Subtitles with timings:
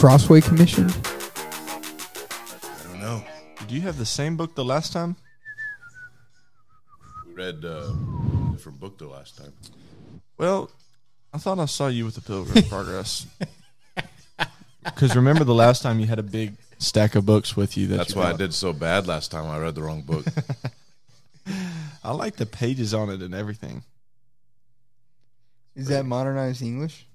[0.00, 0.88] The Crossway Commission.
[0.88, 3.22] I don't know.
[3.58, 5.14] Did you have the same book the last time?
[7.26, 9.52] We read uh, a different book the last time.
[10.38, 10.70] Well,
[11.34, 13.26] I thought I saw you with the Pilgrim's Progress.
[14.82, 17.86] Because remember the last time you had a big stack of books with you.
[17.88, 19.44] That That's you why I did so bad last time.
[19.44, 20.24] I read the wrong book.
[22.02, 23.82] I like the pages on it and everything.
[25.76, 27.06] Is that modernized English?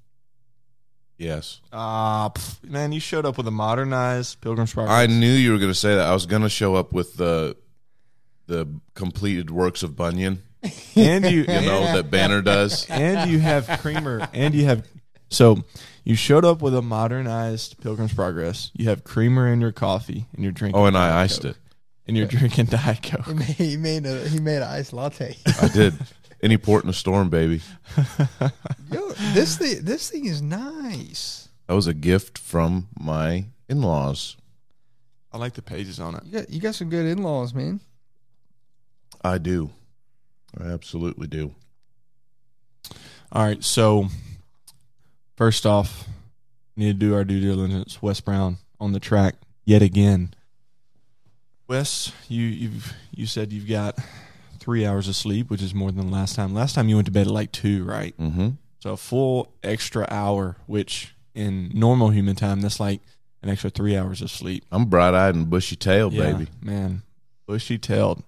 [1.17, 1.61] Yes.
[1.71, 4.95] Ah, pff, man, you showed up with a modernized Pilgrim's Progress.
[4.95, 6.05] I knew you were going to say that.
[6.05, 7.55] I was going to show up with the
[8.47, 10.43] the completed works of Bunyan,
[10.95, 12.85] and you, you know, that Banner does.
[12.89, 14.85] and you have creamer, and you have.
[15.29, 15.63] So
[16.03, 18.71] you showed up with a modernized Pilgrim's Progress.
[18.73, 20.79] You have creamer in your coffee, and you're drinking.
[20.79, 21.51] Oh, and I iced Coke.
[21.51, 21.57] it.
[22.07, 23.25] And you're drinking Diet Coke.
[23.25, 25.35] He made, he made a he made an iced latte.
[25.61, 25.95] I did.
[26.45, 27.59] Any port in a storm, baby.
[28.91, 31.49] Yo, this thing this thing is nice.
[31.65, 34.37] That was a gift from my in laws.
[35.33, 36.21] I like the pages on it.
[36.23, 37.79] You got you got some good in laws, man.
[39.23, 39.71] I do.
[40.55, 41.55] I absolutely do.
[43.31, 44.09] All right, so
[45.35, 46.07] first off,
[46.75, 48.03] need to do our due diligence.
[48.03, 50.35] Wes Brown on the track yet again.
[51.67, 53.97] Wes, you you've you said you've got
[54.65, 56.51] three hours of sleep, which is more than the last time.
[56.55, 58.17] Last time you went to bed at like two, right?
[58.17, 58.49] Mm-hmm.
[58.79, 62.99] So a full extra hour, which in normal human time, that's like
[63.43, 64.65] an extra three hours of sleep.
[64.71, 66.47] I'm bright eyed and bushy tailed, Yeah, baby.
[66.63, 67.03] man,
[67.45, 68.23] bushy tailed,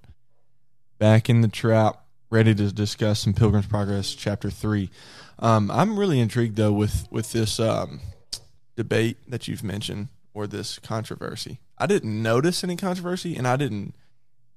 [1.00, 4.92] back in the trap, ready to discuss some Pilgrim's Progress, chapter three.
[5.40, 8.00] Um, I'm really intrigued though with with this um,
[8.76, 11.60] debate that you've mentioned or this controversy.
[11.80, 13.96] I didn't notice any controversy, and I didn't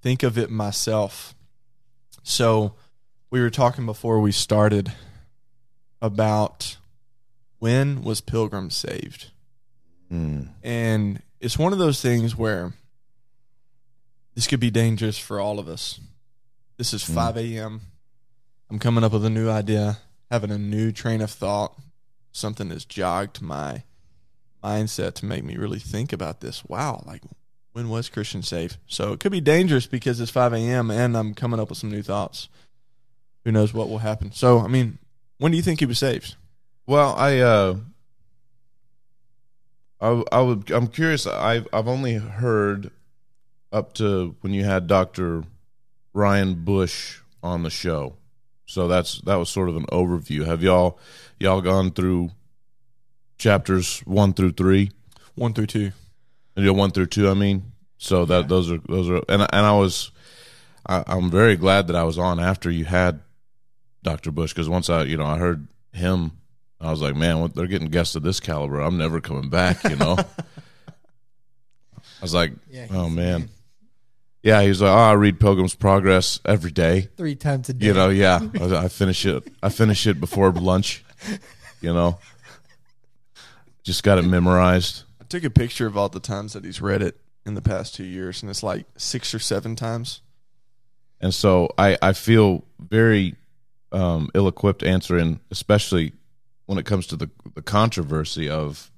[0.02, 1.34] think of it myself.
[2.22, 2.74] So
[3.30, 4.92] we were talking before we started
[6.02, 6.76] about
[7.58, 9.30] when was Pilgrim saved.
[10.10, 10.48] Mm.
[10.62, 12.72] And it's one of those things where
[14.34, 16.00] this could be dangerous for all of us.
[16.76, 17.14] This is Mm.
[17.14, 17.80] 5 a.m.
[18.70, 19.98] I'm coming up with a new idea,
[20.30, 21.76] having a new train of thought.
[22.32, 23.82] Something has jogged my
[24.62, 26.64] mindset to make me really think about this.
[26.64, 27.22] Wow, like
[27.80, 28.76] when was Christian saved?
[28.86, 30.90] So it could be dangerous because it's 5 a.m.
[30.90, 32.50] and I'm coming up with some new thoughts.
[33.44, 34.32] Who knows what will happen?
[34.32, 34.98] So, I mean,
[35.38, 36.36] when do you think he was saved?
[36.86, 37.76] Well, I uh,
[39.98, 41.26] I I would I'm curious.
[41.26, 42.90] I've I've only heard
[43.72, 45.44] up to when you had Doctor
[46.12, 48.16] Ryan Bush on the show,
[48.66, 50.44] so that's that was sort of an overview.
[50.44, 50.98] Have y'all
[51.38, 52.32] y'all gone through
[53.38, 54.90] chapters one through three?
[55.36, 55.92] One through two.
[56.56, 57.30] You know, one through two.
[57.30, 60.10] I mean, so that those are those are, and and I was,
[60.86, 63.20] I, I'm very glad that I was on after you had
[64.02, 66.32] Doctor Bush because once I, you know, I heard him,
[66.80, 68.80] I was like, man, what, they're getting guests of this caliber.
[68.80, 69.84] I'm never coming back.
[69.84, 70.16] You know,
[71.98, 73.48] I was like, Yeah, oh man,
[74.42, 74.62] yeah.
[74.62, 77.08] He was like, oh, I read Pilgrim's Progress every day.
[77.16, 77.86] Three times a day.
[77.86, 78.40] You know, yeah.
[78.60, 79.46] I, I finish it.
[79.62, 81.04] I finish it before lunch.
[81.80, 82.18] You know,
[83.82, 85.04] just got it memorized.
[85.30, 88.04] Took a picture of all the times that he's read it in the past two
[88.04, 90.22] years, and it's like six or seven times.
[91.20, 93.36] And so I, I feel very
[93.92, 96.14] um, ill equipped answering, especially
[96.66, 98.90] when it comes to the, the controversy of,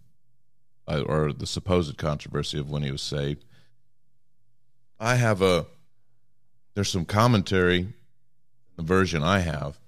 [0.89, 3.45] uh, or the supposed controversy of when he was saved.
[4.99, 5.67] I have a,
[6.75, 7.93] there's some commentary,
[8.77, 9.79] the version I have,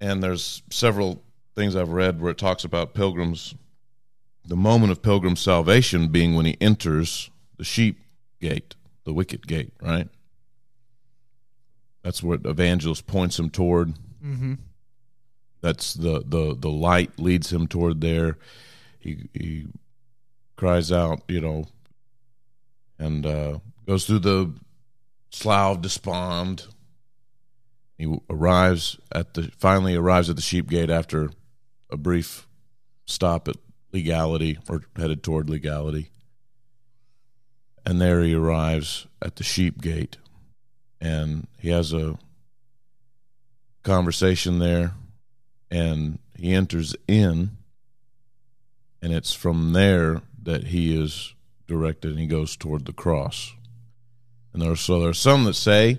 [0.00, 1.22] and there's several
[1.54, 3.54] things I've read where it talks about pilgrims,
[4.44, 8.00] the moment of pilgrim salvation being when he enters the sheep
[8.40, 8.74] gate,
[9.04, 10.08] the wicket gate, right?
[12.02, 13.94] That's what evangelist points him toward.
[14.24, 14.54] Mm-hmm.
[15.60, 18.36] That's the the the light leads him toward there.
[18.98, 19.66] He he
[20.56, 21.64] cries out, you know,
[22.98, 24.52] and uh, goes through the
[25.30, 26.66] slough of despond.
[27.96, 31.30] He arrives at the finally arrives at the sheep gate after
[31.90, 32.48] a brief
[33.06, 33.56] stop at
[33.92, 36.10] legality or headed toward legality.
[37.84, 40.18] And there he arrives at the sheep gate
[41.00, 42.16] and he has a
[43.82, 44.92] conversation there
[45.70, 47.50] and he enters in
[49.02, 51.34] and it's from there that he is
[51.66, 53.52] directed and he goes toward the cross
[54.52, 55.98] and there are so there are some that say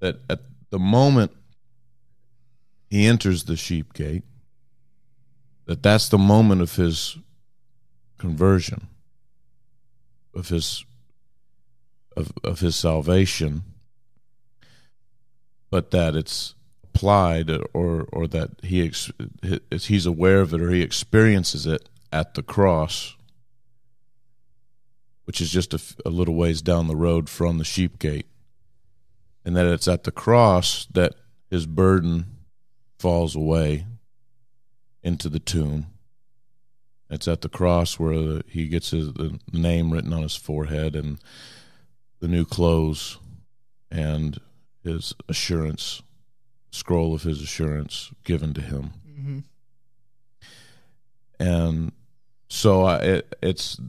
[0.00, 0.40] that at
[0.70, 1.30] the moment
[2.90, 4.24] he enters the sheep gate
[5.68, 7.16] that that's the moment of his
[8.18, 8.88] conversion
[10.34, 10.84] of his
[12.16, 13.62] of, of his salvation
[15.70, 19.10] but that it's applied or or that he ex,
[19.70, 23.14] he's aware of it or he experiences it at the cross,
[25.24, 28.26] which is just a little ways down the road from the sheep gate,
[29.44, 31.14] and that it's at the cross that
[31.50, 32.26] his burden
[32.98, 33.86] falls away
[35.08, 35.86] into the tomb.
[37.10, 41.18] It's at the cross where he gets his the name written on his forehead and
[42.20, 43.18] the new clothes
[43.90, 44.38] and
[44.84, 46.02] his assurance
[46.70, 48.92] scroll of his assurance given to him.
[49.16, 49.38] Hmm
[51.38, 51.92] and
[52.48, 53.80] so I, it, it's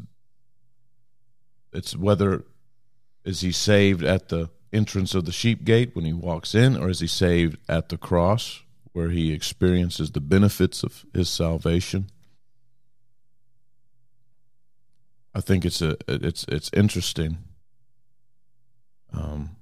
[1.73, 2.43] it's whether
[3.23, 6.89] is he saved at the entrance of the sheep gate when he walks in or
[6.89, 8.61] is he saved at the cross
[8.99, 12.09] where he experiences the benefits of his salvation.
[15.33, 17.37] I think it's a it's it's interesting.
[19.13, 19.55] Um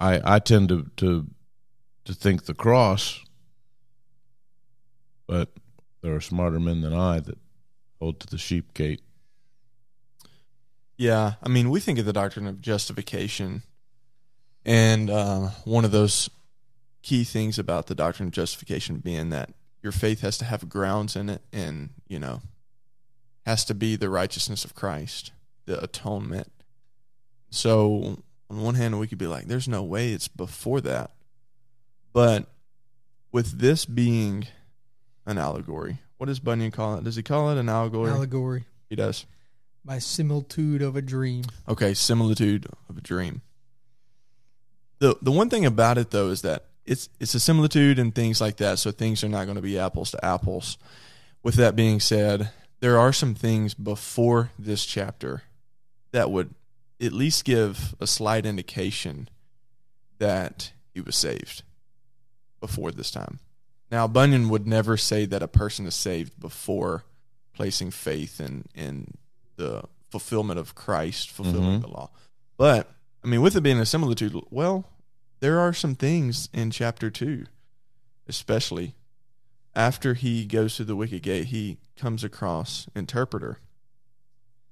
[0.00, 1.26] i i tend to to
[2.06, 3.20] to think the cross
[5.26, 5.50] but
[6.00, 7.38] there are smarter men than I that
[8.00, 9.02] hold to the sheep gate.
[10.96, 13.62] Yeah, I mean, we think of the doctrine of justification,
[14.64, 16.30] and uh, one of those
[17.04, 19.50] key things about the doctrine of justification being that
[19.82, 22.40] your faith has to have grounds in it, and you know,
[23.44, 25.30] has to be the righteousness of Christ,
[25.66, 26.50] the atonement.
[27.50, 31.12] So, on one hand, we could be like, "There's no way it's before that,"
[32.14, 32.50] but
[33.30, 34.46] with this being
[35.26, 37.04] an allegory, what does Bunyan call it?
[37.04, 38.10] Does he call it an allegory?
[38.10, 39.26] Allegory he does.
[39.84, 41.44] by similitude of a dream.
[41.68, 43.42] Okay, similitude of a dream.
[45.00, 48.40] The the one thing about it though is that it's it's a similitude and things
[48.40, 50.76] like that, so things are not going to be apples to apples.
[51.42, 52.50] With that being said,
[52.80, 55.42] there are some things before this chapter
[56.12, 56.54] that would
[57.00, 59.28] at least give a slight indication
[60.18, 61.62] that he was saved
[62.60, 63.40] before this time.
[63.90, 67.04] Now, Bunyan would never say that a person is saved before
[67.52, 69.14] placing faith in in
[69.56, 71.82] the fulfillment of Christ, fulfilling Mhm.
[71.82, 72.10] the law.
[72.56, 72.90] But
[73.22, 74.84] I mean, with it being a similitude, well,
[75.44, 77.44] there are some things in chapter two,
[78.26, 78.94] especially
[79.76, 83.58] after he goes through the wicket gate, he comes across interpreter.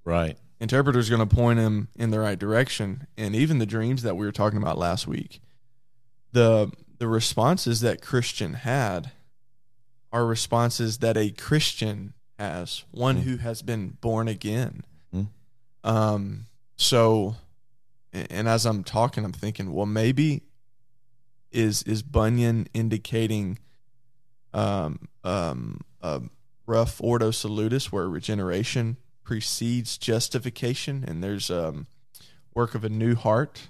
[0.03, 0.39] Right.
[0.61, 4.25] Interpreter's going to point him in the right direction, and even the dreams that we
[4.25, 5.41] were talking about last week,
[6.33, 9.11] the the responses that Christian had
[10.11, 13.23] are responses that a Christian has, one Mm.
[13.25, 14.85] who has been born again.
[15.15, 15.27] Mm.
[15.85, 16.47] Um,
[16.77, 17.37] so,
[18.13, 20.43] and as I'm talking, I'm thinking, well, maybe
[21.53, 23.59] is is Bunyan indicating
[24.55, 26.23] um, um, a
[26.67, 31.87] rough ordo salutis where regeneration precedes justification, and there's um,
[32.55, 33.69] work of a new heart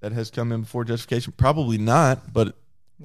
[0.00, 1.32] that has come in before justification?
[1.36, 2.56] Probably not, but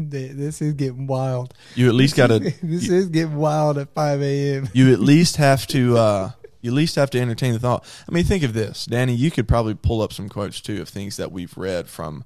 [0.00, 1.54] this is getting wild.
[1.74, 4.68] you at least got to this you- is getting wild at 5 a.m.
[4.72, 7.84] you at least have to uh you at least have to entertain the thought.
[8.08, 9.14] I mean, think of this, Danny.
[9.14, 12.24] You could probably pull up some quotes too of things that we've read from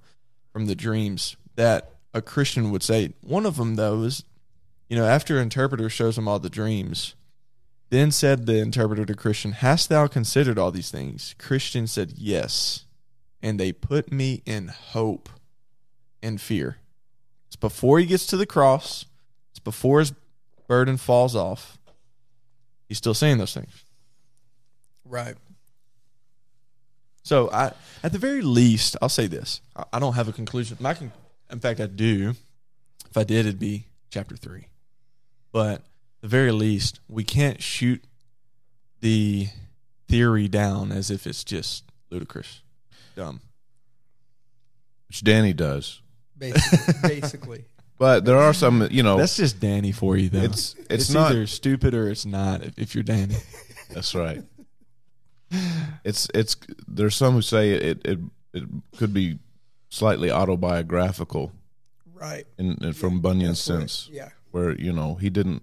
[0.53, 3.15] from the dreams that a Christian would say.
[3.23, 4.25] One of them though is,
[4.89, 7.15] you know, after interpreter shows him all the dreams,
[7.91, 12.85] then said the interpreter to Christian, "Hast thou considered all these things?" Christian said, "Yes,"
[13.43, 15.29] and they put me in hope
[16.23, 16.79] and fear.
[17.47, 19.07] It's before he gets to the cross.
[19.51, 20.13] It's before his
[20.69, 21.79] burden falls off.
[22.89, 23.85] He's still saying those things.
[25.05, 25.37] Right.
[27.23, 30.77] So I, at the very least, I'll say this: I, I don't have a conclusion.
[30.81, 31.13] My, con-
[31.51, 32.35] in fact, I do.
[33.11, 34.69] If I did, it'd be chapter three.
[35.53, 35.83] But at
[36.23, 38.03] the very least, we can't shoot
[39.01, 39.49] the
[40.09, 42.63] theory down as if it's just ludicrous,
[43.15, 43.41] dumb.
[45.09, 46.01] Which Danny does.
[46.39, 46.95] Basically.
[47.21, 47.65] basically.
[47.99, 50.41] But there are some, you know, That's just Danny for you, though.
[50.41, 52.63] it's it's, not either stupid or it's not.
[52.63, 53.37] If, if you're Danny,
[53.91, 54.43] That's right.
[56.05, 56.57] It's it's
[56.89, 58.19] there's some who say it it
[58.55, 58.65] it
[58.97, 59.39] could be
[59.89, 61.53] slightly autobiographical
[62.15, 62.47] Right.
[62.59, 64.31] in, in from Bunyan's sense, Yeah.
[64.53, 65.63] where you know he didn't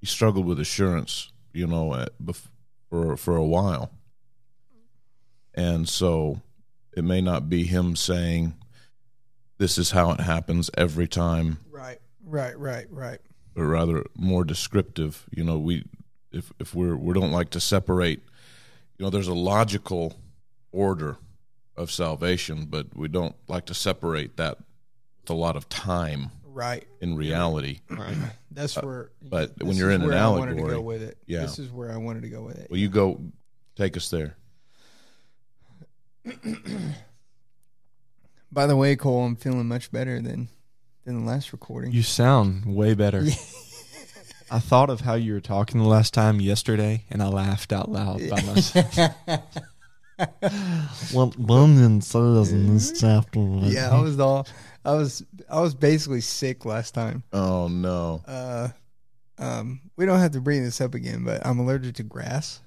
[0.00, 2.48] he struggled with assurance, you know, at, bef-
[2.88, 3.90] for for a while,
[5.54, 6.40] and so
[6.96, 8.54] it may not be him saying
[9.58, 11.98] this is how it happens every time Right.
[12.24, 12.58] Right.
[12.58, 12.86] Right.
[12.90, 13.18] Right.
[13.54, 15.26] but rather more descriptive.
[15.34, 15.84] You know, we
[16.32, 18.22] if if we're we don't like to separate.
[19.00, 20.20] You know, there's a logical
[20.72, 21.16] order
[21.74, 24.58] of salvation, but we don't like to separate that
[25.22, 26.86] with a lot of time Right.
[27.00, 27.80] in reality.
[27.88, 28.14] right?
[28.50, 29.10] That's uh, where.
[29.22, 31.16] but when you're is in an where I wanted to allegory, go with it.
[31.26, 31.40] yeah.
[31.40, 32.70] This is where I wanted to go with it.
[32.70, 33.18] Well, you go
[33.74, 34.36] take us there.
[38.52, 40.50] By the way, Cole, I'm feeling much better than
[41.06, 41.92] than the last recording.
[41.92, 43.24] You sound way better.
[44.50, 47.90] I thought of how you were talking the last time yesterday, and I laughed out
[47.90, 49.08] loud by myself.
[51.12, 53.40] what Bunyan says in this chapter.
[53.40, 54.46] yeah, I was all,
[54.84, 57.22] I was, I was basically sick last time.
[57.32, 58.22] Oh no.
[58.26, 58.68] Uh,
[59.38, 62.60] um, we don't have to bring this up again, but I'm allergic to grass.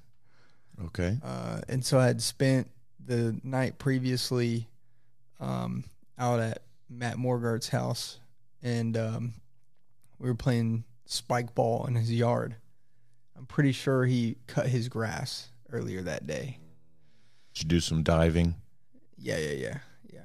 [0.85, 1.17] Okay.
[1.23, 2.69] Uh, and so I had spent
[3.05, 4.67] the night previously,
[5.39, 5.83] um,
[6.17, 8.19] out at Matt Morgart's house,
[8.61, 9.33] and um,
[10.17, 12.55] we were playing spike ball in his yard.
[13.37, 16.59] I'm pretty sure he cut his grass earlier that day.
[17.53, 18.55] Did you do some diving?
[19.17, 19.77] Yeah, yeah, yeah,
[20.11, 20.19] yeah.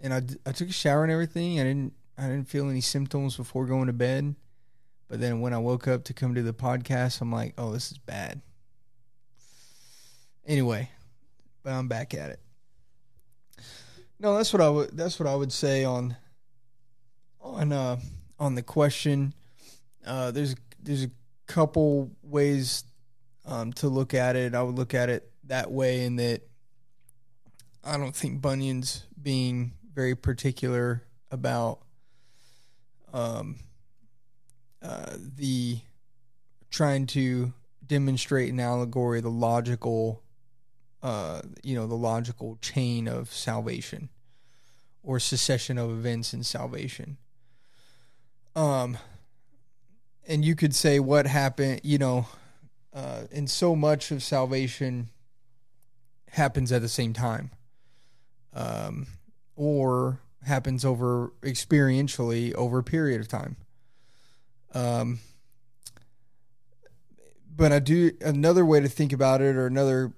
[0.00, 1.60] And I, I took a shower and everything.
[1.60, 4.34] I didn't I didn't feel any symptoms before going to bed.
[5.08, 7.90] But then when I woke up to come to the podcast, I'm like, oh, this
[7.90, 8.42] is bad.
[10.46, 10.90] Anyway,
[11.62, 12.40] but I'm back at it.
[14.20, 16.16] No, that's what I would that's what I would say on
[17.40, 17.98] on uh
[18.38, 19.34] on the question.
[20.08, 21.10] Uh there's there's a
[21.46, 22.84] couple ways
[23.46, 24.54] um to look at it.
[24.54, 26.42] I would look at it that way in that
[27.84, 31.80] I don't think Bunyan's being very particular about
[33.12, 33.56] um,
[34.82, 35.78] uh, the
[36.70, 37.52] trying to
[37.86, 40.22] demonstrate an allegory the logical,
[41.02, 44.10] uh, you know, the logical chain of salvation
[45.02, 47.16] or succession of events in salvation.
[48.54, 48.98] Um,
[50.28, 52.26] and you could say what happened, you know,
[52.94, 55.08] uh, and so much of salvation
[56.30, 57.50] happens at the same time
[58.52, 59.06] um,
[59.56, 63.56] or happens over experientially over a period of time.
[64.74, 65.20] Um,
[67.56, 70.12] but I do another way to think about it, or another,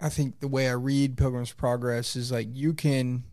[0.00, 3.24] I think the way I read Pilgrim's Progress is like you can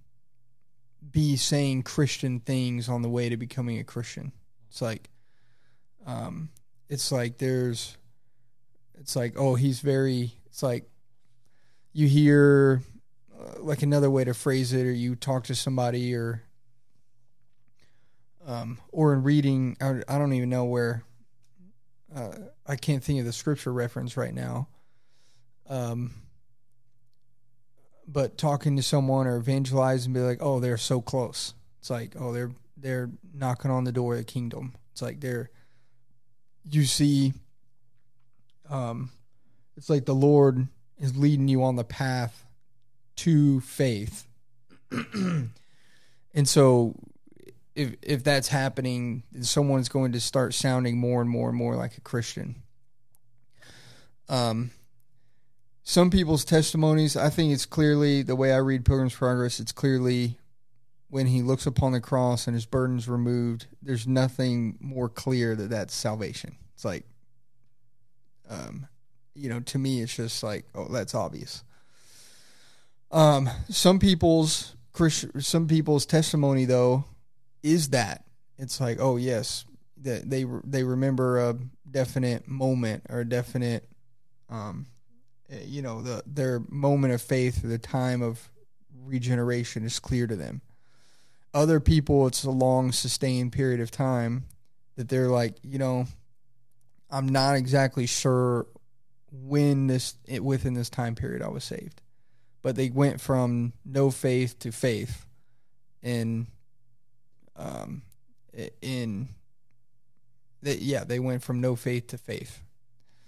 [1.11, 4.31] be saying Christian things on the way to becoming a Christian.
[4.69, 5.09] It's like,
[6.05, 6.49] um,
[6.89, 7.97] it's like there's,
[8.95, 10.33] it's like oh he's very.
[10.47, 10.89] It's like
[11.93, 12.81] you hear
[13.37, 16.43] uh, like another way to phrase it, or you talk to somebody, or
[18.45, 21.03] um, or in reading, I, don't even know where.
[22.15, 22.31] Uh,
[22.65, 24.69] I can't think of the scripture reference right now.
[25.67, 26.13] Um,
[28.07, 31.55] but talking to someone or evangelize and be like, oh, they're so close.
[31.79, 34.75] It's like, oh, they're they're knocking on the door of the kingdom.
[34.91, 35.49] It's like they're
[36.69, 37.33] you see
[38.69, 39.11] um
[39.77, 40.67] it's like the Lord
[40.97, 42.45] is leading you on the path
[43.17, 44.25] to faith.
[45.13, 45.49] and
[46.45, 46.95] so
[47.75, 51.97] if if that's happening, someone's going to start sounding more and more and more like
[51.97, 52.55] a Christian.
[54.29, 54.71] Um
[55.83, 60.39] some people's testimonies, I think it's clearly the way I read Pilgrim's Progress, it's clearly
[61.09, 65.69] when he looks upon the cross and his burden's removed, there's nothing more clear that
[65.69, 66.55] that's salvation.
[66.73, 67.05] It's like,
[68.49, 68.87] um,
[69.33, 71.63] you know, to me, it's just like, oh, that's obvious.
[73.11, 77.05] Um, some people's Christian, some people's testimony though
[77.63, 78.25] is that
[78.57, 79.65] it's like, oh yes,
[80.01, 81.57] that they they remember a
[81.89, 83.87] definite moment or a definite,
[84.49, 84.87] um,
[85.63, 88.49] you know, the their moment of faith, or the time of
[89.05, 90.61] regeneration is clear to them.
[91.55, 94.43] Other people, it's a long, sustained period of time
[94.97, 96.05] that they're like, you know,
[97.09, 98.67] I'm not exactly sure
[99.31, 102.01] when this within this time period I was saved,
[102.61, 105.25] but they went from no faith to faith,
[106.03, 106.47] in,
[107.55, 108.01] um,
[108.81, 109.29] in,
[110.61, 112.61] they, yeah, they went from no faith to faith,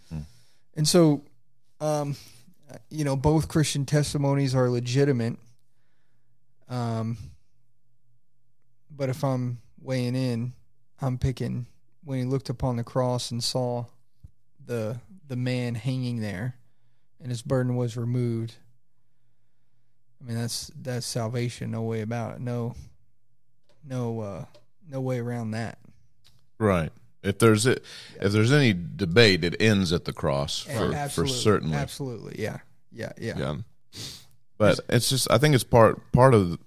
[0.09, 0.21] Hmm.
[0.75, 1.23] and so,
[1.79, 2.17] um,
[2.89, 5.37] you know, both Christian testimonies are legitimate.
[6.67, 7.17] Um,
[8.97, 10.53] but if I'm weighing in,
[10.99, 11.67] I'm picking
[12.03, 13.85] when he looked upon the cross and saw
[14.65, 16.55] the the man hanging there
[17.21, 18.55] and his burden was removed.
[20.21, 22.41] I mean that's that's salvation, no way about it.
[22.41, 22.75] No
[23.87, 24.45] no uh
[24.89, 25.77] no way around that.
[26.59, 26.91] Right.
[27.23, 27.73] If there's a,
[28.21, 31.75] if there's any debate, it ends at the cross for, for certainly.
[31.75, 32.41] Absolutely.
[32.41, 32.59] Yeah.
[32.91, 33.37] Yeah, yeah.
[33.37, 33.55] Yeah.
[34.57, 36.57] But it's just I think it's part part of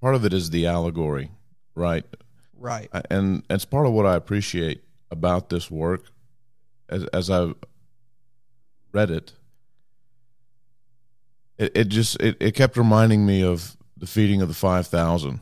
[0.00, 1.30] part of it is the allegory,
[1.78, 2.04] right?
[2.58, 2.90] Right.
[3.10, 6.04] And it's part of what I appreciate about this work
[6.88, 7.52] as as I
[8.92, 9.32] read it.
[11.56, 15.40] It it just it, it kept reminding me of the feeding of the five thousand.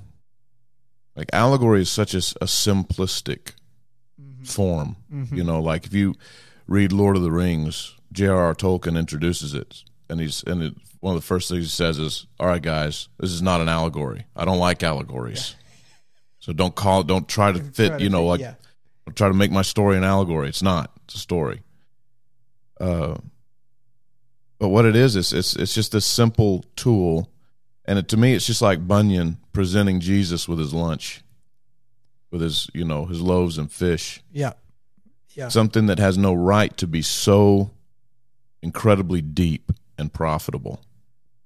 [1.15, 3.53] Like allegory is such a simplistic
[4.21, 4.45] mm-hmm.
[4.45, 5.47] form, you mm-hmm.
[5.47, 5.61] know.
[5.61, 6.15] Like if you
[6.67, 8.55] read Lord of the Rings, J.R.R.
[8.55, 12.27] Tolkien introduces it, and he's and it, one of the first things he says is,
[12.39, 14.27] "All right, guys, this is not an allegory.
[14.37, 15.55] I don't like allegories."
[16.47, 18.55] So don't call don't try to fit, Try to you know, fit- like yeah.
[19.17, 20.49] try to make my story an allegory.
[20.49, 20.93] It's not.
[21.05, 21.63] It's a story.
[22.81, 23.17] Uh,
[24.61, 27.33] but what it is is it's it's just this simple tool,
[27.85, 31.25] and it, to me, it's just like Bunyan presenting Jesus with his lunch,
[32.31, 34.23] with his you know his loaves and fish.
[34.31, 34.53] Yeah.
[35.31, 35.49] Yeah.
[35.49, 37.73] Something that has no right to be so
[38.63, 40.81] incredibly deep and profitable,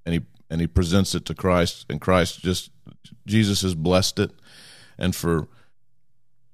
[0.05, 2.71] and he and he presents it to Christ, and Christ just
[3.27, 4.31] Jesus has blessed it,
[5.01, 5.49] and for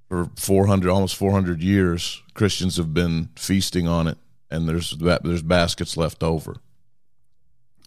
[0.08, 4.16] for 400 almost 400 years christians have been feasting on it
[4.50, 6.56] and there's there's baskets left over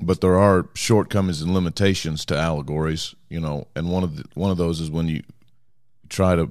[0.02, 4.52] but there are shortcomings and limitations to allegories you know and one of the, one
[4.52, 5.24] of those is when you
[6.10, 6.50] try to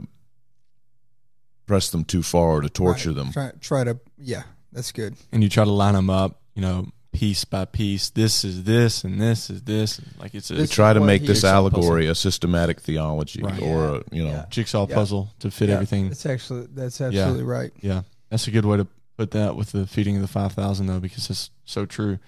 [1.66, 3.16] press them too far or to torture Right.
[3.16, 5.16] them Try, try to, yeah, that's good.
[5.32, 8.10] and you try to line them up, you know, piece by piece.
[8.10, 9.98] This is this, and this is this.
[9.98, 13.42] And like it's a to This try to make this Jigsaw allegory a systematic theology
[13.42, 13.60] Right.
[13.62, 14.46] or a, you know Yeah.
[14.50, 14.94] jigsaw Yeah.
[14.94, 16.08] puzzle to fit Yeah, everything.
[16.08, 17.72] That's actually that's absolutely right.
[17.80, 18.86] Yeah, that's a good way to
[19.16, 22.18] put that with the feeding of the five thousand, though, because it's so true.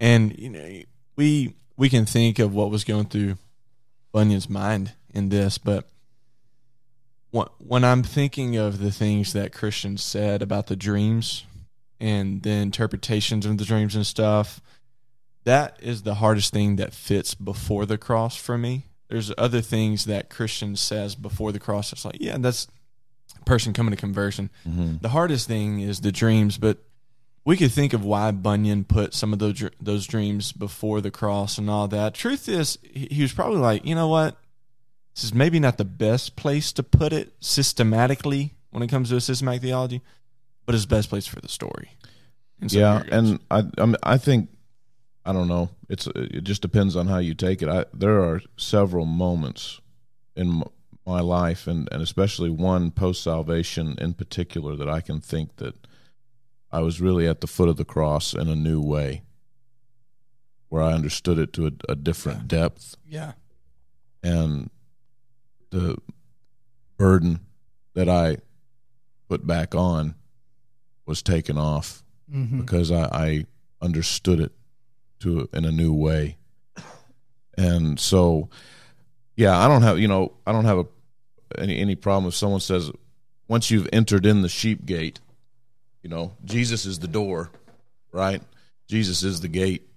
[0.00, 0.82] And you know,
[1.16, 3.36] we we can think of what was going through
[4.12, 5.86] Bunyan's mind in this, but
[7.30, 11.44] when when I'm thinking of the things that Christians said about the dreams
[12.00, 14.60] and the interpretations of the dreams and stuff,
[15.44, 18.84] that is the hardest thing that fits before the cross for me.
[19.08, 21.92] There's other things that Christian says before the cross.
[21.92, 22.66] It's like, yeah, that's
[23.40, 24.50] a person coming to conversion.
[24.68, 25.00] mhm.
[25.00, 26.78] The hardest thing is the dreams, but
[27.44, 31.56] we could think of why Bunyan put some of those those dreams before the cross
[31.56, 32.12] and all that.
[32.12, 34.36] Truth is, he he was probably like, you know what,
[35.14, 39.16] this is maybe not the best place to put it systematically when it comes to
[39.16, 40.02] a systematic theology,
[40.66, 41.92] but it's the best place for the story.
[42.60, 44.50] Yeah and i I, mean, I think
[45.24, 47.68] i don't know it's it just depends on how you take it.
[47.68, 49.80] I there are several moments
[50.36, 50.62] in
[51.06, 55.86] my life and and especially one post salvation in particular that i can think that
[56.70, 59.22] i was really at the foot of the cross in a new way
[60.68, 62.94] where i understood it to a, a different depth.
[63.06, 63.32] Yeah.
[64.22, 64.70] and
[65.70, 65.96] the
[66.98, 67.40] burden
[67.94, 68.36] that i
[69.28, 70.14] put back on
[71.06, 72.60] was taken off Mm-hmm.
[72.60, 73.46] because I, I
[73.80, 74.52] understood it
[75.20, 76.36] to in a new way,
[77.56, 78.50] and so
[79.36, 80.86] yeah, I don't have you know I don't have a
[81.58, 82.90] any any problem if someone says
[83.48, 85.20] once you've entered in the sheep gate,
[86.02, 87.50] you know Jesus is the door,
[88.12, 88.42] right?
[88.88, 89.88] Jesus is the gate.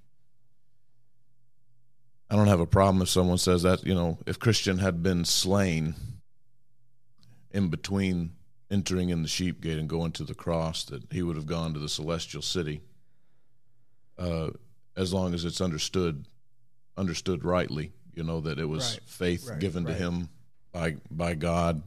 [2.30, 5.26] I don't have a problem if someone says that you know if Christian had been
[5.26, 5.96] slain
[7.52, 8.32] in between
[8.72, 11.74] entering in the sheep gate and going to the cross that he would have gone
[11.74, 12.82] to the celestial city
[14.18, 14.50] uh,
[14.96, 16.26] as long as it's understood
[16.98, 19.98] understood rightly you know that it was Right, faith right, given right.
[19.98, 20.30] to him
[20.72, 21.84] by by God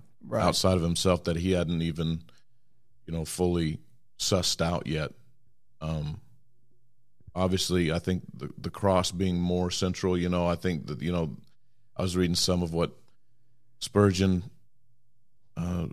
[0.47, 2.23] outside of himself that he hadn't even
[3.07, 3.79] you know fully
[4.19, 5.11] sussed out yet
[5.81, 6.21] um
[7.35, 11.13] obviously i think the the cross being more central you know i think that you
[11.13, 11.37] know
[11.97, 12.93] i was reading some of what
[13.81, 14.43] spurgeon
[15.57, 15.87] uh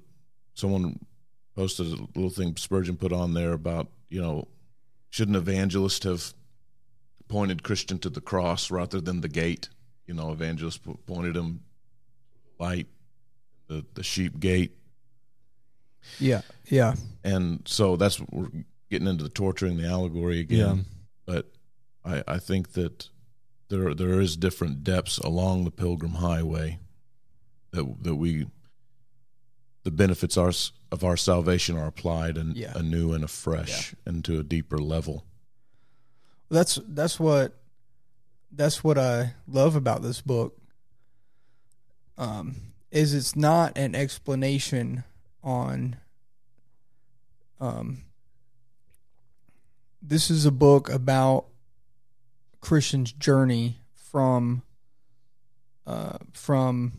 [0.54, 1.00] someone
[1.56, 4.48] posted a little thing Spurgeon put on there about you know
[5.10, 6.34] should an evangelist have
[7.28, 9.70] pointed Christian to the cross rather than the gate?
[10.08, 11.62] You know, evangelist pointed him
[12.60, 12.88] light,
[13.68, 14.76] the the sheep gate,
[16.20, 16.42] Yeah.
[16.70, 16.96] Yeah.
[17.24, 20.78] and so that's what we're getting into the torturing the allegory again.
[20.78, 20.84] Yeah.
[21.26, 21.52] But
[22.04, 23.10] I I think that
[23.70, 26.80] there there is different depths along the pilgrim highway
[27.72, 28.48] that that we
[29.84, 30.52] the benefits our,
[30.91, 32.74] of our salvation are applied and Yeah.
[32.76, 35.26] anew and afresh and to a deeper level.
[36.50, 37.58] That's that's what
[38.52, 40.58] that's what I love about this book.
[42.17, 42.58] Um,
[42.91, 45.06] is it's not an explanation
[45.44, 45.96] on.
[47.60, 48.04] Um,
[50.02, 51.46] this is a book about
[52.60, 54.63] Christian's journey from.
[55.88, 56.94] Uh, from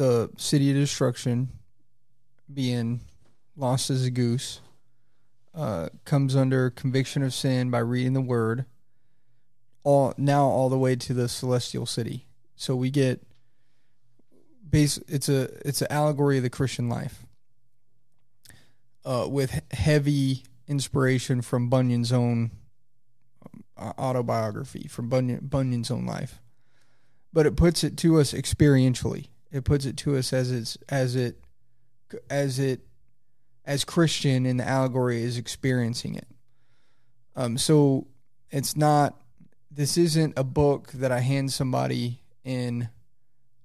[0.00, 1.50] the city of destruction,
[2.50, 3.00] being
[3.54, 4.62] lost as a goose
[5.54, 8.64] uh, comes under conviction of sin by reading the word
[9.84, 12.24] all now all the way to the celestial city.
[12.56, 13.22] So we get
[14.70, 17.26] base it's a it's an allegory of the christian life
[19.04, 22.52] uh, with heavy inspiration from bunyan's own
[23.44, 26.40] um, autobiography from Bunyan, bunyan's own life.
[27.34, 31.16] But it puts it to us experientially it puts it to us as it's as
[31.16, 31.40] it
[32.28, 32.80] as it
[33.64, 36.26] as Christian in the allegory is experiencing it.
[37.36, 38.06] Um, so
[38.50, 39.20] it's not.
[39.70, 42.88] This isn't a book that I hand somebody in,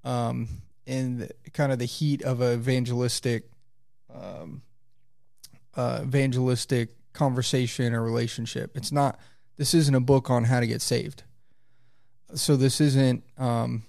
[0.04, 0.48] um,
[0.86, 3.50] in the, kind of the heat of a evangelistic
[4.14, 4.62] um,
[5.76, 8.78] uh, evangelistic conversation or relationship.
[8.78, 9.20] It's not.
[9.58, 11.24] This isn't a book on how to get saved.
[12.36, 13.84] So this isn't um,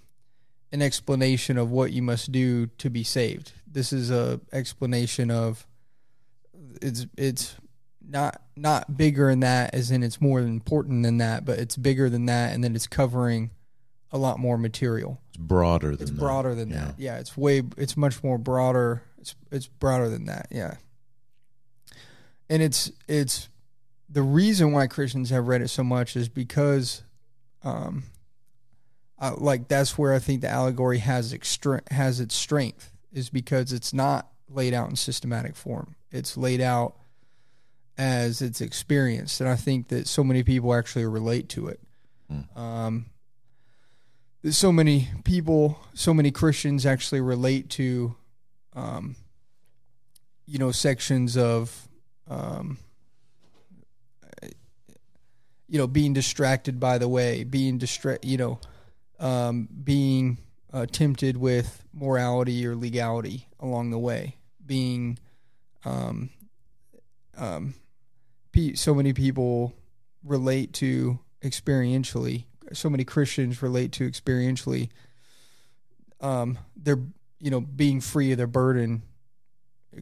[0.72, 3.52] an explanation of what you must do to be saved.
[3.70, 5.66] This is a explanation of
[6.82, 7.54] it's it's
[8.08, 12.08] not not bigger than that as in it's more important than that, but it's bigger
[12.08, 13.50] than that and then it's covering
[14.12, 15.20] a lot more material.
[15.30, 16.18] It's broader than It's that.
[16.18, 16.84] broader than Yeah.
[16.86, 16.94] that.
[16.98, 19.02] Yeah, it's way it's much more broader.
[19.18, 20.48] It's it's broader than that.
[20.50, 20.76] Yeah.
[22.48, 23.48] And it's it's
[24.08, 27.02] the reason why Christians have read it so much is because
[27.64, 28.04] um
[29.18, 33.72] I, like that's where I think the allegory has extra, has its strength is because
[33.72, 35.96] it's not laid out in systematic form.
[36.10, 36.96] It's laid out
[37.98, 41.80] as it's experienced, and I think that so many people actually relate to it.
[42.54, 43.06] Um,
[44.50, 48.14] so many people, so many Christians actually relate to,
[48.74, 49.16] um,
[50.46, 51.88] you know, sections of,
[52.28, 52.78] um,
[55.68, 58.60] you know, being distracted by the way, being distra- you know,
[59.18, 60.38] um, being
[60.72, 65.18] uh, tempted with morality or legality along the way, being,
[65.84, 66.30] um,
[67.36, 67.74] um,
[68.74, 69.74] so many people
[70.24, 72.44] relate to experientially.
[72.72, 74.88] So many Christians relate to experientially.
[76.20, 77.00] Um, they're
[77.38, 79.02] you know being free of their burden,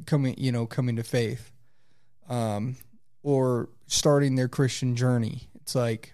[0.07, 1.51] coming you know coming to faith,
[2.29, 2.77] um,
[3.23, 5.49] or starting their Christian journey.
[5.57, 6.14] It's like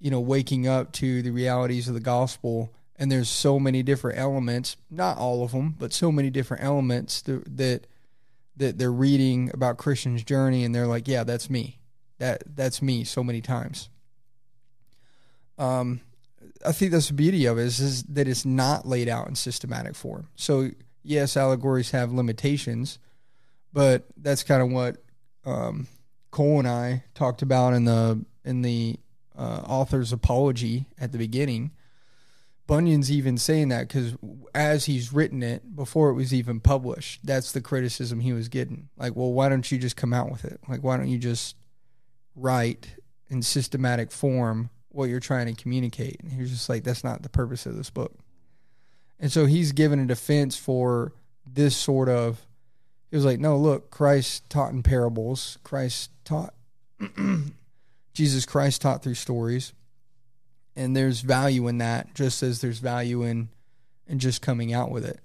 [0.00, 2.72] you know waking up to the realities of the gospel.
[2.98, 7.20] And there's so many different elements not all of them but so many different elements
[7.22, 7.86] that that,
[8.56, 10.64] that they're reading about christian's journey.
[10.64, 11.78] And they're like yeah that's me.
[12.18, 13.88] That that's me so many times.
[15.58, 16.00] Um
[16.64, 19.34] i think that's the beauty of it is, is that it's not laid out in
[19.34, 20.28] systematic form.
[20.36, 20.70] So
[21.02, 22.98] yes allegories have limitations
[23.72, 24.96] but that's kind of what
[25.44, 25.86] um
[26.30, 28.98] cole and i talked about in the in the
[29.36, 31.72] uh, author's apology at the beginning.
[32.66, 34.16] Bunyan's even saying that because
[34.54, 38.88] as he's written it before it was even published, that's the criticism he was getting.
[38.96, 40.60] Like, well, why don't you just come out with it?
[40.68, 41.54] Like, why don't you just
[42.34, 42.96] write
[43.28, 46.20] in systematic form what you're trying to communicate?
[46.20, 48.14] And he was just like, that's not the purpose of this book.
[49.20, 51.12] And so he's given a defense for
[51.46, 52.44] this sort of.
[53.10, 55.58] He was like, no, look, Christ taught in parables.
[55.62, 56.52] Christ taught
[58.16, 59.74] Jesus Christ taught through stories,
[60.74, 63.50] and there's value in that, just as there's value in
[64.06, 65.20] in just coming out with it.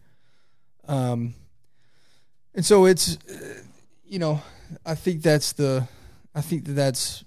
[0.90, 1.34] Um,
[2.54, 3.18] and so it's,
[4.04, 4.42] you know,
[4.86, 5.88] I think that's the,
[6.36, 7.24] I think that that's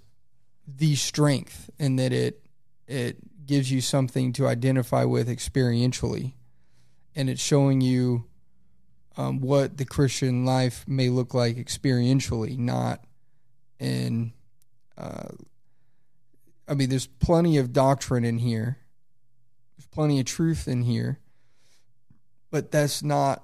[0.68, 2.44] the strength in that it
[2.86, 6.34] it gives you something to identify with experientially,
[7.16, 8.26] and it's showing you
[9.16, 13.02] um, what the Christian life may look like experientially, not
[13.80, 14.34] in.
[14.98, 15.28] Uh,
[16.66, 18.78] I mean, there's plenty of doctrine in here.
[19.76, 21.18] There's plenty of truth in here,
[22.50, 23.42] but that's not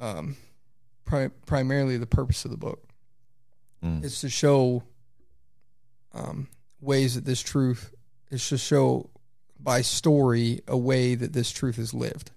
[0.00, 0.36] um,
[1.04, 2.88] pri- primarily the purpose of the book.
[3.84, 4.04] Mm.
[4.04, 4.82] It's to show
[6.12, 6.48] um,
[6.80, 7.92] ways that this truth
[8.30, 9.10] is to show
[9.60, 12.30] by story a way that this truth is lived,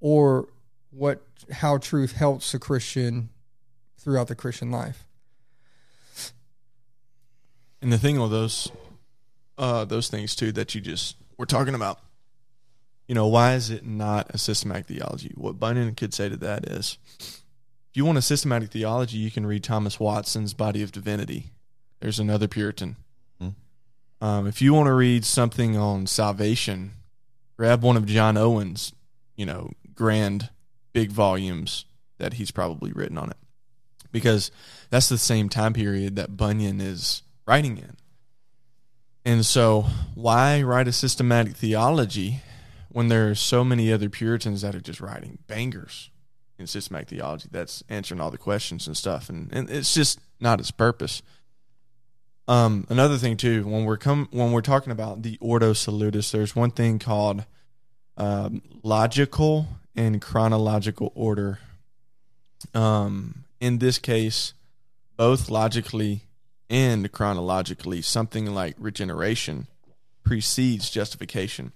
[0.00, 0.48] or
[0.90, 1.22] what
[1.52, 3.28] how truth helps a Christian
[3.98, 5.06] throughout the Christian life.
[7.82, 8.70] And the thing with those,
[9.58, 11.98] uh, those things too that you just were talking about,
[13.08, 15.32] you know, why is it not a systematic theology?
[15.34, 19.46] What Bunyan could say to that is, if you want a systematic theology, you can
[19.46, 21.46] read Thomas Watson's Body of Divinity.
[21.98, 22.96] There's another Puritan.
[23.40, 23.48] Hmm.
[24.20, 26.92] Um, if you want to read something on salvation,
[27.56, 28.92] grab one of John Owen's,
[29.34, 30.50] you know, grand
[30.92, 31.84] big volumes
[32.18, 33.36] that he's probably written on it,
[34.12, 34.52] because
[34.90, 37.96] that's the same time period that Bunyan is writing in.
[39.24, 42.40] And so, why write a systematic theology
[42.88, 46.10] when there are so many other Puritans that are just writing bangers
[46.58, 49.28] in systematic theology that's answering all the questions and stuff?
[49.28, 51.22] And, and it's just not its purpose.
[52.48, 56.56] Um, another thing too, when we're come when we're talking about the Ordo Salutis, there's
[56.56, 57.44] one thing called
[58.16, 61.58] um, logical and chronological order.
[62.74, 64.54] Um, in this case,
[65.16, 66.22] both logically
[66.70, 69.66] and chronologically, something like regeneration
[70.24, 71.72] precedes justification.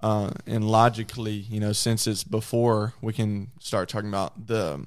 [0.00, 4.86] Uh, and logically, you know, since it's before, we can start talking about the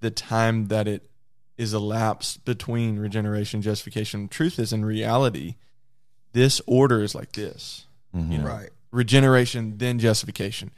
[0.00, 1.08] the time that it
[1.56, 4.26] is elapsed between regeneration and justification.
[4.28, 5.54] Truth is, in reality,
[6.32, 7.86] this order is like this.
[8.14, 8.32] Mhm.
[8.32, 8.70] You know, Right.
[8.90, 10.70] regeneration, then justification.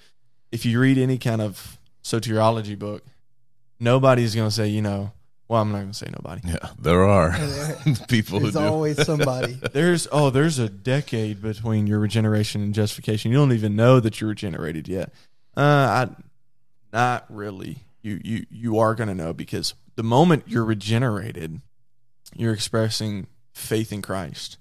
[0.52, 3.02] if you read any kind of soteriology book,
[3.80, 5.10] nobody's going to say, you know,
[5.54, 6.40] well, I'm not going to say nobody.
[6.48, 7.30] Yeah, there are
[8.08, 8.60] people who There's do.
[8.60, 9.52] always somebody.
[9.72, 13.30] There's oh, there's a decade between your regeneration and justification.
[13.30, 15.12] You don't even know that you're regenerated yet.
[15.56, 16.08] Uh, I,
[16.92, 17.78] not really.
[18.02, 21.60] You you you are going to know because the moment you're regenerated,
[22.34, 24.58] you're expressing faith in Christ,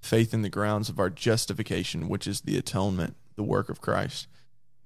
[0.00, 4.28] faith in the grounds of our justification, which is the atonement, the work of Christ.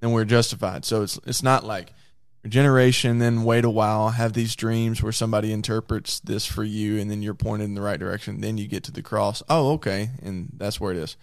[0.00, 0.84] and we're justified.
[0.86, 1.92] So it's it's not like
[2.44, 7.10] regeneration, then wait a while, have these dreams where somebody interprets this for you, and
[7.10, 8.42] then you're pointed in the right direction.
[8.42, 9.42] Then you get to the cross.
[9.48, 11.16] Oh, okay, and that's where it is.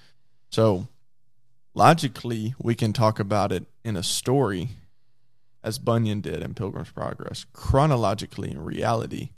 [0.49, 0.87] So
[1.75, 4.69] logically, we can talk about it in a story,
[5.63, 7.45] as Bunyan did in Pilgrim's Progress.
[7.53, 9.29] Chronologically, in reality,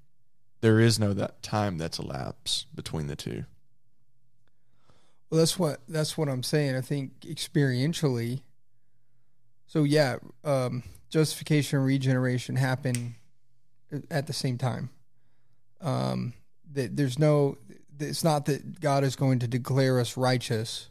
[0.62, 3.44] there is no that time that's elapsed between the two.
[5.30, 6.76] Well, that's what that's what I'm saying.
[6.78, 8.42] I think experientially.
[9.66, 13.14] So yeah, um, justification and regeneration happen
[14.10, 14.90] at the same time.
[15.80, 16.34] Um,
[16.72, 17.60] that there's no,
[18.00, 20.90] it's not that God is going to declare us righteous,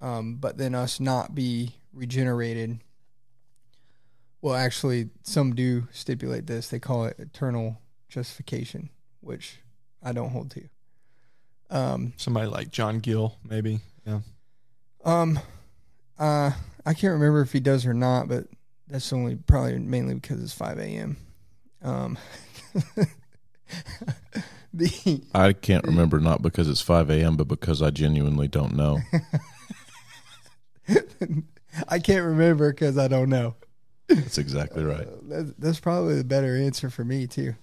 [0.00, 2.78] um, but then us not be regenerated.
[4.42, 6.68] Well, actually, some do stipulate this.
[6.68, 8.90] They call it eternal justification,
[9.22, 9.56] which
[10.04, 10.68] I don't hold to.
[11.68, 13.80] Um, Somebody like John Gill, maybe.
[14.06, 14.20] Yeah.
[15.04, 15.40] um,
[16.16, 16.52] uh,
[16.84, 18.46] I can't remember if he does or not, but
[18.88, 21.16] that's only probably mainly because it's five a.m.
[21.82, 22.18] Um,
[24.74, 28.98] the I can't remember not because it's 5 a.m., but because I genuinely don't know.
[31.88, 33.56] I can't remember because I don't know.
[34.08, 35.06] That's exactly right.
[35.06, 37.54] Uh, that, that's probably the better answer for me too.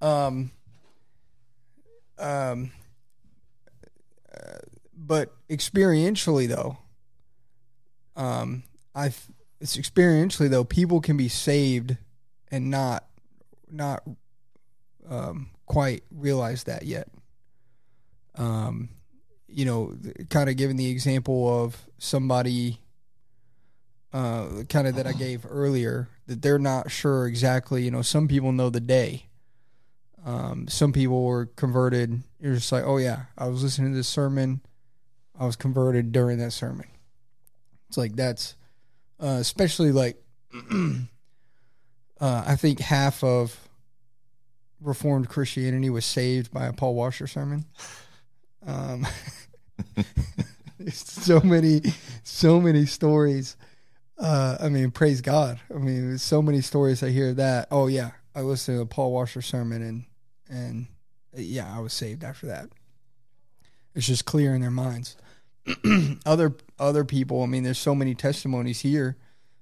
[0.00, 0.50] Um.
[2.18, 2.72] Um.
[4.32, 4.58] uh,
[4.96, 6.78] but experientially, though,
[8.16, 9.12] um, I
[9.62, 11.96] it's experientially though people can be saved
[12.50, 13.04] and not
[13.70, 14.02] not
[15.08, 17.08] um, quite realize that yet.
[18.34, 18.90] Um,
[19.46, 19.96] you know,
[20.30, 22.80] kind of giving the example of somebody
[24.12, 27.84] uh, kind of that I gave earlier, that they're not sure exactly.
[27.84, 29.28] You know, some people know the day.
[30.24, 32.22] Um, some people were converted.
[32.40, 34.60] You're just like, oh yeah, I was listening to this sermon.
[35.38, 36.88] I was converted during that sermon.
[37.88, 38.56] It's like that's,
[39.22, 40.22] uh, especially like,
[42.20, 43.56] uh, I think half of
[44.80, 47.64] Reformed Christianity was saved by a Paul Washer sermon.
[48.66, 49.06] Um,
[50.92, 51.82] so many,
[52.24, 53.56] so many stories
[54.22, 55.58] uh, I mean, praise God.
[55.74, 57.66] I mean, so many stories I hear that.
[57.70, 60.04] Oh yeah, I listened to a Paul Washer sermon and
[60.48, 60.86] and
[61.34, 62.68] yeah, I was saved after that.
[63.94, 65.16] It's just clear in their minds.
[66.26, 69.16] other other people, I mean, there's so many testimonies here.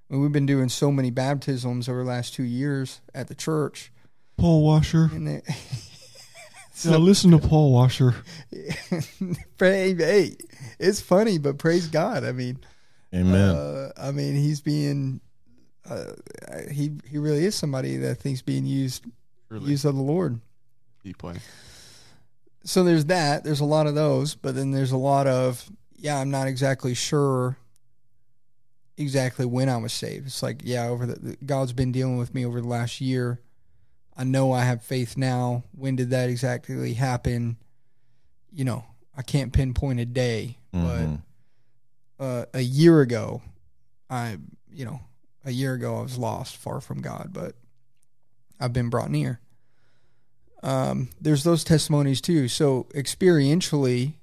[0.09, 3.35] I mean, we've been doing so many baptisms over the last two years at the
[3.35, 3.91] church,
[4.37, 5.09] Paul Washer.
[5.13, 5.41] and they,
[6.83, 8.15] Yeah, listen to Paul Washer.
[9.59, 10.35] hey, hey,
[10.79, 12.23] it's funny, but praise God.
[12.23, 12.57] I mean,
[13.13, 13.55] Amen.
[13.55, 15.21] Uh, I mean, he's being
[15.89, 16.13] uh,
[16.71, 19.05] he he really is somebody that think's being used
[19.49, 20.39] Really used of the Lord.
[21.03, 21.35] deep way.
[22.63, 23.43] So there's that.
[23.43, 25.69] There's a lot of those, but then there's a lot of
[26.01, 26.19] yeah.
[26.19, 27.57] I'm not exactly sure
[28.97, 30.27] exactly when I was saved.
[30.27, 33.39] It's like yeah, over the God's been dealing with me over the last year.
[34.15, 35.63] I know I have faith now.
[35.71, 37.57] When did that exactly happen?
[38.51, 38.83] You know,
[39.15, 41.21] I can't pinpoint a day, but Mhm.
[42.19, 43.41] uh, a year ago,
[44.09, 44.37] I,
[44.69, 44.99] you know,
[45.45, 47.55] a year ago I was lost, far from God, but
[48.59, 49.39] I've been brought near.
[50.61, 52.47] Um, there's those testimonies too.
[52.47, 54.13] So experientially,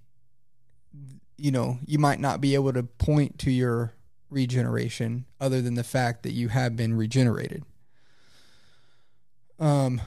[1.39, 3.95] you know, you might not be able to point to your
[4.29, 7.65] regeneration other than the fact that you have been regenerated.
[9.59, 10.01] Um,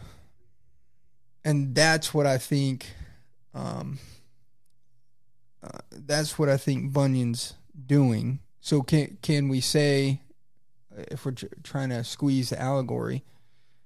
[1.43, 2.85] and that's what I think.
[3.53, 3.99] Um,
[5.63, 7.53] uh, that's what I think Bunyan's
[7.85, 8.39] doing.
[8.61, 10.21] So can can we say,
[11.09, 13.23] if we're tr- trying to squeeze the allegory,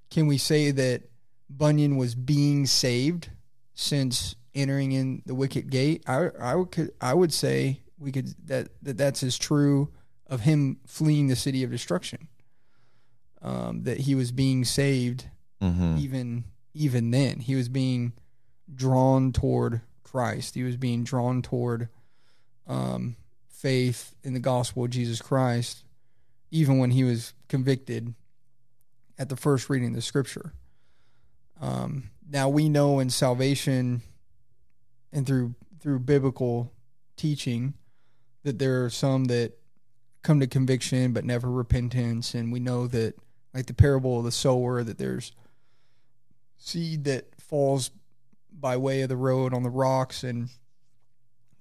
[0.10, 1.04] can we say that
[1.50, 3.30] Bunyan was being saved
[3.74, 6.04] since entering in the wicket gate?
[6.08, 9.92] I I would could, I would say we could that, that that's as true
[10.28, 12.28] of him fleeing the city of destruction.
[13.42, 15.26] Um, that he was being saved
[15.62, 16.00] Mhm.
[16.00, 18.14] even even then he was being
[18.74, 20.56] drawn toward Christ.
[20.56, 21.88] He was being drawn toward
[22.68, 23.16] um,
[23.48, 25.84] faith in the gospel of Jesus Christ,
[26.52, 28.16] even when he was convicted
[29.18, 30.54] at the first reading of the scripture.
[31.62, 34.02] Um, now we know in salvation
[35.16, 36.74] and through through biblical
[37.16, 37.74] teaching
[38.44, 39.54] that there are some that
[40.22, 42.34] come to conviction but never repentance.
[42.34, 43.16] And we know that
[43.54, 45.32] like the parable of the sower that there's
[46.58, 47.92] seed that falls
[48.52, 50.50] by way of the road on the rocks and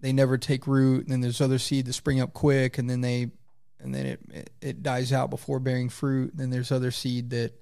[0.01, 1.05] they never take root.
[1.05, 3.31] And then there's other seed that spring up quick and then they
[3.79, 6.33] and then it it, it dies out before bearing fruit.
[6.33, 7.53] And then there's other seed that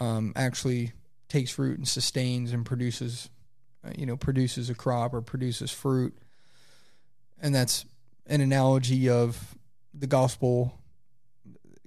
[0.00, 0.92] um, actually
[1.28, 3.30] takes root and sustains and produces
[3.96, 6.16] you know produces a crop or produces fruit.
[7.40, 7.84] And that's
[8.26, 9.56] an analogy of
[9.94, 10.74] the gospel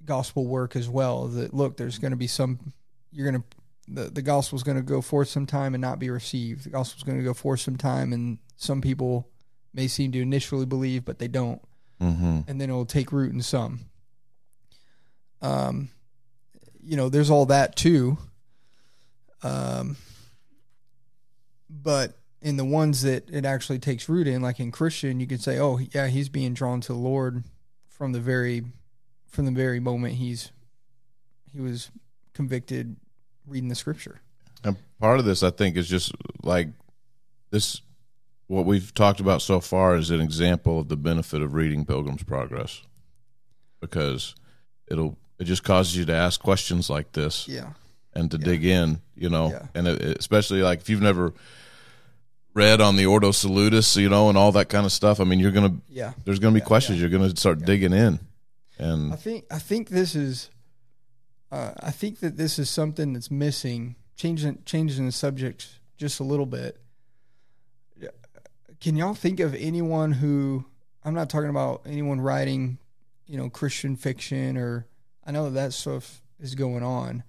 [0.04, 2.72] gospel work as well that look there's going to be some
[3.12, 3.48] you're going to
[3.88, 6.64] the, the gospel's going to go forth sometime and not be received.
[6.64, 9.28] The gospel's going to go forth sometime and some people
[9.74, 11.60] may seem to initially believe but they don't.
[12.00, 12.40] Mm-hmm.
[12.48, 13.80] and then it'll take root in some.
[15.40, 15.90] Um
[16.82, 18.18] you know there's all that too.
[19.42, 19.96] Um
[21.82, 25.38] but in the ones that it actually takes root in like in christian you can
[25.38, 27.44] say oh yeah he's being drawn to the lord
[27.88, 28.62] from the very
[29.28, 30.50] from the very moment he's
[31.52, 31.90] he was
[32.34, 32.96] convicted
[33.46, 34.20] reading the scripture
[34.64, 36.68] And part of this, I think, is just like
[37.50, 37.80] this.
[38.46, 42.22] What we've talked about so far is an example of the benefit of reading Pilgrim's
[42.22, 42.82] Progress,
[43.80, 44.34] because
[44.88, 47.72] it'll it just causes you to ask questions like this yeah
[48.14, 48.44] and to Yeah.
[48.44, 49.66] dig in, you know, Yeah.
[49.74, 51.32] and it, especially like if you've never
[52.54, 55.20] read on the Ordo Salutis, you know, and all that kind of stuff.
[55.20, 57.00] I mean, you're gonna yeah there's gonna be Yeah, questions.
[57.00, 58.20] You're gonna start digging in,
[58.78, 60.50] and I think I think this is
[61.50, 63.96] uh, I think that this is something that's missing.
[64.16, 66.78] Changing changing the subject just a little bit.
[68.80, 70.64] Can y'all think of anyone who
[71.04, 72.78] I'm not talking about anyone writing,
[73.26, 74.86] you know, Christian fiction or
[75.26, 77.22] I know that, that stuff is going on.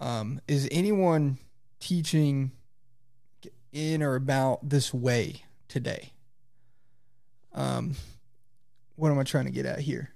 [0.00, 1.38] Um, is anyone
[1.80, 2.52] teaching
[3.72, 6.12] in or about this way today?
[7.52, 7.94] Um,
[8.96, 10.10] what am I trying to get at here?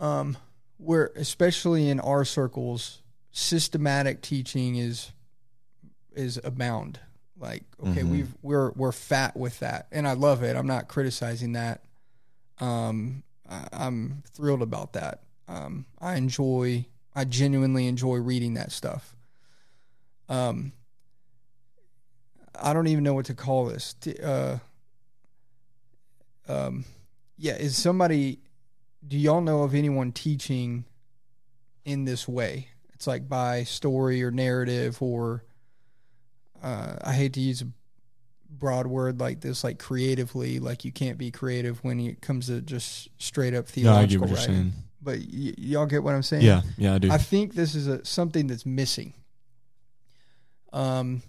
[0.00, 0.36] Um,
[0.78, 5.12] where especially in our circles, systematic teaching is
[6.14, 6.98] is abound.
[7.36, 8.10] Like, okay, Mhm.
[8.10, 10.56] we've we're we're fat with that, and I love it.
[10.56, 11.84] I'm not criticizing that.
[12.58, 15.22] Um, I, I'm thrilled about that.
[15.46, 19.16] Um, I enjoy, I genuinely enjoy reading that stuff.
[20.28, 20.72] Um,
[22.60, 23.94] I don't even know what to call this.
[24.22, 24.58] Uh,
[26.48, 26.84] um,
[27.36, 28.40] yeah, is somebody?
[29.06, 30.84] Do y'all know of anyone teaching
[31.84, 32.68] in this way?
[32.94, 35.44] It's like by story or narrative, or
[36.62, 37.68] uh, I hate to use a
[38.50, 40.58] broad word like this, like creatively.
[40.58, 44.36] Like you can't be creative when it comes to just straight up No, theological you're
[44.36, 44.72] writing.
[45.00, 46.42] But y- y'all get what I'm saying?
[46.42, 47.10] Yeah, yeah, I do.
[47.10, 49.14] I think this is a something that's missing.
[50.72, 51.22] Um,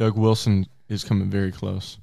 [0.00, 1.98] Doug Wilson is coming very close.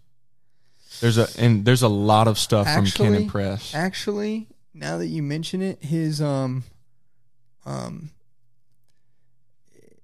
[1.01, 3.73] There's a and there's a lot of stuff from Actually- Canon Press.
[3.73, 6.63] actually, now that you mention it, his um,
[7.65, 8.11] um.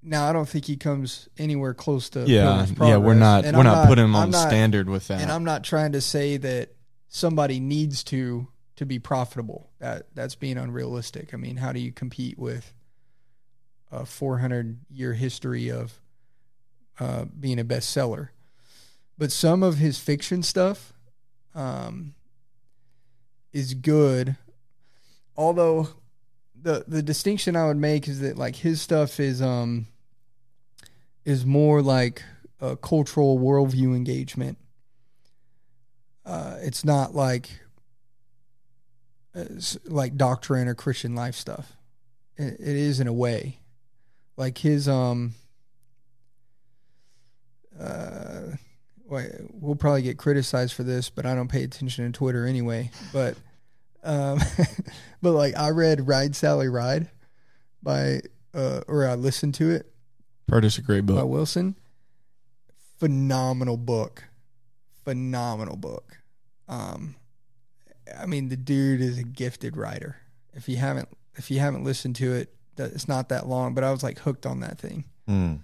[0.01, 3.61] Now I don't think he comes anywhere close to yeah, yeah, we're not And we're
[3.61, 5.21] I'm not, putting him I'm on not- standard with that.
[5.21, 6.73] And I'm not trying to say that
[7.09, 9.69] somebody needs to to be profitable.
[9.77, 11.31] That that's being unrealistic.
[11.33, 12.73] I mean, how do you compete with
[13.91, 16.01] a 400 year history of
[16.99, 18.29] uh, being a bestseller?
[19.17, 20.93] But some of his fiction stuff
[21.53, 22.15] um,
[23.51, 24.35] is good.
[25.35, 25.89] Although
[26.59, 29.87] the the distinction I would make is that like his stuff is um
[31.25, 32.23] is more like
[32.59, 34.57] a cultural worldview engagement.
[36.25, 37.49] Uh, it's not like
[39.35, 41.73] uh, s- like doctrine or Christian life stuff.
[42.37, 43.59] It, it is in a way,
[44.37, 45.33] like his um.
[47.79, 48.55] Uh,
[49.07, 52.91] we'll probably get criticized for this, but I don't pay attention to Twitter anyway.
[53.11, 53.35] But,
[54.03, 54.39] um,
[55.21, 57.09] but like I read "Ride Sally Ride"
[57.81, 58.21] by,
[58.53, 59.93] uh, or I listened to it
[60.49, 61.31] Heard it's a great book by book.
[61.31, 61.75] Wilson.
[62.99, 64.25] Phenomenal book.
[65.03, 66.17] Phenomenal book.
[66.67, 67.15] Um
[68.19, 70.17] I mean the dude is a gifted writer.
[70.53, 73.91] If you haven't if you haven't listened to it, it's not that long, but I
[73.91, 75.05] was like hooked on that thing.
[75.27, 75.55] Hmm.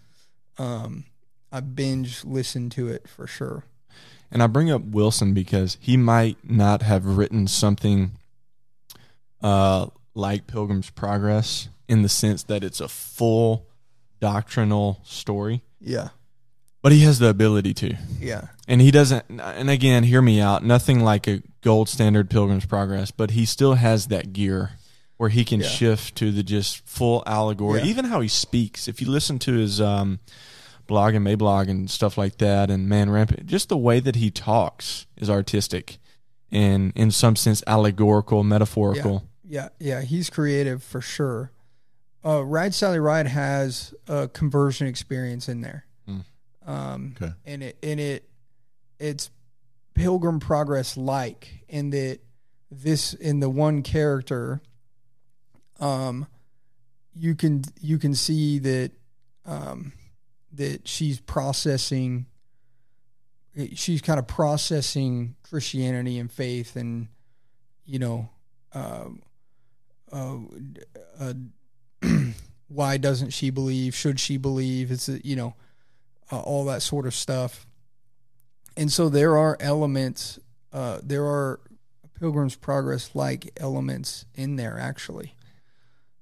[0.58, 1.06] Um
[1.52, 3.64] I binge listened to it for sure.
[4.32, 8.12] And I bring up Wilson because he might not have written something
[9.42, 13.66] uh, like Pilgrim's Progress in the sense that it's a full
[14.20, 16.10] doctrinal story, Yeah.
[16.82, 17.96] but he has the ability to.
[18.20, 18.50] Yeah.
[18.68, 23.12] And he doesn't, and again, hear me out, nothing like a gold standard Pilgrim's Progress,
[23.12, 24.72] but he still has that gear
[25.18, 25.68] where he can Yeah.
[25.68, 27.80] shift to the just full allegory.
[27.80, 27.86] Yeah.
[27.88, 28.88] Even how he speaks.
[28.88, 30.20] If you listen to his um,
[30.90, 34.30] blog and Mablog and stuff like that, and Man Rampant, just the way that he
[34.30, 35.98] talks is artistic.
[36.52, 39.24] and in some sense allegorical, metaphorical.
[39.48, 41.52] Yeah, yeah, he's creative for sure.
[42.26, 46.26] Uh, Ride Sally Ride has a conversion experience in there, Mm.
[46.66, 47.34] um, Okay.
[47.46, 48.28] and it and it
[49.00, 49.30] it's
[49.94, 52.20] Pilgrim Progress like in that
[52.72, 54.62] this in the one character,
[55.80, 56.26] um,
[57.14, 58.92] you can you can see that
[59.46, 59.94] um,
[60.60, 62.26] that she's processing.
[63.74, 67.08] She's kind of processing Christianity and faith, and
[67.86, 68.30] you know,
[68.74, 69.22] um,
[70.12, 70.38] uh,
[71.20, 71.34] uh,
[72.68, 73.96] why doesn't she believe?
[73.96, 74.92] Should she believe?
[74.92, 75.56] It's you know,
[76.30, 77.66] uh, all that sort of stuff.
[78.76, 80.40] And so there are elements.
[80.74, 81.62] Uh, there are
[82.20, 85.36] Pilgrim's Progress like elements in there actually.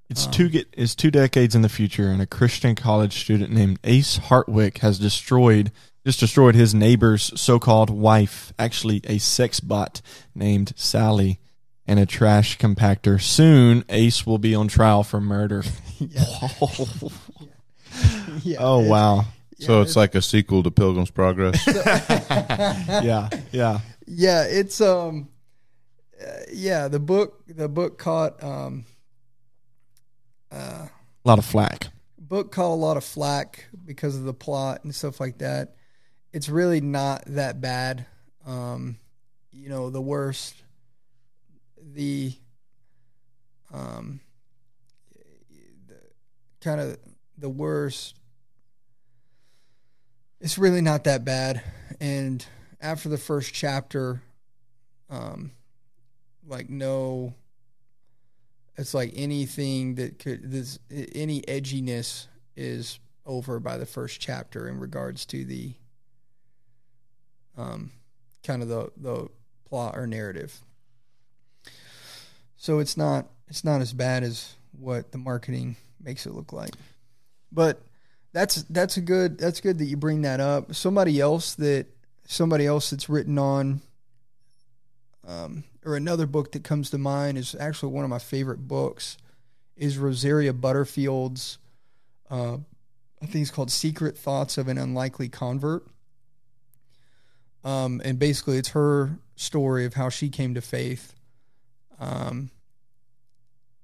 [0.10, 3.52] It's Um, two get it's two decades in the future, and a Christian college student
[3.52, 5.72] named Ace Hartwick has destroyed
[6.06, 10.02] just destroyed his neighbor's so-called wife, actually a sex bot
[10.34, 11.38] named Sally,
[11.86, 13.22] and a trash compactor.
[13.22, 15.64] Soon, Ace will be on trial for murder.
[18.44, 18.58] Yeah.
[18.60, 19.26] oh it- wow!
[19.60, 21.66] So it's like a sequel to Pilgrim's Progress.
[21.68, 23.80] yeah, yeah.
[24.06, 25.30] yeah it's um
[26.22, 28.86] uh, yeah the book the book caught um
[30.52, 30.88] uh
[31.26, 31.88] A lot of flack.
[32.18, 35.76] book caught a lot of flack because of the plot and stuff like that.
[36.34, 38.06] It's really not that bad.
[38.46, 38.98] Um
[39.52, 40.56] you know the worst
[41.94, 42.34] the
[43.74, 44.20] um
[45.88, 45.96] the,
[46.62, 46.98] kind of
[47.38, 48.16] the worst
[50.40, 51.64] it's really not that bad.
[52.00, 52.46] And
[52.80, 54.22] after the first chapter
[55.10, 55.52] um
[56.46, 57.34] like no
[58.78, 64.80] it's like anything that could this any edginess is over by the first chapter in
[64.80, 65.74] regards to the
[67.58, 67.92] um
[68.44, 69.28] kind of the the
[69.68, 70.60] plot or narrative.
[72.56, 76.74] So it's not it's not as bad as what the marketing makes it look like.
[77.52, 77.82] But
[78.34, 80.76] that's that's a good that's good that you bring that up.
[80.76, 81.88] Somebody else that
[82.26, 83.82] somebody else that's written on
[85.28, 89.18] um, or another book that comes to mind is actually one of my favorite books
[89.78, 91.58] is Rosaria Butterfield's
[92.30, 92.58] uh,
[93.22, 95.88] I think it's called Secret Thoughts of an Unlikely Convert.
[97.64, 101.16] Um, and basically it's her story of how she came to faith.
[102.00, 102.52] Um,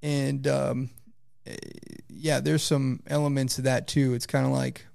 [0.02, 0.90] and um,
[1.48, 1.56] eh,
[2.10, 4.14] yeah, there's some elements of that too.
[4.14, 4.86] It's kind of like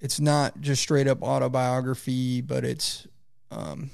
[0.00, 3.06] it's not just straight up autobiography, but it's
[3.50, 3.90] um,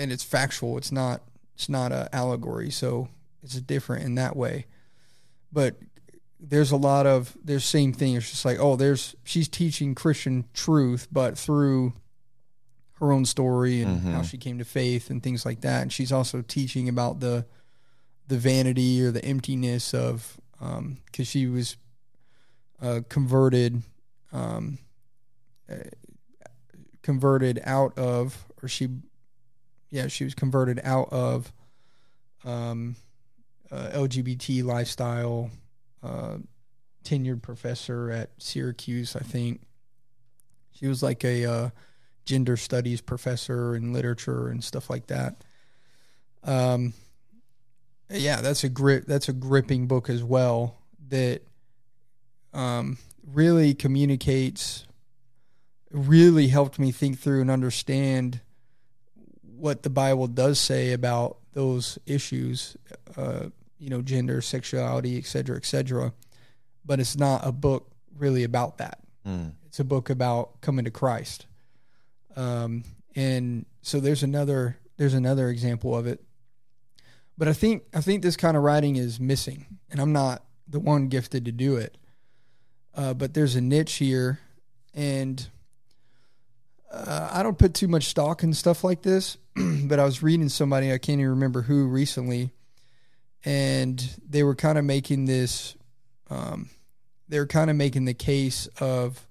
[0.00, 0.78] and it's factual.
[0.78, 1.22] It's not
[1.54, 3.08] it's not a allegory, so
[3.42, 4.66] it's different in that way.
[5.52, 5.76] But
[6.40, 8.14] there's a lot of there's same thing.
[8.16, 11.92] It's just like oh, there's she's teaching Christian truth, but through
[13.00, 14.12] her own story and Mhm.
[14.12, 15.82] how she came to faith and things like that.
[15.82, 17.46] And she's also teaching about the
[18.28, 20.40] the vanity or the emptiness of
[21.06, 21.76] because she was
[22.82, 23.82] uh, converted
[24.32, 24.78] um,
[25.68, 25.74] uh,
[27.02, 28.88] converted out of or she
[29.90, 31.52] yeah she was converted out of
[32.44, 32.96] um,
[33.70, 35.50] uh, LGBT lifestyle
[36.02, 36.38] uh,
[37.04, 39.60] tenured professor at Syracuse I think.
[40.72, 41.70] She was like a uh,
[42.24, 45.44] gender studies professor in literature and stuff like that.
[46.42, 46.94] Um
[48.12, 50.76] yeah that's a grip that's a gripping book as well
[51.08, 51.42] that
[52.52, 54.84] um really communicates
[55.92, 58.40] really helped me think through and understand
[59.60, 62.76] what the bible does say about those issues
[63.16, 63.46] uh
[63.78, 66.12] you know gender sexuality et cetera et cetera
[66.84, 69.52] but it's not a book really about that Mm.
[69.66, 71.44] it's a book about coming to Christ.
[72.36, 72.84] Um,
[73.14, 76.24] and so there's another there's another example of it.
[77.36, 80.80] But I think I think this kind of writing is missing, and I'm not the
[80.80, 81.98] one gifted to do it.
[82.94, 84.40] Uh, but there's a niche here,
[84.94, 85.46] and
[86.90, 89.36] uh, I don't put too much stock in stuff like this.
[89.84, 92.50] but I was reading somebody I can't even remember who recently,
[93.44, 95.76] and they were kind of making this.
[96.28, 96.70] Um,
[97.28, 99.26] they're kind of making the case of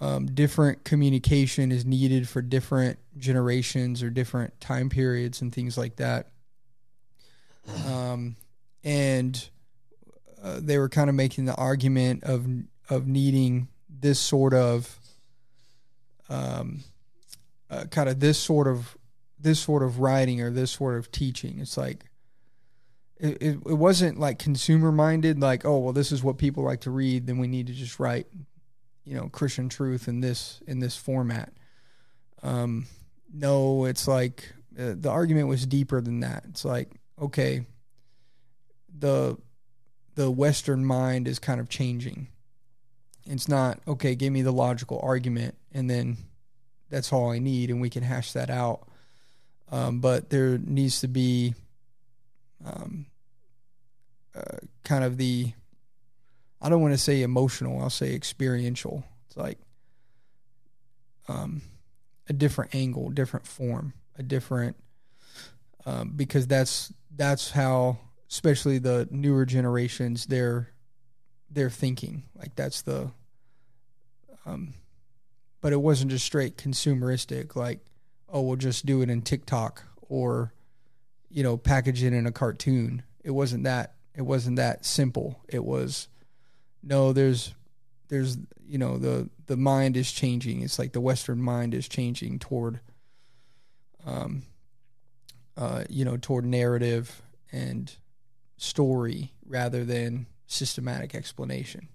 [0.00, 5.96] um, different communication is needed for different generations or different time periods and things like
[5.96, 6.28] that.
[7.88, 8.36] Um,
[8.84, 9.48] and
[10.40, 12.46] uh, they were kind of making the argument of
[12.88, 15.00] of needing this sort of
[16.28, 16.80] um,
[17.70, 18.96] uh, kind of this sort of
[19.38, 21.58] this sort of writing or this sort of teaching.
[21.58, 22.06] It's like
[23.18, 26.82] it, it, it wasn't like consumer minded like oh well this is what people like
[26.82, 28.26] to read then we need to just write
[29.06, 31.50] you know christian truth in this in this format
[32.42, 32.86] um
[33.32, 36.44] no, it's like uh, the argument was deeper than that.
[36.48, 37.66] It's like okay,
[38.96, 39.36] the
[40.14, 42.28] the Western mind is kind of changing.
[43.26, 44.14] It's not okay.
[44.14, 46.16] Give me the logical argument, and then
[46.88, 48.88] that's all I need, and we can hash that out.
[49.70, 51.54] Um, but there needs to be
[52.64, 53.06] um,
[54.34, 55.52] uh, kind of the
[56.62, 57.80] I don't want to say emotional.
[57.80, 59.04] I'll say experiential.
[59.26, 59.58] It's like
[61.28, 61.60] um,
[62.26, 64.76] a different angle, different form, a different
[65.84, 67.98] um, because that's that's how,
[68.30, 70.70] especially the newer generations, they're
[71.50, 73.10] they're thinking like that's the.
[74.46, 74.74] Um,
[75.66, 77.80] but it wasn't just straight consumeristic, like
[78.28, 80.52] oh we'll just do it in TikTok or,
[81.28, 83.02] you know, package it in a cartoon.
[83.24, 83.94] It wasn't that.
[84.14, 85.40] It wasn't that simple.
[85.48, 86.06] It was,
[86.84, 87.52] no, there's
[88.06, 90.62] there's you know the the mind is changing.
[90.62, 92.78] It's like the Western mind is changing toward,
[94.06, 94.42] um,
[95.56, 97.92] uh, you know, toward narrative and
[98.56, 101.88] story rather than systematic explanation.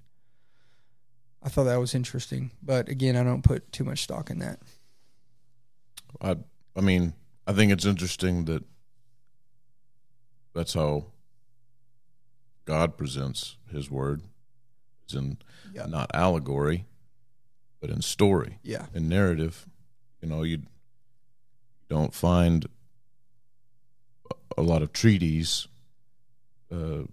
[1.43, 4.59] I thought that was interesting, but again, I don't put too much stock in that.
[6.21, 6.37] I
[6.75, 7.13] I mean,
[7.47, 8.63] I think it's interesting that
[10.53, 11.05] that's how
[12.65, 14.21] God presents His Word,
[15.05, 15.37] it's in
[15.73, 15.85] Yeah.
[15.87, 16.85] not allegory,
[17.79, 19.67] but in story, Yeah, in narrative.
[20.21, 20.63] You know, you
[21.89, 22.67] don't find
[24.57, 25.67] a- lot of treaties.
[26.69, 27.03] Uh,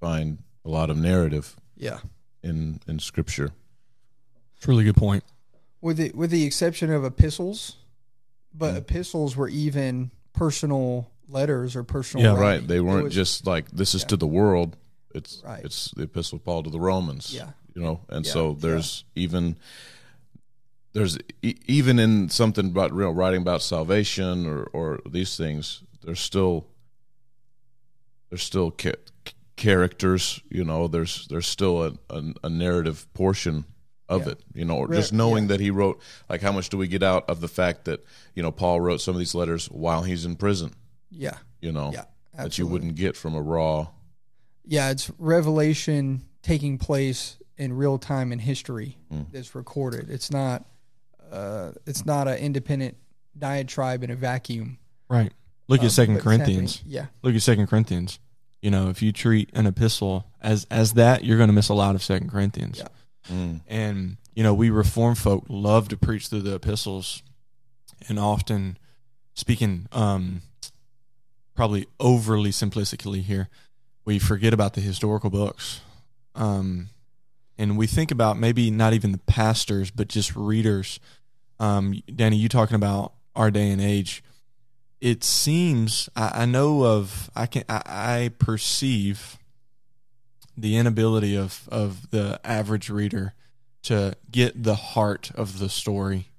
[0.00, 1.98] find a lot of narrative yeah.
[2.42, 3.50] in in Scripture.
[4.56, 5.24] It's a really good point.
[5.80, 7.76] With the with the exception of epistles,
[8.54, 8.78] but Mm.
[8.78, 12.24] epistles were even personal letters or personal.
[12.24, 12.60] Yeah, writing.
[12.62, 12.68] Right.
[12.68, 14.08] They weren't was- just like this is Yeah.
[14.08, 14.76] to the world.
[15.14, 15.64] It's Right.
[15.64, 17.32] it's the epistle of Paul to the Romans.
[17.32, 17.50] Yeah.
[17.74, 18.56] You know, and Yeah, so yeah.
[18.60, 19.56] there's even
[20.92, 25.82] there's e- even in something about you know, writing about salvation or or these things.
[26.02, 26.66] There's still
[28.30, 28.92] there's still ca-
[29.56, 30.40] characters.
[30.50, 33.64] You know, there's there's still a a, a narrative portion
[34.08, 34.32] of Yeah.
[34.32, 34.40] it.
[34.54, 35.48] You know, or just knowing yeah.
[35.48, 36.00] that he wrote.
[36.28, 39.00] Like, how much do we get out of the fact that you know Paul wrote
[39.00, 40.72] some of these letters while he's in prison?
[41.10, 42.04] Yeah, You know, yeah,
[42.36, 43.86] that you wouldn't get from a raw.
[44.66, 49.26] Yeah, it's revelation taking place in real time in history Mm.
[49.30, 50.10] that's recorded.
[50.10, 50.64] It's not.
[51.30, 52.96] Uh, it's not an independent
[53.36, 54.78] diatribe in a vacuum.
[55.08, 55.32] Right.
[55.68, 56.82] Look um, at Second but it's happening- Corinthians.
[56.86, 58.18] Yeah, Look at Second Corinthians.
[58.64, 61.74] You know, if you treat an epistle as as that, you're going to miss a
[61.74, 62.78] lot of Second Corinthians.
[62.78, 62.88] Yeah.
[63.30, 63.60] Mm.
[63.68, 67.22] And you know, we Reformed folk love to preach through the epistles,
[68.08, 68.78] and often
[69.34, 70.40] speaking, um,
[71.54, 73.50] probably overly simplistically here,
[74.06, 75.82] we forget about the historical books,
[76.34, 76.88] um,
[77.58, 81.00] and we think about maybe not even the pastors, but just readers.
[81.60, 84.24] Um, Danny, you talking about our day and age?
[85.04, 89.38] It seems I, I know of I can I, I perceive
[90.56, 93.34] the inability of of the average reader
[93.82, 96.30] to get the heart of the story.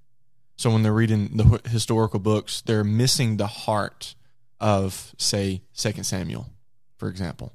[0.56, 4.16] So when they're reading the historical books, they're missing the heart
[4.60, 6.50] of, say, Second Samuel,
[6.98, 7.54] for example.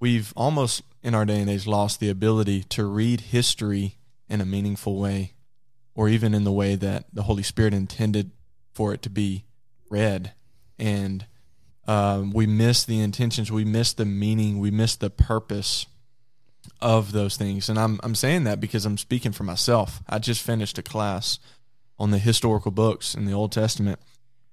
[0.00, 3.98] We've almost in our day and age lost the ability to read history
[4.28, 5.34] in a meaningful way,
[5.94, 8.32] or even in the way that the Holy Spirit intended
[8.72, 9.44] for it to be
[9.88, 10.32] read.
[10.80, 11.26] And
[11.86, 15.86] um, we miss the intentions, we miss the meaning, we miss the purpose
[16.80, 17.68] of those things.
[17.68, 20.02] And I'm I'm saying that because I'm speaking for myself.
[20.08, 21.38] I just finished a class
[21.98, 24.00] on the historical books in the Old Testament.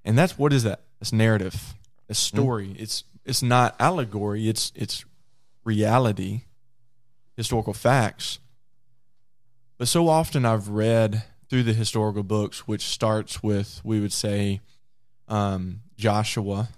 [0.04, 0.82] And that's what is that?
[1.02, 1.74] It's narrative.
[2.10, 2.76] It's story.
[2.78, 5.06] It's it's not allegory, it's it's
[5.64, 6.44] reality,
[7.36, 8.40] historical facts.
[9.78, 14.62] But so often I've read through the historical books, which starts with, we would say,
[15.28, 16.70] um, Joshua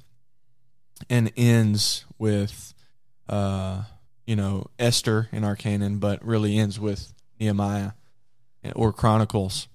[1.09, 2.73] and ends with
[3.27, 3.83] uh,
[4.25, 7.91] you know Esther in our canon, but really ends with Nehemiah
[8.75, 9.67] or Chronicles,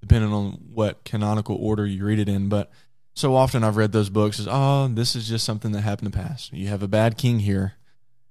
[0.00, 2.48] depending on what canonical order you read it in.
[2.48, 2.70] But
[3.14, 6.12] so often I've read those books as oh, this is just something that happened in
[6.12, 6.52] the past.
[6.52, 7.74] You have a bad king here.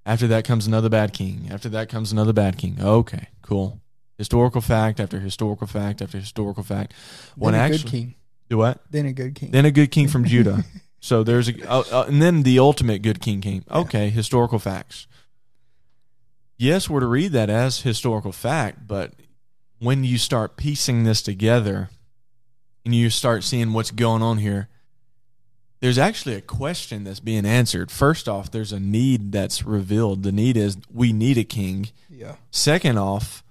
[0.06, 1.48] After that comes another bad king.
[1.50, 2.78] After that comes another bad king.
[2.80, 3.80] Okay, cool.
[4.16, 6.92] Historical fact after historical fact after historical fact.
[7.36, 8.14] One actually, good king,
[8.50, 8.80] do what?
[8.90, 9.52] then a good king.
[9.52, 10.64] Then a good king from Judah.
[11.00, 13.64] So there's a, uh, uh, and then the ultimate good king came.
[13.70, 15.06] Okay, historical facts.
[16.58, 19.14] Yes, we're to read that as historical fact, but
[19.78, 21.88] when you start piecing this together
[22.84, 24.68] and you start seeing what's going on here,
[25.80, 27.90] there's actually a question that's being answered.
[27.90, 30.22] First off, there's a need that's revealed.
[30.22, 31.88] The need is we need a king.
[32.10, 33.42] yeah, Second off,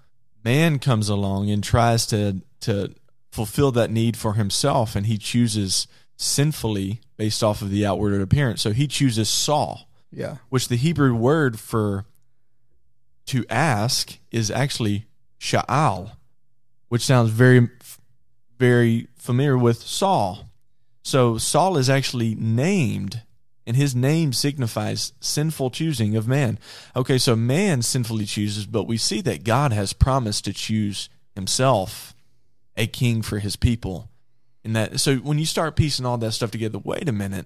[0.43, 2.93] man comes along and tries to to
[3.39, 5.87] fulfill that need for himself, and he chooses
[6.17, 8.61] sinfully based off of the outward appearance.
[8.61, 10.39] So he chooses Saul, Yeah.
[10.49, 12.03] which the Hebrew word for
[13.27, 15.05] to ask is actually
[15.39, 16.11] sha'al,
[16.89, 17.69] which sounds very,
[18.57, 20.49] very familiar with Saul.
[21.01, 23.21] So Saul is actually named,
[23.65, 26.59] and his name signifies sinful choosing of man.
[26.93, 32.13] Okay, so man sinfully chooses, but we see that God has promised to choose himself
[32.80, 34.09] a king for his people.
[34.63, 37.45] And that so when you start piecing all that stuff together, wait a minute.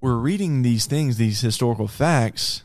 [0.00, 2.62] We're reading these things, these historical facts,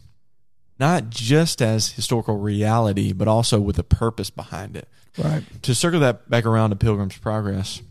[0.80, 4.88] not just as historical reality, but also with a purpose behind it
[5.18, 5.44] Right.
[5.64, 7.82] to circle that back around to Pilgrim's Progress,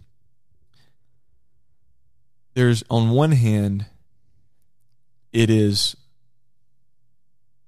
[2.55, 3.87] there's on one hand,
[5.33, 5.97] it is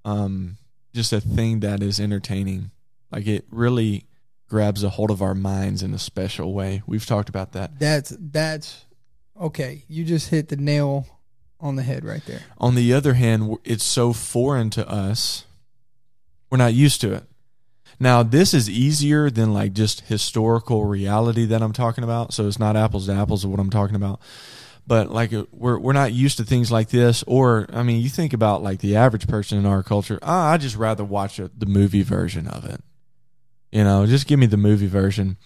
[0.04, 0.56] um
[0.94, 2.70] just a thing that is entertaining.
[3.12, 4.06] Like it really
[4.48, 6.82] grabs a hold of our minds in a special way.
[6.86, 7.78] We've talked about that.
[7.78, 8.84] That's that's
[9.40, 9.84] okay.
[9.88, 11.06] You just hit the nail
[11.60, 12.40] on the head right there.
[12.58, 15.44] On the other hand, it's so foreign to us.
[16.50, 17.24] We're not used to it.
[18.00, 22.32] Now, this is easier than like just historical reality that I'm talking about.
[22.32, 24.20] So it's not apples to apples of what I'm talking about.
[24.86, 27.22] But like uh, we're we're not used to things like this.
[27.26, 30.18] Or I mean, you think about like the average person in our culture.
[30.22, 32.80] Ah, I just rather watch a, the movie version of it.
[33.70, 35.36] You know, just give me the movie version.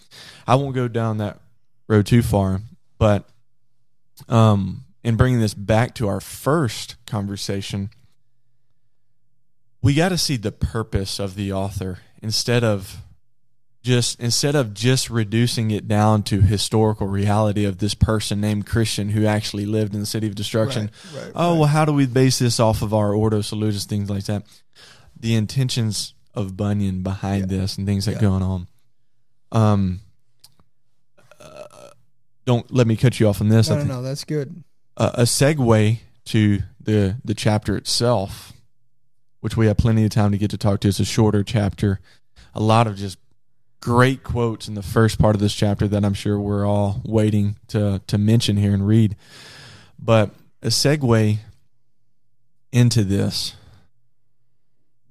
[0.46, 1.40] I won't go down that
[1.88, 2.60] road too far,
[2.98, 3.28] but
[4.28, 7.90] um, in bringing this back to our first conversation,
[9.82, 13.02] we got to see the purpose of the author instead of
[13.82, 19.08] just instead of just reducing it down to historical reality of this person named Christian
[19.08, 20.90] who actually lived in the city of destruction.
[21.12, 21.58] Right, right, oh right.
[21.58, 24.44] well, how do we base this off of our Ordo Salutis things like that?
[25.18, 27.58] The intentions of Bunyan behind Yeah.
[27.58, 28.20] this and things that Yeah.
[28.20, 28.66] going on.
[29.52, 30.00] Um,
[31.40, 31.90] uh,
[32.44, 33.70] don't let me cut you off on this.
[33.70, 34.02] I No, no.
[34.02, 34.62] That's good.
[34.96, 38.52] a, a segue to the the chapter itself,
[39.40, 40.88] which we have plenty of time to get to talk to.
[40.88, 42.00] It's a shorter chapter,
[42.54, 43.18] a lot of just
[43.80, 47.56] great quotes in the first part of this chapter that I'm sure we're all waiting
[47.68, 49.16] to to mention here and read.
[49.98, 50.30] But
[50.62, 51.38] a segue
[52.72, 53.54] into this,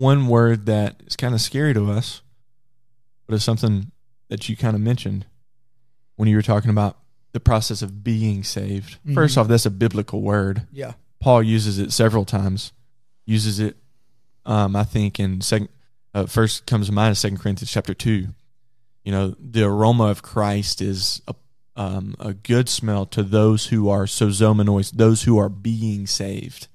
[0.01, 2.21] one word that is kind of scary to us,
[3.27, 3.91] but it's something
[4.29, 5.25] that you kind of mentioned
[6.15, 6.97] when you were talking about
[7.33, 8.97] the process of being saved.
[9.13, 9.41] First Mhm.
[9.41, 10.67] off, that's a biblical word.
[10.71, 10.93] Yeah.
[11.19, 12.71] Paul uses it several times.
[13.27, 13.77] Uses it,
[14.45, 15.69] um, I think, in second.
[16.15, 18.29] Uh, first comes to mind is Second Corinthians chapter two.
[19.05, 21.35] You know, the aroma of Christ is a
[21.77, 26.67] um, a good smell to those who are sozomenois, those who are being saved.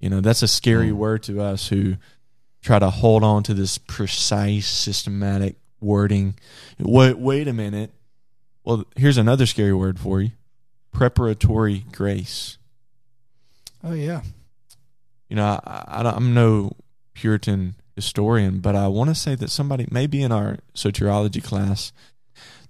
[0.00, 0.96] You know, that's a scary Mm.
[0.96, 1.96] word to us who
[2.62, 6.34] try to hold on to this precise, systematic wording.
[6.78, 7.90] Wait, wait a minute.
[8.64, 10.30] Well, here's another scary word for you:
[10.92, 12.58] preparatory grace.
[13.82, 14.22] Oh yeah.
[15.28, 16.72] You know, I, I, don't- I'm no
[17.14, 21.92] Puritan historian, but I want to say that somebody, maybe in our soteriology class,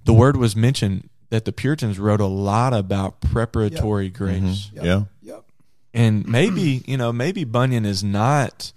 [0.04, 4.70] the word was mentioned that the Puritans wrote a lot about preparatory grace.
[4.74, 4.84] Mhm.
[4.84, 5.02] Yeah.
[5.22, 5.44] Yep.
[5.94, 8.72] And maybe, you know, maybe Bunyan is not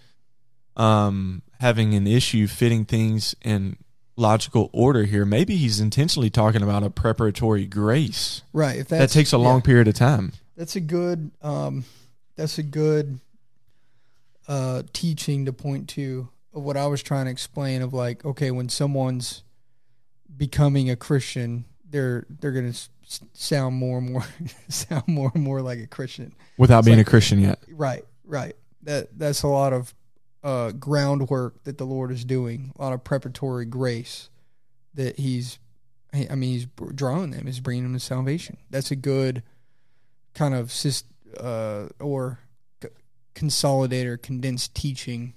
[0.78, 3.78] um, having an issue fitting things in
[4.17, 5.26] logical order here.
[5.26, 8.78] Maybe he's intentionally talking about a preparatory grace Right.
[8.78, 9.65] If that takes a long yeah.
[9.65, 10.34] period of time.
[10.55, 11.32] That's a good.
[11.41, 11.84] Um,
[12.38, 13.19] that's a good
[14.47, 17.82] uh, teaching to point to of what I was trying to explain.
[17.82, 19.43] Of like, okay, when someone's
[20.36, 24.23] becoming a Christian, they're they're gonna s- s- sound more and more
[24.69, 26.34] sound more and more like a Christian.
[26.57, 27.59] Without It's being like- a Christian yet.
[27.69, 28.05] Right.
[28.23, 28.55] Right.
[28.84, 29.93] That that's a lot of
[30.46, 32.72] uh, groundwork that the Lord is doing.
[32.78, 34.30] A lot of preparatory grace
[34.93, 35.60] that He's.
[36.14, 37.48] I mean, He's drawing them.
[37.48, 38.58] He's bringing them to salvation.
[38.70, 39.43] That's a good
[40.34, 40.72] kind of
[41.38, 42.39] uh, or
[42.82, 42.89] c-
[43.34, 45.34] consolidator, condensed teaching,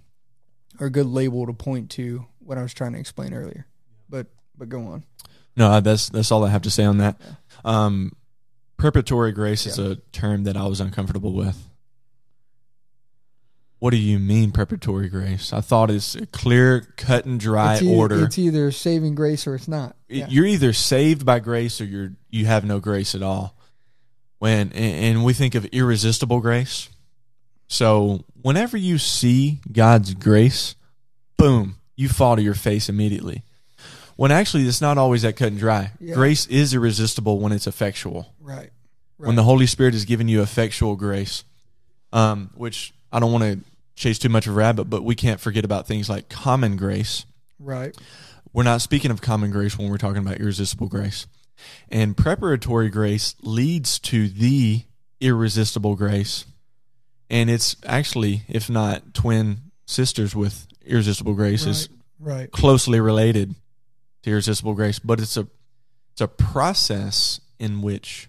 [0.78, 3.66] or a good label to point to what I was trying to explain earlier.
[4.08, 5.04] But but go on.
[5.56, 7.20] No, that's that's all I have to say on that.
[7.64, 8.12] Um,
[8.76, 11.56] preparatory grace is a term that I was uncomfortable with.
[13.78, 15.52] What do you mean preparatory grace?
[15.52, 18.24] I thought it's a clear, cut and dry it's, e- order.
[18.24, 19.94] it's either saving grace or it's not.
[20.08, 20.26] Yeah.
[20.28, 23.56] You're either saved by grace or you're you have no grace at all.
[24.38, 26.88] When and, and we think of irresistible grace.
[27.68, 30.74] So whenever you see God's grace,
[31.36, 33.44] boom, you fall to your face immediately.
[34.16, 35.92] When actually it's not always that cut and dry.
[36.00, 36.14] Yeah.
[36.14, 38.34] Grace is irresistible when it's effectual.
[38.40, 38.70] Right.
[39.18, 41.44] When the Holy Spirit has given you effectual grace.
[42.12, 43.60] Um, which I don't want to
[43.94, 47.24] chase too much of a rabbit, but we can't forget about things like common grace
[47.58, 47.96] right.
[48.52, 51.26] we're not speaking of common grace when we're talking about irresistible grace.
[51.88, 54.84] And preparatory grace leads to the
[55.20, 56.44] irresistible grace.
[57.30, 61.88] And it's actually, if not twin sisters with irresistible grace, is
[62.20, 62.50] right.
[62.50, 63.54] closely related
[64.22, 64.98] to irresistible grace.
[64.98, 65.48] But it's a
[66.12, 68.28] it's a process in which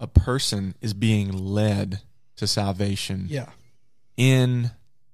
[0.00, 2.00] a person is being led
[2.38, 3.26] to salvation.
[3.28, 3.46] Yeah.
[4.16, 4.70] in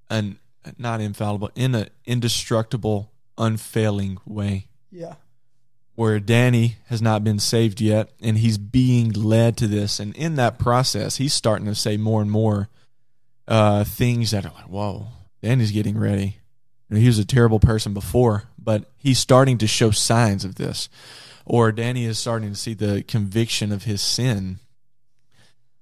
[0.09, 0.39] an
[0.77, 4.67] not infallible in an indestructible unfailing way.
[4.91, 5.15] Yeah.
[5.95, 10.35] where Danny has not been saved yet and he's being led to this and in
[10.35, 12.69] that process he's starting to say more and more
[13.47, 15.07] uh, things that are like whoa
[15.41, 16.37] Danny's getting ready.
[16.89, 20.55] You know, he was a terrible person before but he's starting to show signs of
[20.55, 20.89] this.
[21.45, 24.59] Or Danny is starting to see the conviction of his sin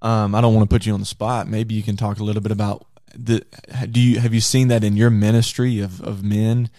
[0.03, 2.23] um, I don't want to put you on the spot maybe you can talk a
[2.23, 2.85] little bit about
[3.15, 3.43] the
[3.89, 6.69] do you have you seen that in your ministry of, of men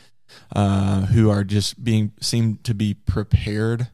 [0.54, 3.88] uh, who are just being seem to be prepared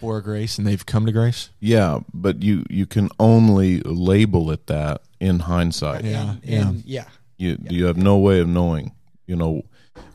[0.00, 1.50] for grace and they've come to grace.
[1.60, 6.04] Yeah, but you you can only label it that in hindsight.
[6.04, 7.06] Yeah, And, and yeah.
[7.38, 8.92] You you have no way of knowing,
[9.26, 9.62] you know,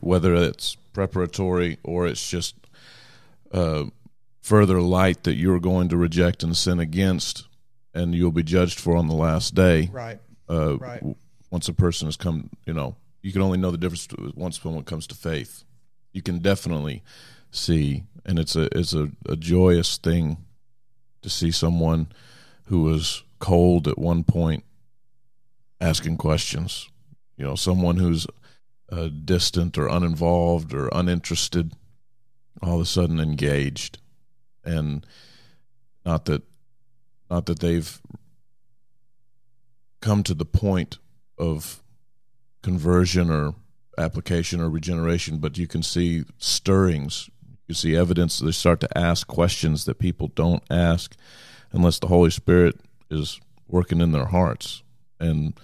[0.00, 2.54] whether it's preparatory or it's just
[3.52, 3.84] uh,
[4.40, 7.46] further light that you're going to reject and sin against,
[7.94, 9.88] and you'll be judged for on the last day.
[9.92, 10.18] Right.
[10.48, 11.00] Uh, Right.
[11.00, 11.16] w-
[11.50, 14.74] Once a person has come, you know, you can only know the difference once when
[14.76, 15.64] it comes to faith.
[16.12, 17.02] You can definitely
[17.50, 20.38] see, and it's a it's a, a joyous thing
[21.22, 22.08] to see someone
[22.64, 24.64] who was cold at one point
[25.80, 26.88] asking questions.
[27.36, 28.26] You know, someone who's
[28.90, 31.72] uh, distant or uninvolved or uninterested,
[32.62, 33.98] all of a sudden engaged,
[34.64, 35.06] and
[36.04, 36.42] not that
[37.32, 37.98] not that they've
[40.02, 40.98] come to the point
[41.38, 41.82] of
[42.62, 43.54] conversion or
[43.96, 47.30] application or regeneration, but you can see stirrings.
[47.66, 48.38] You see evidence.
[48.38, 51.16] They start to ask questions that people don't ask
[51.72, 52.78] unless the Holy Spirit
[53.10, 54.82] is working in their hearts.
[55.18, 55.58] And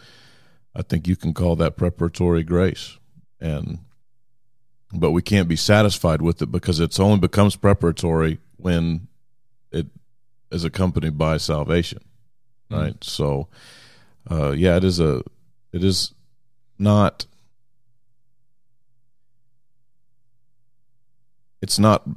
[0.75, 2.97] I think you can call that preparatory grace.
[3.43, 3.81] And
[4.91, 9.09] but we can't be satisfied with it because it's only becomes preparatory when
[9.71, 9.89] it
[10.51, 12.03] is accompanied by salvation.
[12.71, 13.03] Right?
[13.03, 13.49] So
[14.31, 15.23] uh, yeah, it is a
[15.73, 16.15] it is
[16.79, 17.27] not
[21.61, 22.09] it's not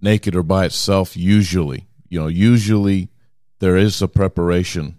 [0.00, 3.08] naked or by itself usually you know usually
[3.58, 4.96] there is a preparation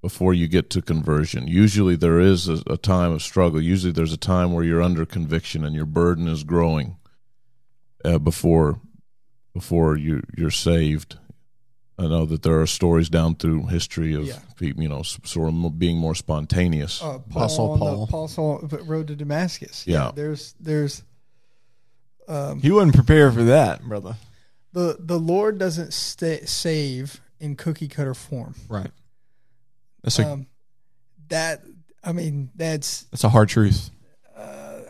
[0.00, 4.12] before you get to conversion usually there is a, a time of struggle usually there's
[4.12, 6.96] a time where you're under conviction and your burden is growing
[8.04, 8.80] uh, before
[9.54, 11.18] before you you're saved
[11.98, 14.38] I know that there are stories down through history of Yeah.
[14.60, 17.02] you know, sort of being more spontaneous.
[17.02, 18.04] Uh, Paul Apostle on the Paul.
[18.04, 19.86] Apostle road to Damascus.
[19.86, 20.10] Yeah.
[20.14, 21.02] There's there's
[22.28, 24.16] um, He wasn't prepared for that, brother.
[24.72, 28.54] the the Lord doesn't stay, save in cookie cutter form.
[28.68, 28.90] Right.
[30.02, 30.46] That's a Um,
[31.28, 31.62] that
[32.02, 33.90] I mean that's that's a hard truth.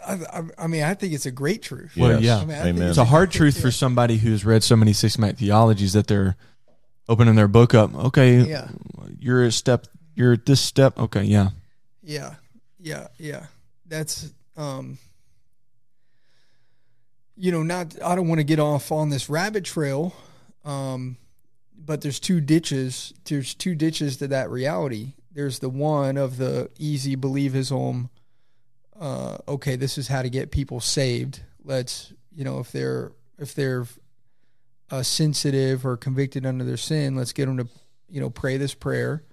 [0.05, 1.92] I, I, I mean I think it's a great truth.
[1.96, 2.22] Well, Yes.
[2.22, 2.36] yeah.
[2.38, 2.88] I mean, I think Amen.
[2.88, 6.36] It's a hard truth for somebody who's read so many systematic theologies that they're
[7.12, 7.94] opening their book up.
[7.94, 8.68] Okay, Yeah.
[9.20, 9.86] you're a step.
[10.14, 10.98] You're at this step.
[10.98, 11.50] Okay, yeah.
[12.02, 12.34] Yeah,
[12.80, 13.46] yeah, yeah.
[13.86, 14.98] That's um
[17.36, 20.14] you know, not I don't want to get off on this rabbit trail.
[20.64, 21.16] Um
[21.84, 23.12] but there's two ditches.
[23.24, 25.14] There's two ditches to that reality.
[25.32, 28.08] There's the one of the easy believism
[28.98, 31.40] uh okay, this is how to get people saved.
[31.64, 33.86] Let's, you know, if they're if they're
[34.93, 37.66] uh, sensitive or convicted under their sin, let's get them to,
[38.09, 39.24] you know, pray this prayer.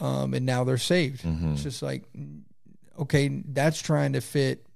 [0.00, 1.22] Um, and now they're saved.
[1.22, 1.52] Mhm.
[1.52, 2.04] It's just like,
[2.98, 4.66] okay, that's trying to fit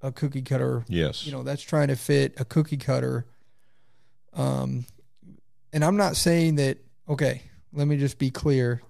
[0.00, 0.84] a cookie cutter.
[0.88, 1.26] Yes.
[1.26, 3.26] You know, that's trying to fit a cookie cutter.
[4.32, 4.86] Um,
[5.72, 6.78] and I'm not saying that.
[7.08, 8.80] Okay, let me just be clear,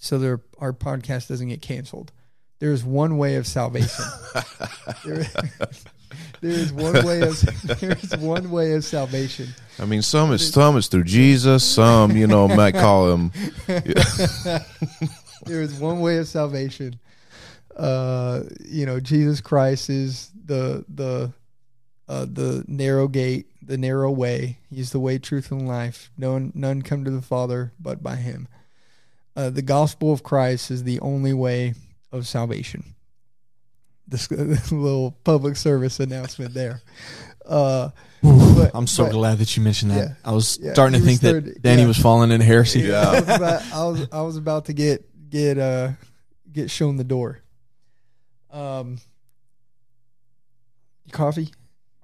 [0.00, 2.10] so there, our podcast doesn't get canceled.
[2.58, 4.04] There's one way of salvation.
[6.40, 7.40] there, is one way of
[7.80, 9.48] there is one way of salvation.
[9.78, 11.64] I mean, some is some is through Jesus.
[11.64, 13.32] Some, you know, might call him.
[13.66, 16.98] there is one way of salvation.
[17.76, 21.32] Uh, you know, Jesus Christ is the the
[22.08, 24.58] uh, the narrow gate, the narrow way.
[24.70, 26.10] He's the way, truth, and life.
[26.18, 28.48] No one, none come to the Father but by Him.
[29.34, 31.74] Uh, the gospel of Christ is the only way
[32.10, 32.94] of salvation.
[34.12, 36.80] This, this little public service announcement there.
[37.44, 37.90] Uh,
[38.22, 39.96] but- I'm so but- glad that you mentioned that.
[39.96, 40.14] Yeah.
[40.24, 41.88] I was Yeah, starting to was think third- that Danny yeah.
[41.88, 42.80] was falling into heresy.
[42.80, 43.00] Yeah.
[43.08, 45.90] I was about, I was I was about to get get uh
[46.52, 47.40] get shown the door.
[48.52, 48.98] Um,
[51.10, 51.50] coffee,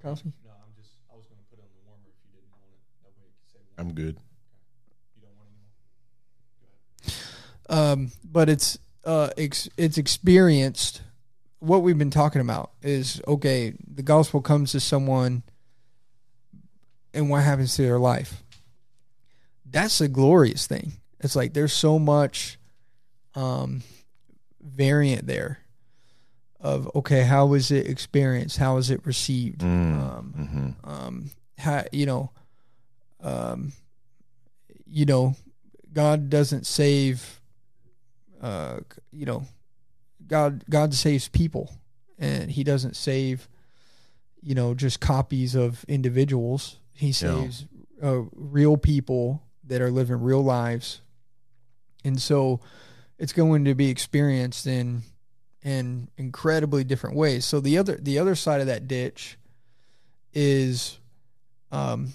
[0.03, 0.33] coffee.
[0.45, 0.91] No, I'm just.
[1.13, 3.81] I was going to put on the warmer if you didn't want it.
[3.81, 4.17] I'm good.
[7.69, 11.03] um, but it's uh, ex- it's experienced.
[11.61, 13.75] What we've been talking about is okay.
[13.87, 15.43] The gospel comes to someone,
[17.13, 18.43] and what happens to their life.
[19.65, 20.93] That's a glorious thing.
[21.21, 22.59] It's like there's so much
[23.35, 23.83] um,
[24.63, 25.59] variant there
[26.61, 28.57] of okay, how was it experienced?
[28.57, 29.61] How was it received?
[29.61, 30.01] Mm.
[30.01, 32.31] Um, hmm um how you know
[33.21, 33.73] um
[34.87, 35.35] you know
[35.93, 37.41] god doesn't save
[38.41, 38.79] uh
[39.11, 39.43] you know
[40.29, 41.72] god god saves people
[42.18, 43.49] and he doesn't save
[44.43, 46.79] you know just copies of individuals.
[46.93, 47.66] He saves
[48.03, 51.01] uh, real people that are living real lives.
[52.05, 52.61] And so
[53.18, 55.03] it's going to be experienced in
[55.62, 57.45] in incredibly different ways.
[57.45, 59.39] So the other the other side of that ditch
[60.33, 60.99] is
[61.70, 62.14] um,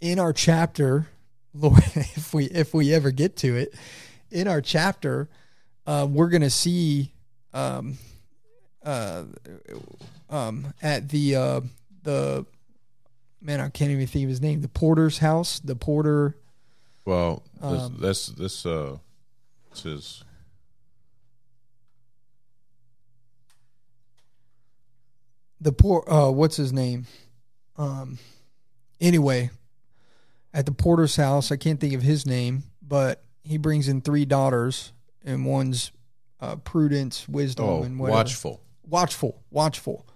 [0.00, 1.08] in our chapter,
[1.54, 3.74] Lord, if we if we ever get to it,
[4.30, 5.28] in our chapter,
[5.86, 7.12] uh, we're gonna see
[7.54, 7.98] um,
[8.84, 9.24] uh,
[10.30, 11.60] um, at the uh,
[12.02, 12.46] the
[13.40, 16.36] man, I can't even think of his name, the porter's house, the porter.
[17.04, 18.98] Well, this, Um, this this uh
[19.70, 20.24] this is
[25.60, 27.06] the poor uh what's his name
[27.76, 28.18] um
[29.00, 29.50] anyway
[30.52, 34.24] at the porter's house i can't think of his name but he brings in three
[34.24, 34.92] daughters
[35.24, 35.92] and one's
[36.42, 38.16] uh prudence wisdom oh and whatever.
[38.18, 38.60] watchful.
[38.86, 40.06] watchful watchful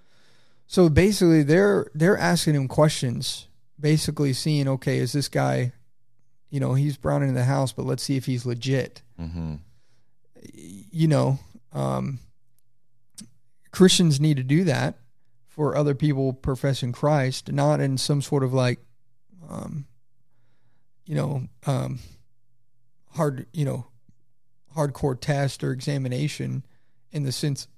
[0.67, 3.49] so basically they're they're asking him questions
[3.81, 5.73] basically seeing okay is this guy
[6.51, 9.55] you know he's brought into the house but let's see if he's legit hmm
[10.53, 11.39] you know,
[11.73, 12.21] um,
[13.71, 14.97] Christians need to do that
[15.47, 18.81] for other people professing Christ, not in some sort of like,
[19.49, 19.87] um,
[21.05, 21.99] you know, um,
[23.13, 23.87] hard, you know,
[24.77, 26.65] hardcore test or examination
[27.13, 27.69] in the sense,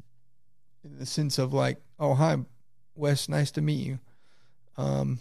[0.84, 2.36] in the sense of like, oh hi,
[2.94, 3.99] Wes, nice to meet you.
[4.76, 5.20] Um,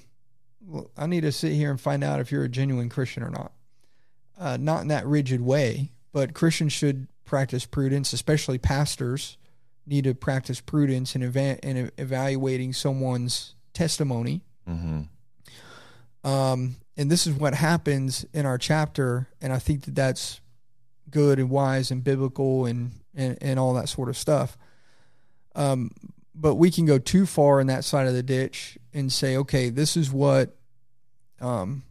[0.65, 3.29] well, I need to sit here and find out if you're a genuine Christian or
[3.29, 3.51] not.
[4.39, 9.37] Uh, not in that rigid way, but Christians should practice prudence, especially pastors
[9.85, 14.41] need to practice prudence in, eva- in evaluating someone's testimony.
[14.67, 15.01] hmm
[16.23, 20.41] Um, and this is what happens in our chapter, and I think that that's
[21.09, 24.57] good and wise and biblical and and, and all that sort of stuff.
[25.55, 25.91] Um,
[26.35, 29.69] but we can go too far in that side of the ditch and say, okay,
[29.71, 30.55] this is what,
[31.41, 31.81] um,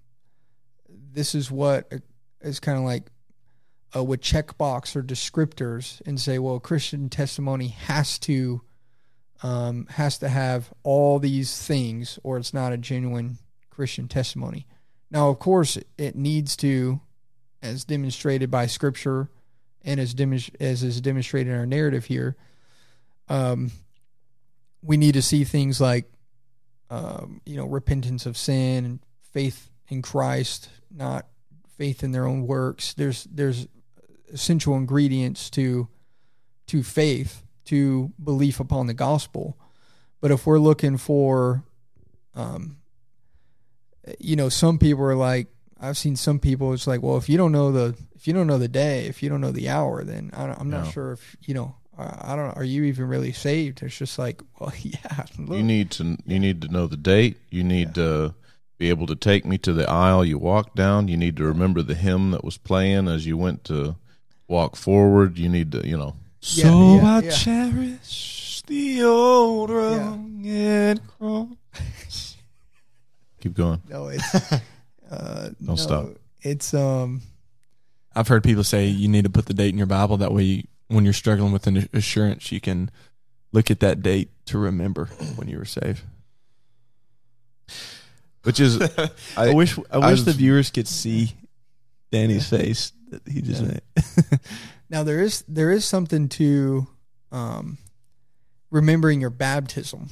[0.88, 1.92] this is what
[2.40, 3.10] is kind of like
[3.96, 8.60] uh, with checkbox or descriptors, and say, well, Christian testimony has to
[9.42, 13.38] um, has to have all these things, or it's not a genuine
[13.70, 14.66] Christian testimony.
[15.10, 17.00] Now, of course, it needs to,
[17.62, 19.28] as demonstrated by Scripture,
[19.84, 20.14] and as
[20.60, 22.36] as is demonstrated in our narrative here,
[23.28, 23.70] um,
[24.82, 26.10] we need to see things like,
[26.90, 31.26] um, you know, repentance of sin and faith in Christ, not
[31.76, 32.94] faith in their own works.
[32.94, 33.66] There's there's
[34.32, 35.88] essential ingredients to
[36.66, 39.56] to faith, to belief upon the gospel.
[40.20, 41.62] But if we're looking for,
[42.34, 42.78] um,
[44.18, 45.46] you know, some people are like,
[45.80, 46.72] I've seen some people.
[46.72, 49.22] It's like, well, if you don't know the if you don't know the day, if
[49.22, 50.90] you don't know the hour, then I don't, I'm not No.
[50.90, 51.74] sure if you know.
[51.98, 52.56] I I don't.
[52.56, 53.82] Are you even really saved?
[53.82, 55.24] It's just like, well, yeah.
[55.38, 57.38] Look, You need to you need to know the date.
[57.50, 58.34] You need to
[58.78, 61.08] be able to take me to the aisle you walked down.
[61.08, 63.96] You need to remember the hymn that was playing as you went to
[64.48, 65.38] walk forward.
[65.38, 66.16] You need to, you know.
[66.42, 67.30] Yeah, so yeah, I yeah.
[67.30, 71.48] cherish the old rugged cross.
[73.40, 73.80] Keep going.
[73.88, 74.52] no, it's
[75.10, 76.08] uh, no, Don't stop.
[76.42, 77.22] It's um,
[78.14, 80.16] I've heard people say you need to put the date in your Bible.
[80.16, 82.90] That way, you, when you're struggling with an assurance, you can
[83.52, 86.02] look at that date to remember when you were saved.
[88.44, 88.80] Which is
[89.36, 91.32] I, I, wish I I wish the viewers could see
[92.12, 93.68] Danny's face that he just Yeah.
[93.68, 94.40] made.
[94.90, 96.86] now there is there is something to
[97.32, 97.78] um,
[98.70, 100.08] remembering your baptism.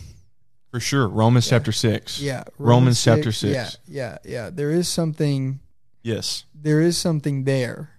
[0.75, 1.51] For sure, Romans Yeah.
[1.51, 2.21] chapter six.
[2.21, 3.79] Yeah, Romans chapter six.
[3.87, 4.51] Yeah, yeah, yeah.
[4.51, 5.61] There is something.
[6.03, 6.47] Yes.
[6.53, 7.91] There is something there.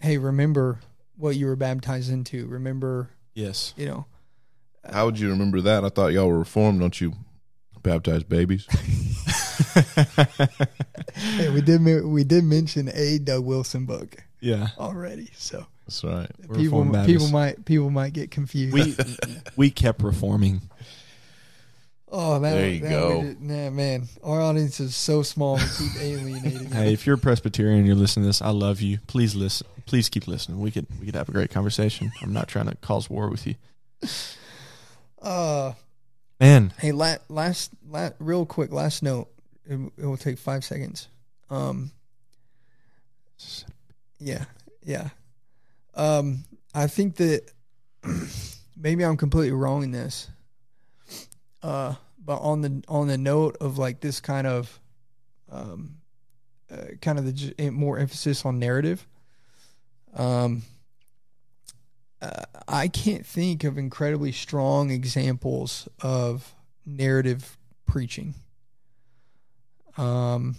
[0.00, 0.80] Hey, remember
[1.16, 2.46] what you were baptized into.
[2.46, 3.72] Remember, Yes.
[3.78, 4.04] you know.
[4.84, 5.82] how would you remember that?
[5.82, 6.80] I thought y'all were reformed.
[6.80, 7.14] Don't you
[7.82, 8.66] baptize babies?
[11.14, 14.68] Hey, we did we did mention a Doug Wilson book yeah.
[14.78, 16.28] already, so That's right.
[16.54, 18.74] People people might people might get confused.
[18.74, 18.94] We
[19.56, 20.60] we kept reforming.
[22.16, 23.18] Oh, that, There you that go.
[23.18, 25.56] would- nah, man, our audience is so small.
[25.56, 26.70] We keep alienating.
[26.70, 28.98] Hey, if you're a Presbyterian and you're listening to this, I love you.
[29.08, 29.66] Please listen.
[29.86, 30.60] Please keep listening.
[30.60, 32.12] We could we could have a great conversation.
[32.22, 33.56] I'm not trying to cause war with you.
[35.22, 35.72] Uh,
[36.38, 39.28] Man, hey, la- last, la- real quick, last note.
[39.64, 41.08] It, it will take five seconds.
[41.48, 41.90] Um,
[44.18, 44.44] yeah,
[44.84, 45.08] yeah.
[45.94, 46.44] Um,
[46.74, 47.50] I think that
[48.76, 50.28] maybe I'm completely wrong in this.
[51.62, 51.94] Uh,
[52.24, 54.80] but on the on the note of like this kind of,
[55.50, 55.96] um,
[56.70, 59.06] uh, kind of the more emphasis on narrative.
[60.14, 60.62] Um,
[62.22, 66.54] uh, I can't think of incredibly strong examples of
[66.86, 68.34] narrative preaching.
[69.96, 70.56] Um,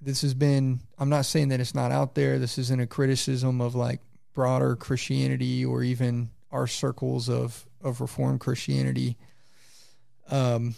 [0.00, 2.38] this has been, I'm not saying that it's not out there.
[2.38, 4.00] This isn't a criticism of like
[4.34, 9.16] broader Christianity or even our circles of, of Reformed Christianity.
[10.30, 10.74] Um,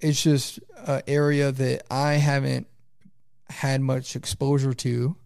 [0.00, 2.66] it's just an area that I haven't
[3.48, 5.16] had much exposure to,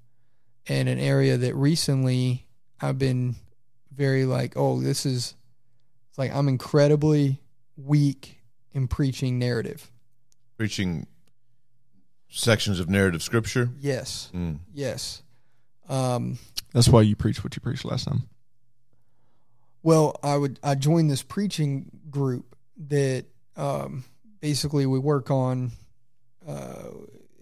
[0.68, 2.46] and an area that recently
[2.80, 3.36] I've been
[3.92, 5.34] very like, oh, this is
[6.08, 7.40] it's like I'm incredibly
[7.76, 8.38] weak
[8.72, 9.90] in preaching narrative.
[10.56, 11.06] Preaching
[12.28, 13.70] sections of narrative scripture.
[13.80, 14.60] Yes, Mm.
[14.72, 15.22] yes.
[15.88, 16.38] Um,
[16.72, 18.28] that's why you preached what you preached last time.
[19.82, 22.56] Well, I would I joined this preaching group
[22.88, 23.24] that
[23.56, 24.04] um,
[24.40, 25.72] basically we work on.
[26.46, 26.90] Uh,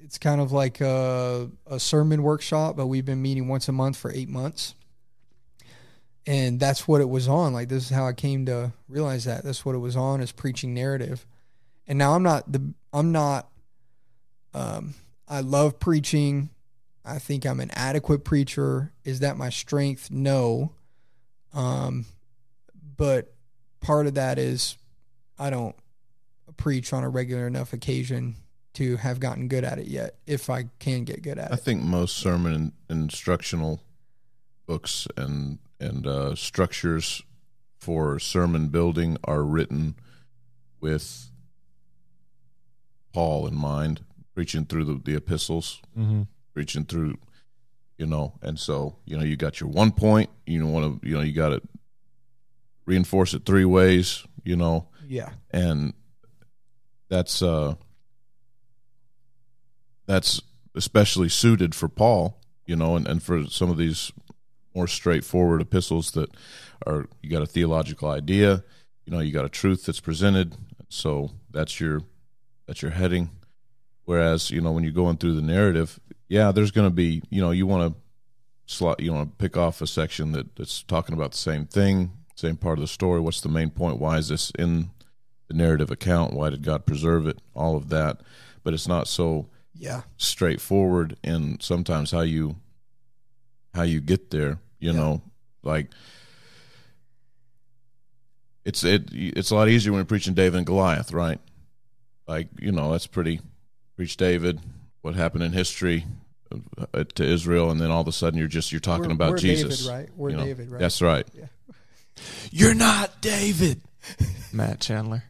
[0.02, 3.96] it's kind of like a, a sermon workshop, but we've been meeting once a month
[3.96, 4.74] for eight months,
[6.26, 7.52] and that's what it was on.
[7.52, 10.32] Like this is how I came to realize that that's what it was on is
[10.32, 11.26] preaching narrative.
[11.86, 13.48] And now I'm not the I'm not.
[14.54, 14.94] Um,
[15.28, 16.50] I love preaching.
[17.04, 18.92] I think I'm an adequate preacher.
[19.04, 20.10] Is that my strength?
[20.10, 20.72] No.
[21.54, 22.06] Um,
[22.96, 23.32] but
[23.80, 24.76] part of that is
[25.38, 25.76] I don't
[26.56, 28.36] preach on a regular enough occasion
[28.74, 30.16] to have gotten good at it yet.
[30.26, 32.72] If I can get good at I it, I think most sermon and
[33.02, 33.80] instructional
[34.66, 37.22] books and and uh, structures
[37.78, 39.94] for sermon building are written
[40.80, 41.30] with
[43.12, 44.04] Paul in mind,
[44.34, 46.22] preaching through the, the epistles, Mm-hmm.
[46.54, 47.16] preaching through,
[47.96, 51.14] you know, and so you know you got your one point, you want to, you
[51.14, 51.62] know, you got to
[52.88, 55.92] reinforce it three ways, you know, yeah, and
[57.10, 57.74] that's uh
[60.06, 60.40] that's
[60.74, 64.10] especially suited for Paul, you know, and, and for some of these
[64.74, 66.30] more straightforward epistles that
[66.86, 68.64] are you got a theological idea,
[69.04, 70.56] you know, you got a truth that's presented,
[70.88, 72.00] so that's your
[72.66, 73.30] that's your heading.
[74.06, 77.42] Whereas, you know, when you're going through the narrative, yeah, there's going to be, you
[77.42, 78.00] know, you want to
[78.64, 82.12] slot, you want to pick off a section that, that's talking about the same thing,
[82.38, 83.20] same part of the story.
[83.20, 83.98] What's the main point?
[83.98, 84.90] Why is this in
[85.48, 86.34] the narrative account?
[86.34, 87.40] Why did God preserve it?
[87.54, 88.20] All of that,
[88.62, 92.56] but it's not so yeah, straightforward in sometimes how you
[93.74, 94.58] how you get there.
[94.78, 94.96] You Yeah.
[94.98, 95.22] know,
[95.62, 95.88] like
[98.64, 101.40] it's it it's a lot easier when you're preaching David and Goliath, right?
[102.26, 103.40] Like you know, that's pretty.
[103.96, 104.60] Preach David,
[105.02, 106.04] what happened in history
[106.94, 109.30] uh, to Israel, and then all of a sudden you're just you're talking We're- about
[109.32, 110.08] we're Jesus, David, right?
[110.16, 110.44] We're you know?
[110.44, 110.78] David, right?
[110.78, 111.26] That's right.
[112.50, 113.80] You're not David,
[114.52, 115.24] Matt Chandler.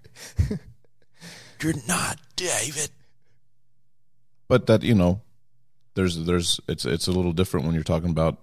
[1.63, 2.91] You're not David.
[4.49, 5.21] but that you know
[5.95, 8.39] there's there's it's it's a little different when you're talking about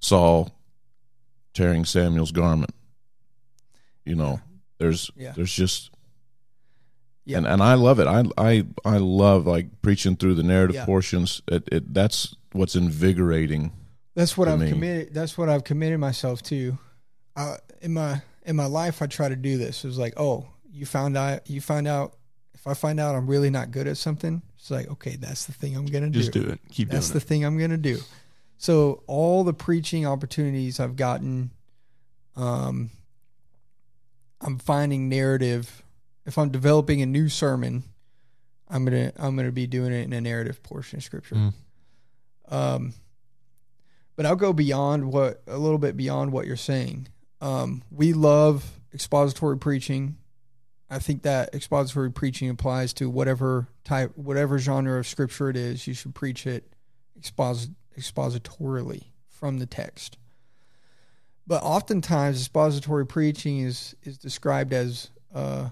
[0.00, 0.50] Saul
[1.54, 2.74] tearing Samuel's garment
[4.04, 4.40] you know
[4.78, 5.32] there's Yeah.
[5.34, 5.90] there's just
[7.24, 7.38] Yeah.
[7.38, 10.84] and and I love it I I I love like preaching through the narrative Yeah.
[10.84, 13.72] portions it, it that's what's invigorating
[14.14, 14.68] That's what I've me.
[14.68, 15.14] committed.
[15.14, 16.78] That's what I've committed myself to.
[17.40, 19.84] Uh, in my in my life, I try to do this.
[19.84, 21.48] It was like, oh, you found out.
[21.48, 22.14] You find out.
[22.54, 25.52] If I find out I'm really not good at something, it's like, okay, that's the
[25.52, 26.18] thing I'm gonna do.
[26.18, 26.42] Just do.
[26.42, 26.60] it.
[26.70, 26.92] Keep it.
[26.92, 27.28] That's doing the it.
[27.28, 27.98] thing I'm gonna do.
[28.58, 31.52] So all the preaching opportunities I've gotten,
[32.36, 32.90] um,
[34.42, 35.82] I'm finding narrative.
[36.26, 37.84] If I'm developing a new sermon,
[38.68, 41.36] I'm gonna I'm gonna be doing it in a narrative portion of scripture.
[41.36, 41.52] Mm.
[42.50, 42.94] Um,
[44.16, 47.08] but I'll go beyond what a little bit beyond what you're saying.
[47.40, 50.16] Um, we love expository preaching.
[50.90, 55.86] I think that expository preaching applies to whatever type, whatever genre of scripture it is.
[55.86, 56.72] You should preach it
[57.20, 60.18] expos- expositorily from the text.
[61.46, 65.70] But oftentimes, expository preaching is is described as uh,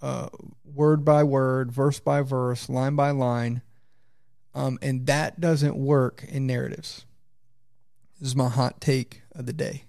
[0.00, 0.28] uh,
[0.64, 3.62] word by word, verse by verse, line by line,
[4.54, 7.06] um, and that doesn't work in narratives.
[8.18, 9.84] This is my hot take of the day.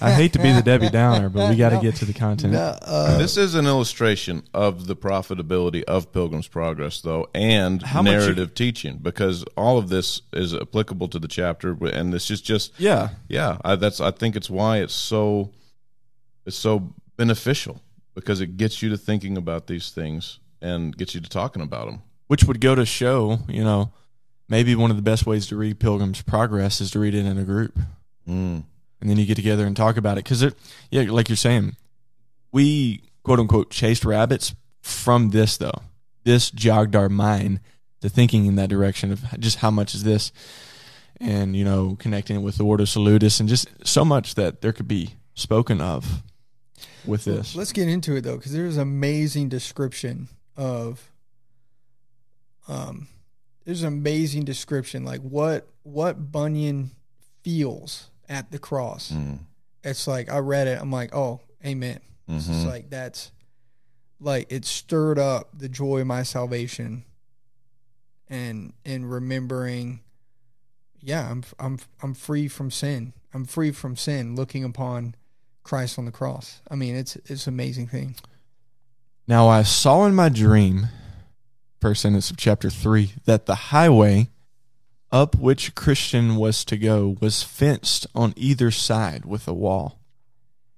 [0.00, 1.82] I hate to be the Debbie Downer, but we got to No.
[1.82, 2.52] get to the content.
[2.52, 8.02] No, uh, This is an illustration of the profitability of Pilgrim's Progress, though, and How
[8.02, 12.30] much you- narrative teaching, because all of this is applicable to the chapter, and this
[12.30, 13.10] is just Yeah.
[13.28, 13.58] yeah.
[13.64, 15.50] I, that's I think it's why it's so
[16.46, 17.82] it's so beneficial
[18.14, 21.86] because it gets you to thinking about these things and gets you to talking about
[21.90, 22.02] them.
[22.26, 23.92] Which would go to show, you know,
[24.48, 27.38] maybe one of the best ways to read Pilgrim's Progress is to read it in
[27.38, 27.78] a group.
[28.28, 28.64] Mm.
[29.00, 30.54] and then you get together and talk about it because it
[30.90, 31.76] yeah like you're saying
[32.52, 35.82] we quote unquote chased rabbits from this though
[36.22, 37.60] this jogged our mind
[38.00, 40.32] to thinking in that direction of just how much is this
[41.20, 44.72] and you know connecting it with the ordo salutis and just so much that there
[44.72, 46.22] could be spoken of
[47.04, 51.10] with this Let's get into it though, because there's amazing description of.
[52.68, 53.08] Um,
[53.64, 56.90] there's an amazing description like what what Bunyan
[57.42, 59.10] feels at the cross.
[59.12, 59.40] Mm.
[59.82, 60.78] It's like I read it.
[60.80, 62.00] I'm like, oh, amen.
[62.28, 62.68] It's just Mhm.
[62.70, 63.32] like that's
[64.20, 67.04] like it stirred up the joy of my salvation,
[68.28, 70.00] and and remembering,
[71.00, 73.12] yeah, I'm I'm I'm free from sin.
[73.34, 74.34] I'm free from sin.
[74.36, 75.14] Looking upon
[75.62, 76.60] Christ on the cross.
[76.70, 78.16] I mean, it's it's an amazing thing.
[79.26, 80.88] Now I saw in my dream,
[81.84, 84.30] first sentence of chapter three, that the highway
[85.12, 90.00] up which Christian was to go was fenced on either side with a wall.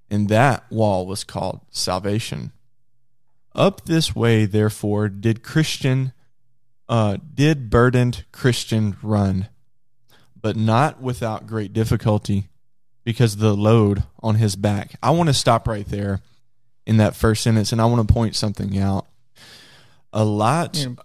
[0.09, 2.51] And that wall was called salvation.
[3.55, 6.11] Up this way, therefore, did Christian
[6.89, 9.47] uh, did burdened Christian run,
[10.35, 12.49] but not without great difficulty,
[13.05, 14.95] because the load on his back.
[15.01, 16.19] I want to stop right there
[16.85, 19.07] in that first sentence, and I want to point something out.
[20.13, 20.95] A lot, You're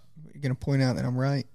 [0.41, 1.45] gonna, point out that I'm right.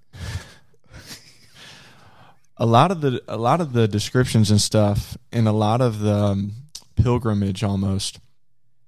[2.56, 6.00] a lot of the, a lot of the descriptions and stuff, and a lot of
[6.00, 6.52] the um,
[6.96, 8.20] pilgrimage almost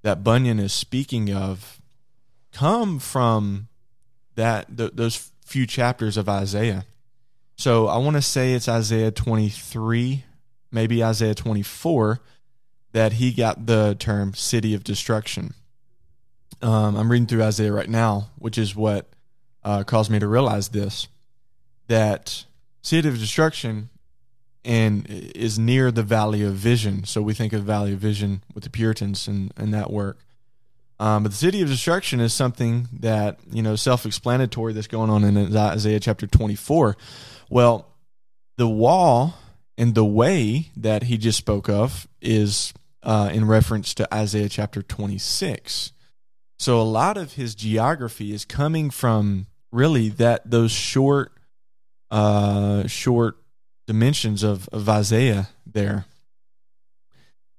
[0.02, 1.80] that Bunyan is speaking of,
[2.52, 3.68] come from
[4.34, 6.84] that th- those few chapters of Isaiah.
[7.56, 10.24] So I want to say it's Isaiah 23,
[10.72, 12.20] maybe Isaiah 24,
[12.92, 15.54] that he got the term city of destruction.
[16.62, 19.08] Um, I'm reading through Isaiah right now, which is what
[19.64, 21.08] uh, caused me to realize this
[21.88, 22.44] that
[22.82, 23.88] city of destruction
[24.64, 27.04] and is near the valley of vision.
[27.04, 30.18] So we think of valley of vision with the Puritans and, and that work.
[31.00, 35.24] Um, but the city of destruction is something that you know self-explanatory that's going on
[35.24, 36.96] in Isaiah chapter 24.
[37.48, 37.86] Well,
[38.58, 39.34] the wall
[39.78, 44.82] and the way that he just spoke of is uh, in reference to Isaiah chapter
[44.82, 45.92] 26.
[46.60, 51.32] So a lot of his geography is coming from really that those short,
[52.10, 53.38] uh, short
[53.86, 56.04] dimensions of, of Isaiah there.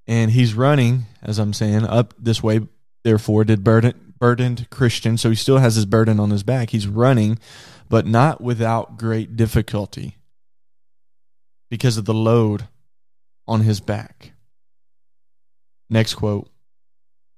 [0.05, 2.59] And he's running, as I'm saying, up this way.
[3.03, 5.17] Therefore, did burden, burdened Christian.
[5.17, 6.69] So he still has his burden on his back.
[6.69, 7.39] He's running,
[7.89, 10.17] but not without great difficulty
[11.71, 12.67] because of the load
[13.47, 14.33] on his back.
[15.89, 16.51] Next quote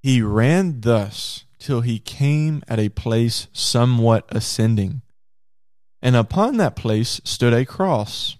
[0.02, 5.02] He ran thus till he came at a place somewhat ascending.
[6.02, 8.35] And upon that place stood a cross,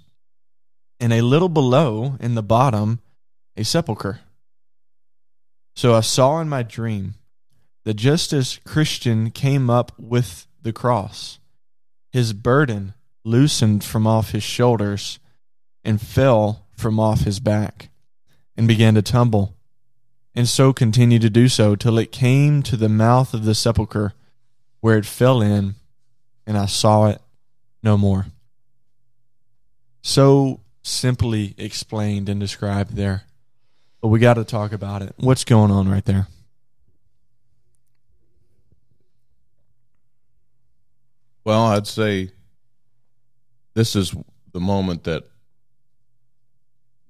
[1.00, 3.00] and a little below in the bottom
[3.56, 4.20] a sepulchre.
[5.74, 7.16] So I saw in my dream
[7.86, 11.40] that just as Christian came up with the cross,
[12.12, 12.94] his burden
[13.24, 15.20] loosened from off his shoulders
[15.82, 17.88] and fell from off his back
[18.58, 19.53] and began to tumble,
[20.36, 24.14] and so continued to do so till it came to the mouth of the sepulchre
[24.82, 25.76] where it fell in,
[26.46, 27.22] and I saw it
[27.82, 28.26] no more.
[30.02, 33.24] So simply explained and described there.
[34.02, 35.14] But we got to talk about it.
[35.18, 36.28] What's going on right there?
[41.46, 42.32] Well, I'd say
[43.74, 44.14] this is
[44.52, 45.24] the moment that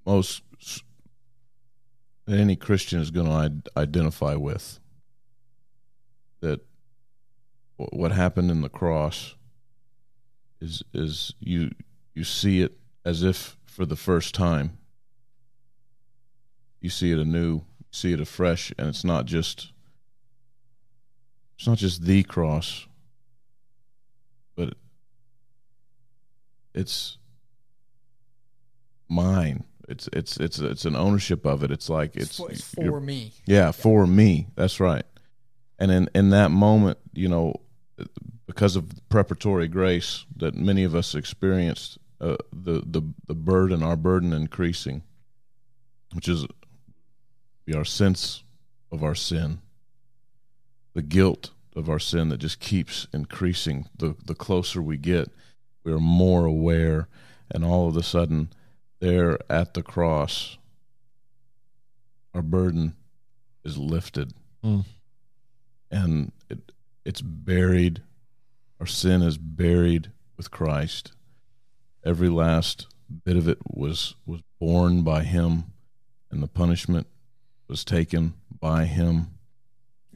[0.05, 0.43] most
[2.25, 4.79] that any Christian is going to identify with.
[6.41, 6.61] That
[7.77, 9.35] what happened in the cross
[10.61, 11.71] is is you
[12.13, 14.77] you see it as if for the first time.
[16.79, 19.71] You see it anew, you see it afresh, and it's not just
[21.57, 22.87] it's not just the cross,
[24.55, 24.73] but
[26.73, 27.17] it's
[29.07, 29.63] mine.
[29.87, 31.71] It's it's it's it's an ownership of it.
[31.71, 33.33] It's like it's, it's for, for me.
[33.45, 34.47] Yeah, for me.
[34.55, 35.05] That's right.
[35.79, 37.61] And in in that moment, you know,
[38.45, 43.95] because of preparatory grace that many of us experienced, uh, the the the burden, our
[43.97, 45.03] burden increasing,
[46.13, 46.45] which is
[47.75, 48.43] our sense
[48.91, 49.59] of our sin,
[50.93, 53.89] the guilt of our sin that just keeps increasing.
[53.97, 55.29] The the closer we get,
[55.83, 57.07] we are more aware,
[57.51, 58.53] and all of a sudden,
[59.03, 60.57] there at the cross,
[62.33, 62.95] our burden
[63.65, 64.85] is lifted, mm.
[65.91, 66.71] and it
[67.03, 68.01] it's buried.
[68.79, 71.11] Our sin is buried with Christ.
[72.05, 72.87] Every last
[73.25, 75.65] bit of it was was borne by Him,
[76.31, 77.07] and the punishment
[77.67, 79.31] was taken by Him,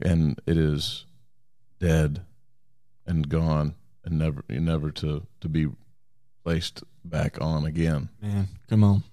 [0.01, 1.05] and it is
[1.77, 2.21] dead
[3.05, 5.67] and gone, and never never to to be
[6.45, 8.09] placed back on again.
[8.21, 9.03] Man, come on.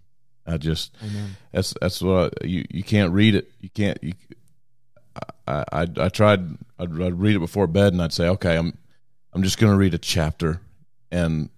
[0.46, 1.36] I just Amen.
[1.52, 3.50] that's that's what I, you you can't read it.
[3.60, 3.98] You can't.
[4.02, 4.12] You,
[5.46, 6.40] I, I I tried.
[6.78, 8.76] I'd, I'd read it before bed, and I'd say, okay, I'm
[9.32, 10.60] I'm just going to read a chapter,
[11.10, 11.48] and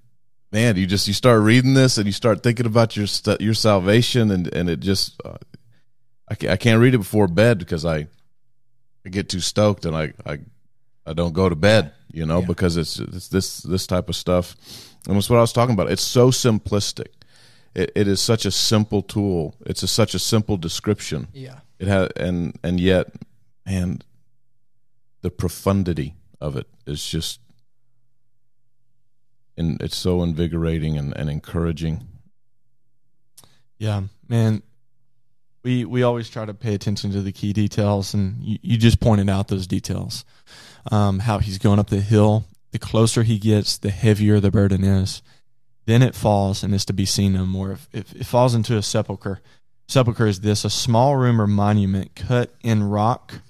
[0.52, 3.06] man, you just you start reading this, and you start thinking about your
[3.40, 5.36] your salvation, and and it just uh,
[6.28, 8.06] I can't, I can't read it before bed because I
[9.04, 10.38] I get too stoked, and I I
[11.06, 12.46] I don't go to bed, you know, Yeah.
[12.46, 14.54] because it's it's this this type of stuff,
[15.06, 15.90] and that's what I was talking about.
[15.90, 17.08] It's so simplistic.
[17.74, 19.54] It, it is such a simple tool.
[19.66, 21.28] It's a, such a simple description.
[21.32, 21.60] Yeah.
[21.78, 23.08] It has, and and yet,
[23.66, 24.00] man,
[25.20, 27.40] the profundity of it is just,
[29.56, 32.06] and it's so invigorating and, and encouraging.
[33.78, 34.62] Yeah, man.
[35.62, 39.00] We we always try to pay attention to the key details, and you, you just
[39.00, 40.24] pointed out those details.
[40.90, 42.46] Um, how he's going up the hill.
[42.72, 45.22] The closer he gets, the heavier the burden is.
[45.86, 47.72] Then it falls and is to be seen no more.
[47.72, 49.40] If, if it falls into a sepulcher,
[49.86, 53.40] sepulcher is this: a small room or monument cut in rock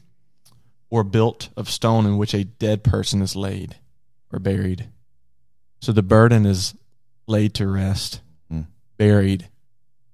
[0.90, 3.76] or built of stone in which a dead person is laid
[4.32, 4.88] or buried.
[5.80, 6.74] So the burden is
[7.26, 8.62] laid to rest, Hmm.
[8.96, 9.48] buried,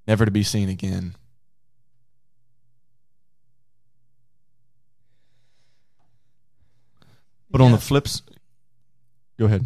[0.06, 1.16] never to be seen again.
[7.50, 8.22] But on the flips,
[9.38, 9.64] go ahead.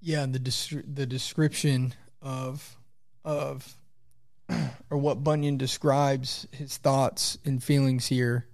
[0.00, 2.76] Yeah, and the the description of
[3.24, 3.76] of
[4.90, 8.46] or what Bunyan describes his thoughts and feelings here,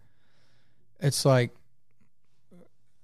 [1.01, 1.55] it's like,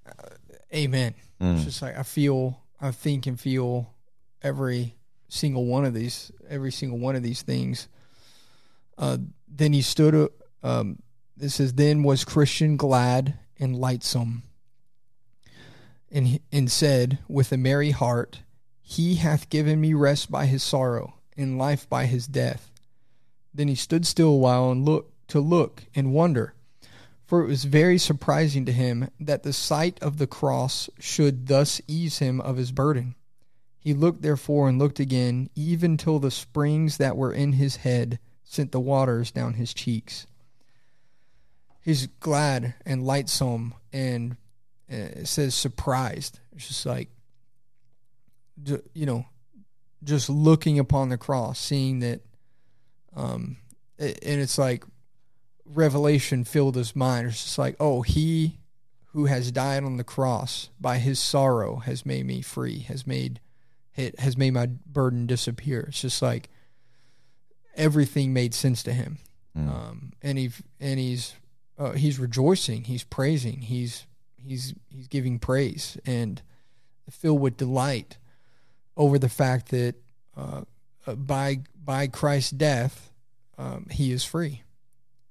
[0.07, 0.35] uh,
[0.75, 1.15] Amen.
[1.41, 1.65] It's Mm.
[1.65, 3.93] just like I feel, I think and feel
[4.43, 4.95] every
[5.29, 7.89] single one of these, every single one of these things.
[8.99, 9.19] Uh,
[9.49, 10.29] then he stood.
[10.63, 11.01] Um,
[11.37, 14.43] this says, then was Christian glad and lightsome,
[16.13, 18.41] and and said with a merry heart,
[18.81, 22.71] He hath given me rest by his sorrow, and life by his death.
[23.55, 26.55] Then he stood still a while and looked to look and wonder
[27.33, 31.81] for it was very surprising to him that the sight of the cross should thus
[31.89, 33.15] ease him of his burden.
[33.81, 38.19] He looked therefore and looked again, even till the springs that were in his head
[38.45, 40.27] sent the waters down his cheeks.
[41.81, 44.37] He's glad and lightsome, and
[44.89, 46.41] it says surprised.
[46.55, 47.09] It's just like,
[48.95, 49.27] you know,
[50.05, 52.21] just looking upon the cross, seeing that,
[53.15, 53.57] um,
[53.99, 54.85] and it's like
[55.65, 57.29] revelation filled his mind.
[57.29, 58.59] It's just like, oh, he
[59.13, 63.41] who has died on the cross by his sorrow has made me free, has made
[63.95, 65.81] it has made my burden disappear.
[65.89, 66.49] It's just like
[67.75, 69.19] everything made sense to him,
[69.57, 69.69] Mm.
[69.69, 70.51] um, and he
[70.81, 71.35] and he's
[71.79, 74.07] uh, he's rejoicing, he's praising, he's
[74.45, 76.43] he's he's giving praise and
[77.11, 78.19] filled with delight
[78.97, 79.95] over the fact that
[80.37, 80.63] uh,
[81.07, 83.11] uh, by by Christ's death
[83.59, 84.63] um, he is free.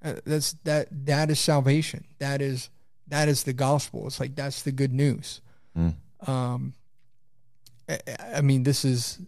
[0.03, 2.05] Uh, that's that that is salvation.
[2.19, 2.69] That is
[3.07, 4.07] that is the gospel.
[4.07, 5.41] It's like that's the good news.
[5.77, 5.95] Mm.
[6.27, 6.73] Um,
[7.87, 7.99] I,
[8.35, 9.19] I mean, this is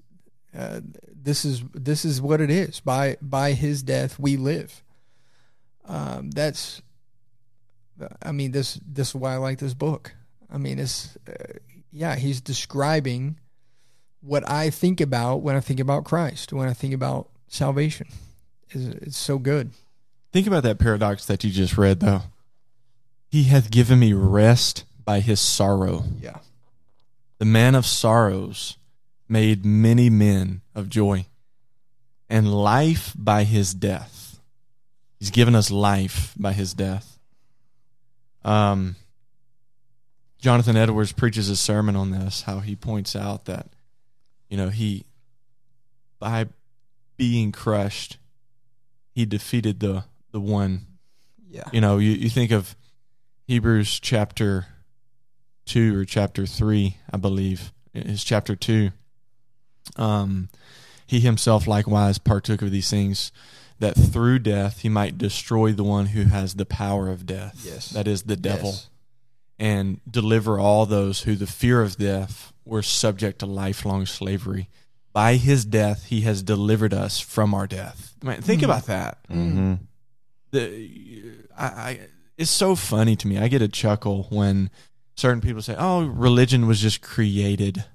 [0.58, 0.82] uh,
[1.14, 2.80] this is this is what it is.
[2.80, 4.84] By by his death, we live.
[5.86, 6.82] Um, that's,
[8.22, 10.14] I mean, this this is why I like this book.
[10.52, 11.60] I mean, it's uh,
[11.92, 13.40] yeah, he's describing
[14.22, 18.08] what I think about when I think about Christ, when I think about salvation.
[18.70, 19.72] It's, it's so good.
[20.32, 22.24] Think about that paradox that you just read, though.
[23.30, 26.06] He hath given me rest by his sorrow.
[26.20, 26.38] Yeah.
[27.38, 28.78] The man of sorrows
[29.28, 31.26] made many men of joy,
[32.30, 34.40] and life by his death.
[35.20, 37.13] He's given us life by his death.
[38.44, 38.96] Um,
[40.40, 43.68] Jonathan Edwards preaches a sermon on this, how he points out that,
[44.50, 45.06] you know, he,
[46.20, 46.48] by
[47.16, 48.18] being crushed,
[49.16, 50.86] he defeated the, the one.
[51.50, 51.64] Yeah.
[51.72, 52.76] You know, you, you think of
[53.48, 54.66] Hebrews chapter
[55.66, 57.72] 2 or chapter 3, I believe.
[57.94, 58.92] It's chapter 2.
[59.96, 60.50] Um,
[61.06, 63.32] he himself likewise partook of these things
[63.80, 67.62] that through death he might destroy the one who has the power of death.
[67.66, 67.90] Yes.
[67.90, 68.70] That is the devil.
[68.72, 68.90] Yes.
[69.60, 74.70] And deliver all those who the fear of death were subject to lifelong slavery.
[75.14, 78.16] By his death he has delivered us from our death.
[78.24, 78.66] Man, think Mhm.
[78.66, 79.74] about that Mm-hmm.
[80.52, 82.00] the I, I
[82.38, 83.38] it's so funny to me.
[83.38, 84.70] I get a chuckle when
[85.16, 87.86] certain people say, "Oh, religion was just created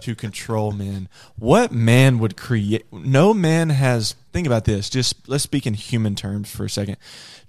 [0.00, 2.84] to control men." What man would create?
[2.92, 4.14] No man has.
[4.32, 4.88] Think about this.
[4.90, 6.96] Just let's speak in human terms for a second.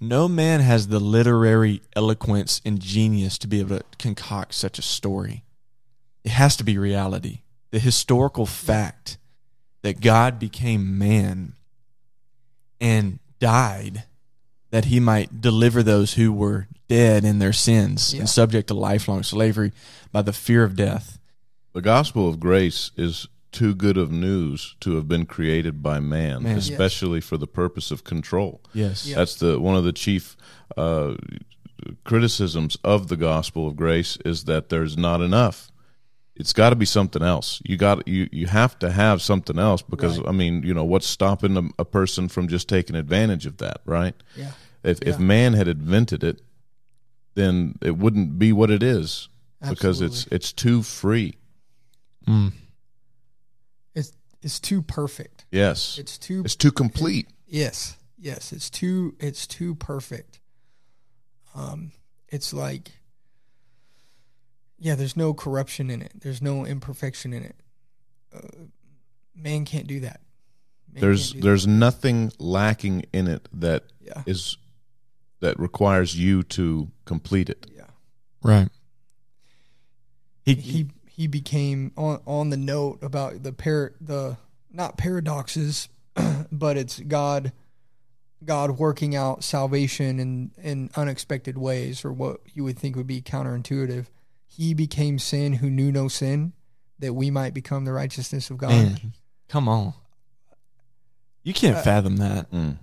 [0.00, 4.82] No man has the literary eloquence and genius to be able to concoct such a
[4.82, 5.42] story.
[6.24, 7.40] It has to be reality.
[7.70, 9.18] The historical fact
[9.82, 11.54] that God became man
[12.80, 14.04] and died
[14.70, 18.20] that he might deliver those who were dead in their sins Yeah.
[18.20, 19.72] and subject to lifelong slavery
[20.12, 21.18] by the fear of death.
[21.76, 26.42] The gospel of grace is too good of news to have been created by man,
[26.42, 26.54] Man.
[26.54, 26.70] Yes.
[26.70, 28.62] especially for the purpose of control.
[28.72, 29.06] Yes.
[29.06, 29.16] Yeah.
[29.16, 30.38] That's the one of the chief
[30.78, 31.16] uh,
[32.04, 35.70] criticisms of the gospel of grace is that there's not enough.
[36.34, 37.60] It's got to be something else.
[37.66, 40.28] You got you you have to have something else because Right.
[40.28, 43.82] I mean, you know, what's stopping a, a person from just taking advantage of that,
[43.84, 44.14] right?
[44.34, 44.52] Yeah.
[44.82, 46.40] If if man had invented it,
[47.34, 49.28] then it wouldn't be what it is
[49.68, 51.36] because it's it's too free.
[52.28, 52.52] Mm.
[53.94, 54.12] It's
[54.42, 55.44] it's too perfect.
[55.50, 55.98] Yes.
[55.98, 57.28] It's too It's too complete.
[57.46, 60.40] Yes, yes, it's too it's too perfect.
[61.54, 61.92] Um,
[62.28, 62.92] it's like,
[64.78, 66.12] yeah, there's no corruption in it.
[66.20, 67.56] There's no imperfection in it.
[68.34, 68.66] Uh,
[69.34, 70.20] man can't do that.
[70.92, 74.24] Man There's do there's nothing lacking in it that that.
[74.26, 74.56] is
[75.40, 77.66] that requires you to complete it.
[77.74, 77.90] yeah, yeah.
[78.42, 78.68] Right.
[80.44, 84.36] He, He he became on on the note about the par the
[84.70, 85.88] not paradoxes,
[86.52, 87.52] but it's God.
[88.44, 93.22] God working out salvation in, in unexpected ways, or what you would think would be
[93.22, 94.06] counterintuitive.
[94.46, 96.52] He became sin who knew no sin,
[96.98, 98.70] that we might become the righteousness of God.
[98.70, 99.12] man,
[99.48, 99.94] come on.
[101.42, 102.50] You can't Uh, fathom that.
[102.52, 102.76] Mm.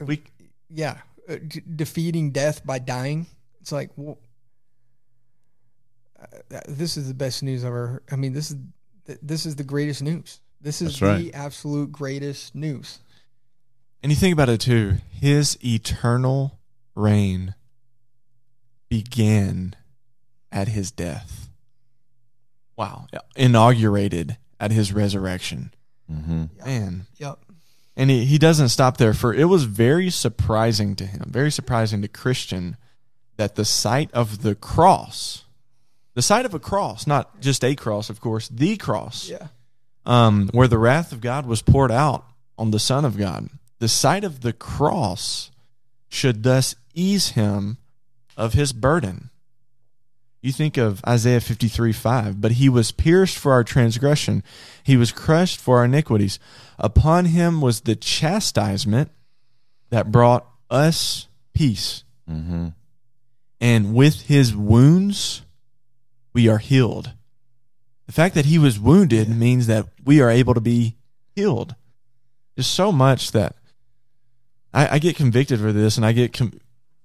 [0.00, 0.22] We
[0.70, 3.26] Yeah, uh, d- defeating death by dying.
[3.60, 4.26] It's like, well, uh,
[6.68, 8.02] this is the best news I've ever.
[8.10, 8.56] I mean, this is
[9.22, 10.40] this is the greatest news.
[10.60, 11.18] This is That's right.
[11.18, 12.98] the absolute greatest news.
[14.02, 14.96] And you think about it too.
[15.10, 16.58] His eternal
[16.94, 17.54] reign
[18.88, 19.74] began
[20.52, 21.48] at his death.
[22.76, 23.06] Wow.
[23.36, 25.72] Inaugurated at his resurrection.
[26.08, 27.06] hmm Man.
[27.18, 27.38] Yep.
[27.96, 32.02] And he, he doesn't stop there for it was very surprising to him, very surprising
[32.02, 32.76] to Christian
[33.36, 35.44] that the sight of the cross,
[36.14, 39.48] the sight of a cross, not just a cross, of course, the cross, Yeah.
[40.06, 42.26] um, where the wrath of God was poured out
[42.58, 43.48] on the Son of God.
[43.78, 45.50] The sight of the cross
[46.08, 47.78] should thus ease him
[48.36, 49.30] of his burden.
[50.42, 54.42] You think of Isaiah 53 5, but he was pierced for our transgression,
[54.82, 56.38] he was crushed for our iniquities.
[56.78, 59.10] Upon him was the chastisement
[59.90, 62.04] that brought us peace.
[62.26, 62.68] hmm
[63.60, 65.42] And with his wounds,
[66.32, 67.12] we are healed.
[68.06, 70.96] The fact that he was wounded means that we are able to be
[71.34, 71.74] healed.
[72.56, 73.56] There's so much that
[74.72, 76.58] I, I get convicted for this, and I get com-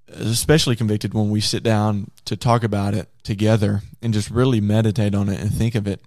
[0.08, 5.16] especially convicted when we sit down to talk about it together and just really meditate
[5.16, 6.02] on it and think of it.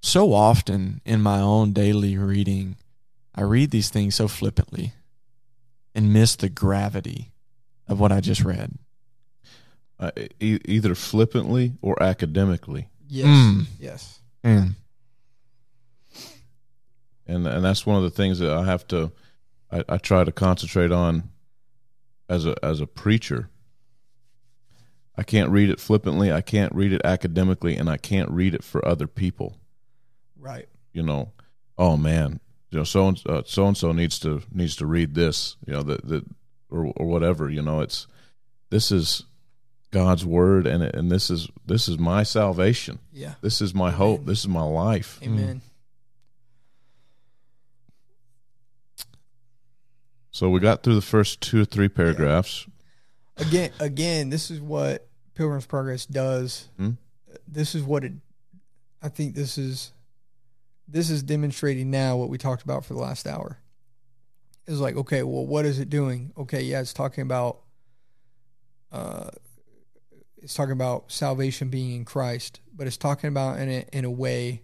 [0.00, 2.76] So often in my own daily reading,
[3.34, 4.92] I read these things so flippantly
[5.94, 7.32] and miss the gravity
[7.88, 8.72] of what I just read.
[10.02, 10.10] Uh,
[10.40, 12.88] e- either flippantly or academically.
[13.06, 13.26] Yes.
[13.28, 13.66] Mm.
[13.78, 14.18] Yes.
[14.42, 14.74] Man.
[17.24, 19.12] and and that's one of the things that I have to
[19.70, 21.30] I, I try to concentrate on
[22.28, 23.48] as a as a preacher.
[25.16, 28.64] I can't read it flippantly, I can't read it academically, and I can't read it
[28.64, 29.56] for other people.
[30.36, 30.68] Right.
[30.92, 31.30] You know,
[31.78, 35.56] oh man, you know, so and so and so needs to needs to read this,
[35.64, 36.24] you know, that that
[36.70, 37.48] or or whatever.
[37.48, 38.08] You know, it's
[38.70, 39.26] this is
[39.92, 42.98] God's word, and and this is this is my salvation.
[43.12, 43.34] Yeah.
[43.42, 44.24] This is my hope.
[44.24, 45.20] This is my life.
[45.22, 45.60] Amen.
[50.30, 52.66] So we got through the first two or three paragraphs.
[53.36, 56.68] Again, again, this is what Pilgrim's Progress does.
[56.78, 56.92] Hmm?
[57.46, 58.12] This is what it.
[59.02, 59.92] I think this is.
[60.88, 63.58] This is demonstrating now what we talked about for the last hour.
[64.66, 66.32] Is like okay, well, what is it doing?
[66.38, 67.58] Okay, yeah, it's talking about.
[68.90, 69.28] Uh,
[70.42, 74.10] it's talking about salvation being in Christ, but it's talking about in a in a
[74.10, 74.62] way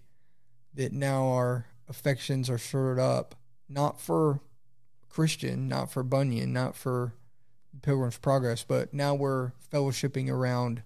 [0.75, 3.37] that now our affections are stirred up,
[3.69, 4.41] not for
[5.09, 7.15] Christian, not for Bunyan, not for
[7.83, 10.83] Pilgrim's Progress, but now we're fellowshipping around.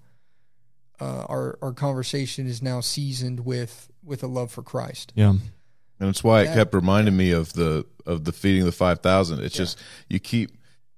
[1.01, 5.13] Uh, our our conversation is now seasoned with with a love for Christ.
[5.17, 5.31] Yeah.
[5.31, 9.41] and it's why it kept reminding me of the of the feeding the five thousand.
[9.41, 9.79] It's just
[10.09, 10.53] you keep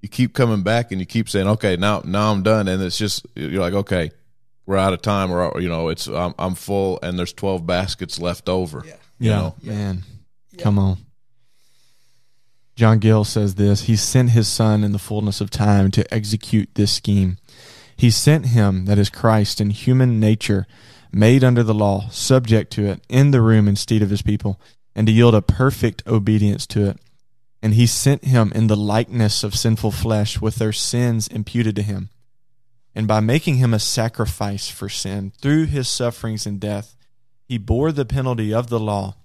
[0.05, 2.99] you keep coming back and you keep saying, okay, now now I'm done, and it's
[2.99, 4.11] just you're like, okay,
[4.67, 8.21] we're out of time, or you know, it's I'm, I'm full, and there's twelve baskets
[8.21, 8.83] left over.
[8.87, 8.97] Yeah.
[9.19, 9.55] You Yeah, know?
[9.63, 10.03] man.
[10.53, 10.63] Yeah.
[10.63, 10.99] Come on.
[12.77, 16.69] John Gill says this He sent his son in the fullness of time to execute
[16.75, 17.39] this scheme.
[17.97, 20.67] He sent him, that is Christ, in human nature,
[21.13, 24.61] made under the law, subject to it, in the room instead of his people,
[24.95, 26.99] and to yield a perfect obedience to it.
[27.65, 31.83] And he sent him in the likeness of sinful flesh, with their sins imputed to
[31.83, 32.11] him.
[32.95, 36.95] And by making him a sacrifice for sin through his sufferings and death,
[37.49, 39.17] he bore the penalty of the law,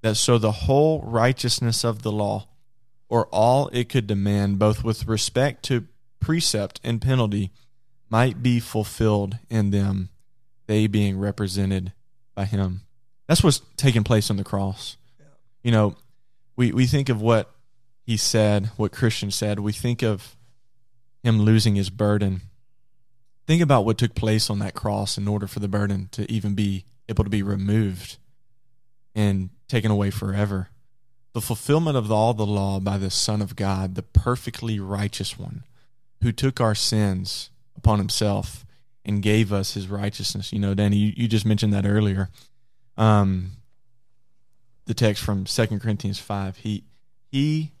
[0.00, 2.48] that so the whole righteousness of the law,
[3.10, 5.86] or all it could demand, both with respect to
[6.18, 7.50] precept and penalty,
[8.08, 10.08] might be fulfilled in them,
[10.66, 11.92] they being represented
[12.34, 12.80] by him.
[13.28, 14.96] That's what's taking place on the cross.
[15.62, 15.96] You know,
[16.56, 17.50] we, we think of what
[18.04, 19.60] he said, what Christian said.
[19.60, 20.36] We think of
[21.22, 22.42] him losing his burden.
[23.46, 26.54] Think about what took place on that cross in order for the burden to even
[26.54, 28.18] be able to be removed
[29.14, 30.68] and taken away forever.
[31.32, 35.64] The fulfillment of all the law by the Son of God, the perfectly righteous one,
[36.22, 38.66] who took our sins upon himself
[39.04, 40.52] and gave us his righteousness.
[40.52, 42.28] You know, Danny, you, you just mentioned that earlier.
[42.96, 43.52] Um,
[44.86, 46.58] the text from Second Corinthians 5.
[46.58, 46.84] He,
[47.30, 47.72] he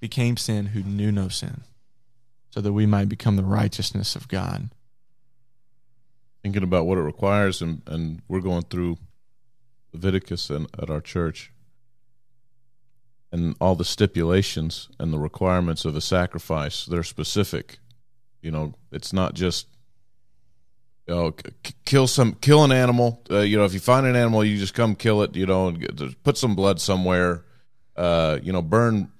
[0.00, 1.62] became sin who knew no sin,
[2.50, 4.70] so that we might become the righteousness of God.
[6.42, 8.98] Thinking about what it requires, and and we're going through
[9.92, 11.52] Leviticus and at our church,
[13.32, 16.86] and all the stipulations and the requirements of a sacrifice.
[16.86, 17.78] They're specific.
[18.42, 19.66] You know, it's not just
[21.08, 23.22] k- kill some kill an animal.
[23.30, 25.34] Uh, you know, if you find an animal, you just come kill it.
[25.34, 27.44] You know, and get, put some blood somewhere.
[27.96, 29.10] Uh, you know, burn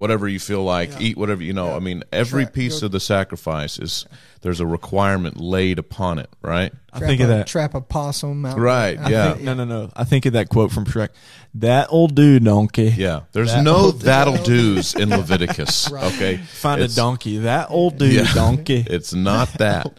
[0.00, 0.90] whatever you feel like.
[0.92, 0.98] Yeah.
[1.00, 1.68] Eat whatever you know.
[1.68, 1.76] Yeah.
[1.76, 4.06] I mean, every Tra- piece of the sacrifice is
[4.40, 6.30] there's a requirement laid upon it.
[6.42, 6.72] Right.
[6.92, 7.46] I Trap think a, of that.
[7.46, 8.44] Trap a possum.
[8.46, 9.32] Out Right, I yeah.
[9.34, 9.90] think- No, no, no.
[9.94, 11.10] I think of that quote from Shrek.
[11.54, 12.94] That old dude donkey.
[12.96, 13.20] Yeah.
[13.32, 15.90] There's That no old- that'll do's in Leviticus.
[15.92, 16.04] Right.
[16.14, 16.36] Okay.
[16.38, 17.38] Find It's- a donkey.
[17.38, 18.32] That old dude Yeah.
[18.34, 18.84] donkey.
[18.90, 19.92] It's not that.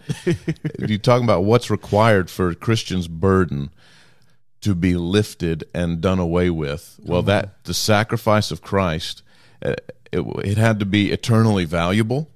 [0.79, 3.69] You're talking about what's required for a Christian's burden
[4.61, 6.99] to be lifted and done away with.
[7.03, 9.23] Well, oh, that the sacrifice of Christ,
[9.63, 9.75] Uh,
[10.11, 12.29] it, it had to be eternally valuable,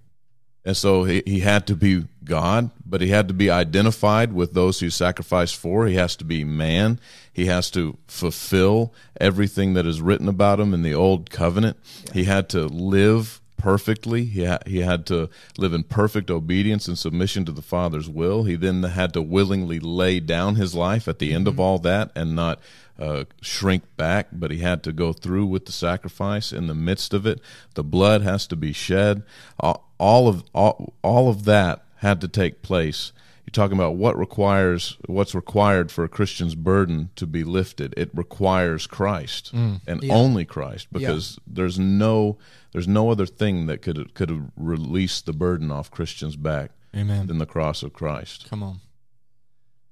[0.63, 4.53] and so he, he had to be God, but he had to be identified with
[4.53, 5.85] those who sacrificed for.
[5.85, 6.99] He has to be man.
[7.31, 11.77] He has to fulfill everything that is written about him in the old covenant.
[12.13, 14.25] He had to live perfectly.
[14.25, 18.43] He ha- he had to live in perfect obedience and submission to the Father's will.
[18.43, 21.61] He then had to willingly lay down his life at the end of mm-hmm.
[21.61, 22.59] all that and not
[22.99, 27.13] uh, shrink back, but he had to go through with the sacrifice in the midst
[27.13, 27.41] of it.
[27.73, 29.23] The blood has to be shed.
[29.59, 33.11] All, all of all, all of that had to take place.
[33.45, 37.93] You're talking about what requires what's required for a Christian's burden to be lifted.
[37.95, 40.13] It requires Christ and Yeah.
[40.13, 42.37] only Christ, because there's no
[42.71, 47.27] there's no other thing that could could have released the burden off Christians' back Amen.
[47.27, 48.47] than the cross of Christ.
[48.49, 48.79] Come on.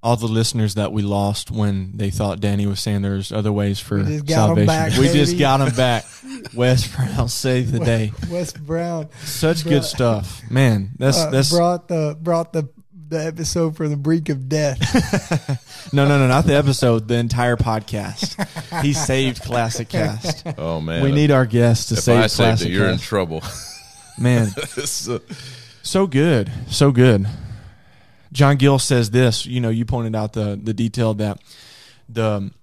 [0.03, 3.79] All the listeners that we lost when they thought Danny was saying there's other ways
[3.79, 4.67] for We just got 'em salvation.
[4.67, 6.05] back, we just got them back.
[6.53, 8.11] Wes Brown saved the day.
[8.29, 10.91] Wes Brown Such Bro- good stuff, man.
[10.99, 12.67] That's uh, that's brought the brought the
[13.07, 15.59] the episode from the brink of death.
[15.93, 17.07] No, no, no, not the episode.
[17.07, 18.81] The entire podcast.
[18.81, 20.43] He saved Classic Cast.
[20.57, 22.97] Oh man, we need our guests to If save I saved Classic it, you're in
[22.97, 23.43] trouble.
[24.17, 24.47] Man,
[24.85, 25.21] So-
[25.83, 27.27] so good, so good.
[28.33, 29.45] John Gill says this.
[29.45, 31.39] You know, you pointed out the the detail that
[32.09, 32.53] the um,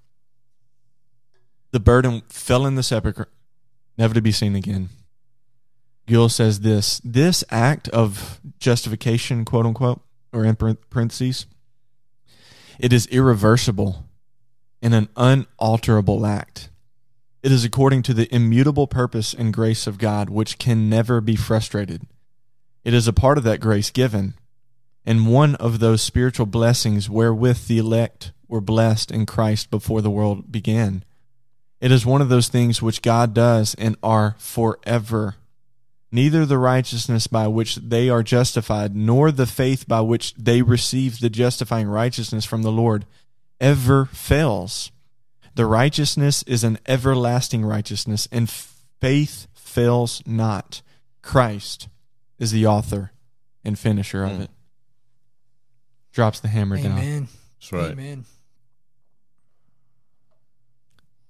[1.70, 3.28] the burden fell in the sepulchre,
[3.96, 4.90] never to be seen again.
[6.06, 10.02] Gill says this: this act of justification, quote unquote,
[10.32, 11.46] or in parentheses,
[12.78, 14.04] it is irreversible
[14.82, 16.68] and an unalterable act.
[17.42, 21.36] It is according to the immutable purpose and grace of God, which can never be
[21.36, 22.02] frustrated.
[22.84, 24.34] It is a part of that grace given,
[25.06, 30.10] and one of those spiritual blessings wherewith the elect were blessed in Christ before the
[30.10, 31.04] world began.
[31.80, 35.36] It is one of those things which God does and are forever.
[36.12, 41.20] Neither the righteousness by which they are justified, nor the faith by which they receive
[41.20, 43.06] the justifying righteousness from the Lord
[43.60, 44.90] ever fails.
[45.54, 50.82] The righteousness is an everlasting righteousness, and faith fails not.
[51.22, 51.88] Christ
[52.38, 53.12] is the author
[53.64, 54.40] and finisher of Mm.
[54.42, 54.50] it.
[56.12, 57.28] Drops the hammer down.
[57.58, 57.92] That's right.
[57.92, 58.24] Amen.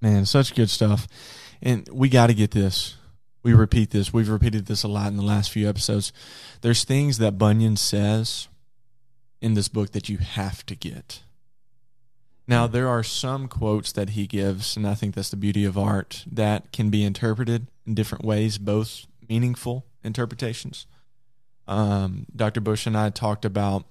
[0.00, 1.06] Man, such good stuff.
[1.60, 2.96] And we got to get this.
[3.42, 4.12] We repeat this.
[4.12, 6.12] We've repeated this a lot in the last few episodes.
[6.60, 8.48] There's things that Bunyan says
[9.40, 11.22] in this book that you have to get.
[12.46, 15.78] Now, there are some quotes that he gives, and I think that's the beauty of
[15.78, 20.86] art, that can be interpreted in different ways, both meaningful interpretations.
[21.68, 22.60] Um, Dr.
[22.60, 23.86] Bush and I talked about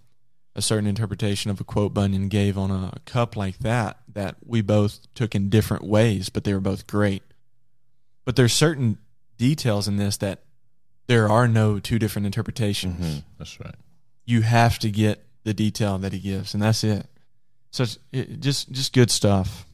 [0.60, 4.62] a certain interpretation of a quote Bunyan gave on a cup like that that we
[4.62, 7.24] both took in different ways, but they were both great.
[8.26, 8.98] But there's certain
[9.38, 10.44] details in this that
[11.08, 13.20] there are no two different interpretations.
[13.20, 13.24] Mhm.
[13.38, 13.74] That's right.
[14.26, 17.08] You have to get the detail that he gives, and that's it.
[17.72, 19.66] So it's it, just just good stuff.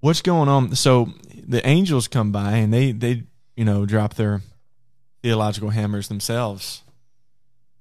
[0.00, 0.76] What's going on?
[0.76, 1.12] So
[1.46, 3.24] the angels come by and they they
[3.56, 4.42] you know drop their
[5.22, 6.82] theological hammers themselves.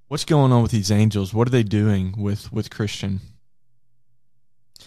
[0.08, 1.34] What's going on with these angels?
[1.34, 3.22] What are they doing with with Christian?
[4.80, 4.84] I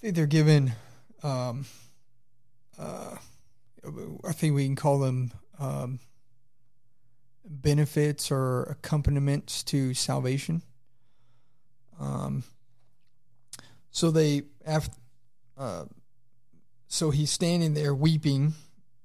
[0.00, 0.72] think they're given.
[1.24, 1.66] Um,
[2.78, 3.16] uh,
[4.24, 5.98] I think we can call them um,
[7.44, 10.62] benefits or accompaniments to salvation.
[11.98, 12.44] Um,
[13.90, 14.96] so they after,
[15.58, 15.86] uh,
[16.86, 18.54] so he's standing there weeping,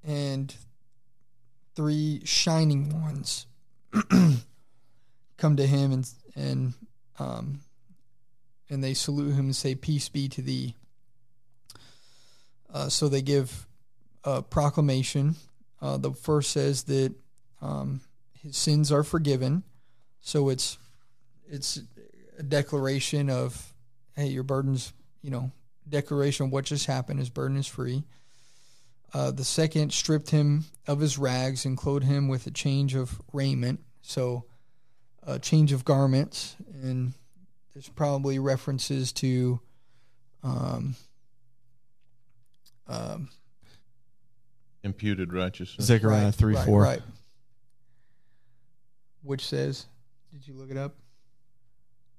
[0.04, 0.54] and
[1.74, 3.46] three shining ones
[5.42, 6.74] come to him and and
[7.18, 7.60] um,
[8.70, 10.76] and they salute him and say, "Peace be to thee."
[12.72, 13.66] Uh, so they give
[14.24, 15.34] a proclamation.
[15.80, 17.12] Uh, the first says that
[17.60, 18.00] um,
[18.40, 19.64] his sins are forgiven.
[20.20, 20.78] So it's
[21.50, 21.80] it's
[22.38, 23.74] a declaration of,
[24.14, 24.92] hey, your burden's
[25.22, 25.50] you know
[25.88, 27.18] declaration of what just happened.
[27.18, 28.04] His burden is free.
[29.12, 33.20] Uh, the second stripped him of his rags and clothed him with a change of
[33.32, 33.80] raiment.
[34.00, 34.46] So
[35.24, 37.12] a change of garments and
[37.74, 39.60] there's probably references to
[40.42, 40.94] um,
[42.88, 43.28] um,
[44.84, 45.86] Imputed righteousness.
[45.86, 46.82] Zechariah right, three right, four.
[46.82, 47.00] right.
[49.22, 49.86] Which says,
[50.32, 50.96] did you look it up?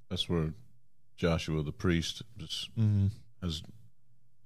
[0.10, 0.54] That's where
[1.18, 3.08] Joshua the priest is, Mm-hmm.
[3.42, 3.62] has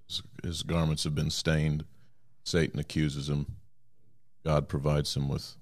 [0.07, 1.85] his, his garments have been stained.
[2.43, 3.45] Satan accuses him.
[4.43, 5.56] God provides him with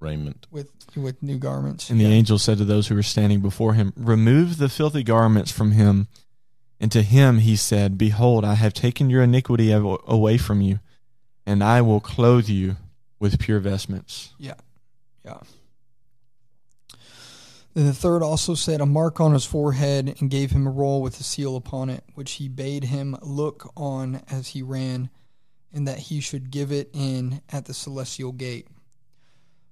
[0.00, 0.46] raiment.
[0.50, 1.90] With with new garments.
[1.90, 5.52] And the angel said to those who were standing before him, Remove the filthy garments
[5.52, 6.08] from him.
[6.80, 10.78] And to him he said, Behold, I have taken your iniquity away from you,
[11.44, 12.76] and I will clothe you
[13.18, 14.32] with pure vestments.
[14.38, 14.54] Yeah,
[15.24, 15.38] yeah.
[17.74, 21.02] Then the third also set a mark on his forehead and gave him a roll
[21.02, 25.10] with a seal upon it, which he bade him look on as he ran,
[25.72, 28.68] and that he should give it in at the celestial gate.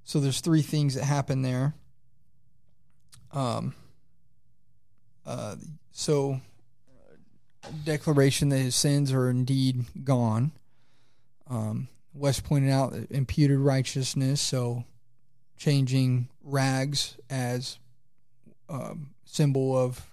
[0.06, 1.74] So there's three things that happen there.
[3.32, 3.74] Um.
[5.26, 5.56] Uh.
[5.90, 6.40] So,
[7.84, 10.52] declaration that his sins are indeed gone.
[11.50, 11.88] Um.
[12.14, 14.84] Wes pointed out imputed righteousness, so
[15.58, 17.78] changing rags as
[18.68, 20.06] um, symbol of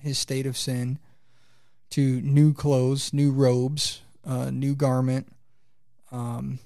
[0.00, 0.98] his state of sin
[1.90, 5.30] to new clothes, new robes, uh, new garment,
[6.10, 6.58] um,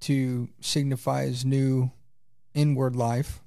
[0.00, 1.90] to signify his new
[2.54, 3.40] inward life.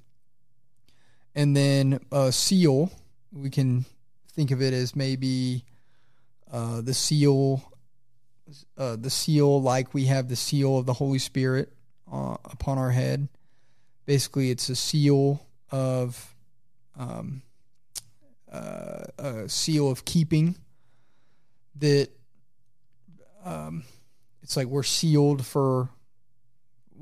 [1.36, 2.92] And then a seal,
[3.32, 3.86] we can
[4.34, 5.66] think of it as maybe
[6.52, 7.64] uh, the seal,
[8.78, 11.74] uh, the seal like we have the seal of the Holy Spirit
[12.12, 13.28] uh, upon our head
[14.06, 16.36] basically it's a seal of
[16.98, 17.42] um,
[18.52, 20.56] uh, a seal of keeping
[21.76, 22.10] that
[23.44, 23.84] um,
[24.42, 25.90] it's like we're sealed for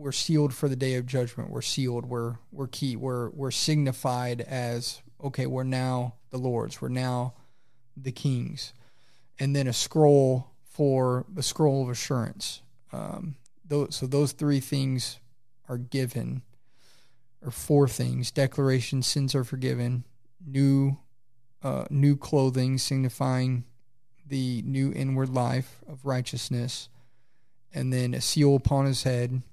[0.01, 1.51] we're sealed for the day of judgment.
[1.51, 2.05] We're sealed.
[2.05, 2.95] We're we're key.
[2.95, 5.45] We're we're signified as okay.
[5.45, 6.81] We're now the Lord's.
[6.81, 7.35] We're now
[7.95, 8.73] the Kings,
[9.39, 12.61] and then a scroll for the scroll of assurance.
[12.91, 15.19] Um, those, so those three things
[15.69, 16.41] are given,
[17.43, 20.03] or four things: declaration, sins are forgiven,
[20.43, 20.97] new
[21.61, 23.65] uh, new clothing signifying
[24.27, 26.89] the new inward life of righteousness,
[27.73, 29.43] and then a seal upon his head,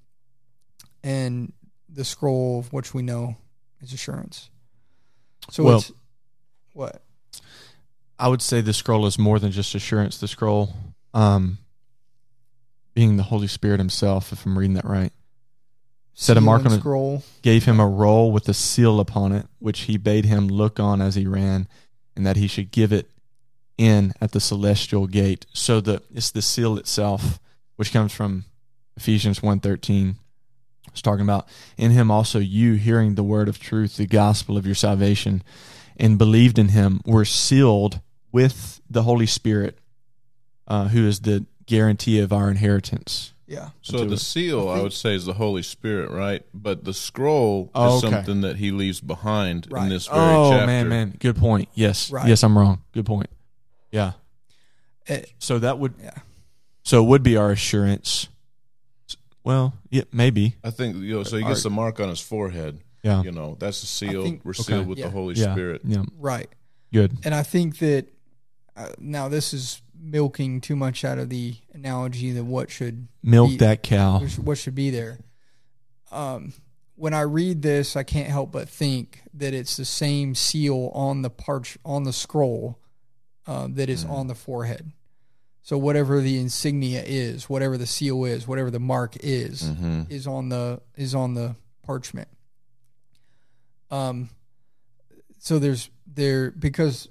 [1.02, 1.52] and
[1.88, 3.36] the scroll of which we know
[3.80, 4.50] is assurance.
[5.50, 5.92] So Well- it's
[6.72, 7.02] what?
[8.18, 10.18] I would say the scroll is more than just assurance.
[10.18, 10.74] The scroll,
[11.14, 11.58] um,
[12.94, 15.12] being the Holy Spirit Himself, if I'm reading that right,
[16.14, 16.80] Set a mark on it.
[16.80, 17.22] scroll.
[17.42, 21.00] gave him a roll with a seal upon it, which he bade him look on
[21.00, 21.68] as he ran,
[22.16, 23.08] and that he should give it
[23.76, 25.46] in at the celestial gate.
[25.52, 27.38] So the it's the seal itself,
[27.76, 28.46] which comes from
[28.96, 30.16] Ephesians 1.13.
[30.98, 31.46] It's talking about
[31.76, 35.44] in him also you hearing the word of truth, the gospel of your salvation,
[35.96, 38.00] and believed in him, were sealed
[38.32, 39.78] with the Holy Spirit,
[40.66, 43.32] uh, who is the guarantee of our inheritance.
[43.46, 43.70] Yeah.
[43.80, 44.18] So the it.
[44.18, 46.44] seal, I, would say, is the Holy Spirit, right?
[46.52, 48.12] But the scroll Oh, is okay.
[48.12, 50.66] something that he leaves behind in this very Oh chapter.
[50.66, 51.68] man, man, good point.
[51.74, 52.28] Yes, Right.
[52.28, 52.82] yes, I'm wrong.
[52.92, 53.30] Good point.
[53.92, 54.12] Yeah.
[55.06, 56.10] Eh, So that would yeah.
[56.82, 58.28] so it would be our assurance.
[59.48, 60.56] Well, yeah, maybe.
[60.62, 61.22] I think you know.
[61.22, 61.62] So he gets Art.
[61.62, 62.80] the mark on his forehead.
[63.02, 63.22] Yeah.
[63.22, 64.22] You know, that's the seal.
[64.22, 64.62] think- We're Okay.
[64.62, 65.06] sealed with Yeah.
[65.06, 65.52] the Holy yeah.
[65.54, 65.80] Spirit.
[65.86, 66.02] Yeah.
[66.18, 66.50] Right.
[66.92, 67.16] Good.
[67.24, 68.08] And I think that
[68.76, 73.50] uh, now this is milking too much out of the analogy that what should Milk
[73.52, 74.20] be- that cow.
[74.44, 75.18] what should- be there.
[76.12, 76.52] Um,
[76.96, 81.22] when I read this, I can't help but think that it's the same seal on
[81.22, 82.78] the parch on the scroll
[83.46, 84.92] uh, that is on the forehead.
[85.68, 90.04] So whatever the insignia is, whatever the seal is, whatever the mark is, Mm-hmm.
[90.08, 92.28] is on the is on the parchment.
[93.90, 94.30] Um,
[95.36, 97.10] so there's there because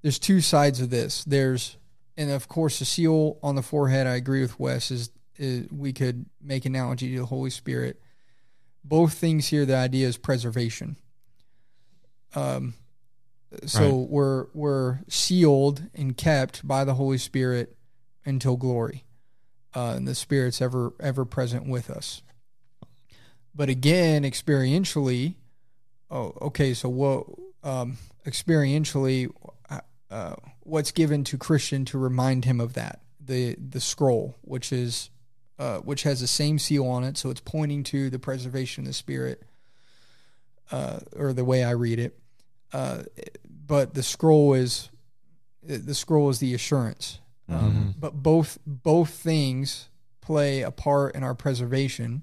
[0.00, 1.24] there's two sides of this.
[1.24, 1.76] There's
[2.16, 4.06] and of course the seal on the forehead.
[4.06, 4.90] I agree with Wes.
[4.90, 8.00] Is, is we could make analogy to the Holy Spirit.
[8.82, 9.66] Both things here.
[9.66, 10.96] The idea is preservation.
[12.34, 12.72] Um,
[13.66, 14.08] so Right.
[14.10, 17.76] we're we're sealed and kept by the Holy Spirit
[18.24, 19.04] until glory,
[19.74, 22.22] uh, and the Spirit's ever ever present with us.
[23.54, 25.34] But again, experientially,
[26.10, 26.74] oh, okay.
[26.74, 27.26] So what?
[27.62, 29.30] Um, experientially,
[29.70, 33.00] uh, uh, what's given to Christian to remind him of that?
[33.20, 35.10] The the scroll, which is
[35.58, 38.88] uh, which has the same seal on it, so it's pointing to the preservation of
[38.88, 39.42] the Spirit,
[40.72, 42.18] uh, or the way I read it.
[42.72, 43.04] Uh,
[43.66, 44.90] but the scroll is
[45.62, 47.20] the scroll is the assurance.
[47.48, 49.88] Um, But both both things
[50.20, 52.22] play a part in our preservation.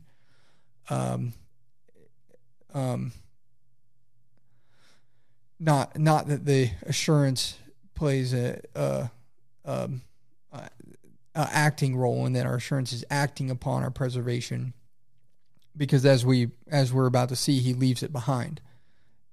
[0.90, 1.34] Um,
[2.74, 3.12] um,
[5.60, 7.58] not not that the assurance
[7.94, 9.12] plays a, a,
[9.64, 10.02] um,
[10.52, 10.70] a,
[11.36, 14.74] a acting role and that our assurance is acting upon our preservation
[15.78, 18.60] because as we as we're about to see he leaves it behind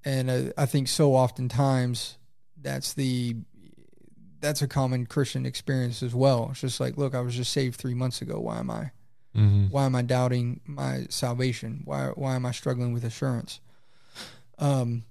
[0.05, 2.19] and uh, i think so oftentimes
[2.61, 3.37] that's the
[4.41, 7.77] that's a common christian experience as well it's just like look i was just saved
[7.77, 8.91] three months ago why am i
[9.37, 9.66] Mm-hmm.
[9.66, 11.83] why am I doubting my salvation?
[11.85, 13.61] Why why am I struggling with assurance?
[14.59, 15.05] Um,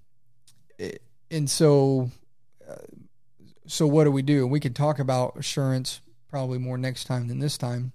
[0.79, 1.01] it-
[1.31, 2.09] and so,
[2.67, 2.75] uh,
[3.67, 4.45] so what do we do?
[4.47, 7.93] We could talk about assurance probably more next time than this time.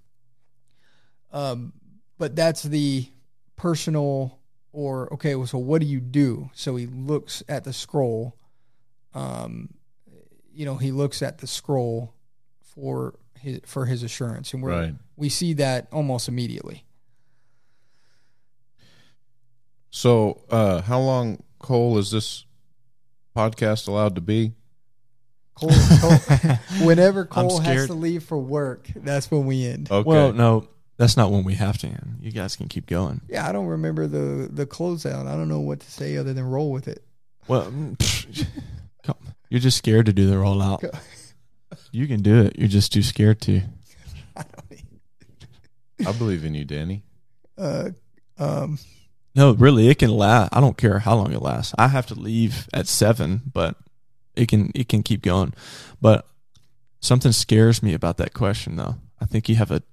[1.31, 1.73] Um,
[2.17, 3.05] but that's the
[3.57, 4.39] personal
[4.73, 5.35] or okay.
[5.35, 6.49] Well, so what do you do?
[6.53, 8.35] So he looks at the scroll.
[9.13, 9.75] Um,
[10.53, 12.13] you know, he looks at the scroll
[12.61, 14.95] for his for his assurance, and we're Right.
[15.15, 16.85] we see that almost immediately.
[19.89, 22.45] So, uh, how long, Cole, is this
[23.35, 24.53] podcast allowed to be?
[25.53, 25.69] Cole,
[26.01, 26.17] Cole
[26.87, 29.91] whenever Cole has to leave for work, that's when we end.
[29.91, 30.07] Okay.
[30.07, 30.67] Well, no,
[30.97, 32.17] that's not when we have to end.
[32.21, 33.21] You guys can keep going.
[33.27, 35.27] Yeah, I don't remember the the closeout.
[35.27, 37.03] I don't know what to say other than roll with it.
[37.47, 38.47] Well, mm,
[39.49, 40.83] you're just scared to do the rollout.
[41.91, 42.57] You can do it.
[42.57, 43.61] You're just too scared to.
[44.35, 46.07] I don't.
[46.07, 47.03] I believe in you, Danny.
[47.57, 47.89] Uh,
[48.37, 48.79] um,
[49.35, 50.49] No, really, it can last.
[50.53, 51.73] I don't care how long it lasts.
[51.77, 53.75] I have to leave at seven, but
[54.35, 55.53] it can it can keep going.
[56.01, 56.27] But
[56.99, 58.95] something scares me about that question, though.
[59.21, 59.83] I think you have a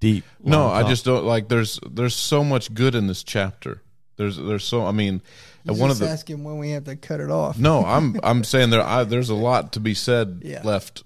[0.00, 0.24] deep.
[0.42, 1.48] No, I just don't like.
[1.48, 3.82] There's there's so much good in this chapter.
[4.16, 5.22] There's there's so I mean,
[5.68, 7.58] He's one of just the asking when we have to cut it off.
[7.58, 10.62] no, I'm I'm saying there I, there's a lot to be said Yeah.
[10.64, 11.04] left It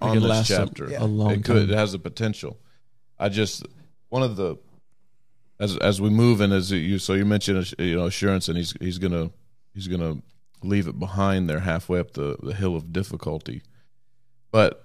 [0.00, 0.86] on could this last a- chapter.
[0.96, 1.70] a long it could time.
[1.70, 2.58] it has the potential.
[3.18, 3.66] I just
[4.08, 4.56] one of the
[5.58, 8.72] as as we move and as you so you mentioned you know assurance and he's
[8.80, 9.30] he's gonna
[9.74, 10.16] he's gonna
[10.62, 13.60] leave it behind there halfway up the the hill of difficulty.
[14.50, 14.84] But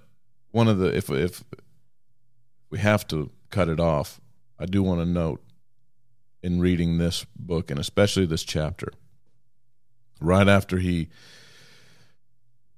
[0.50, 1.42] one of the if if
[2.70, 4.20] we have to cut it off,
[4.58, 5.42] I do want to note
[6.42, 8.92] in reading this book and especially this chapter,
[10.20, 11.08] right after he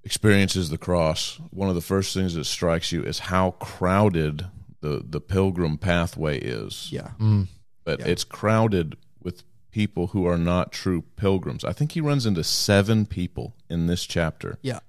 [0.05, 4.47] experiences the cross, one of the first things that strikes you is how crowded
[4.81, 6.89] the the pilgrim pathway is.
[6.93, 7.11] Yeah.
[7.19, 7.49] Mm.
[7.85, 8.07] But Yeah.
[8.07, 11.65] it's crowded with people who are not true pilgrims.
[11.65, 14.81] I think he runs into seven people in this chapter Yeah.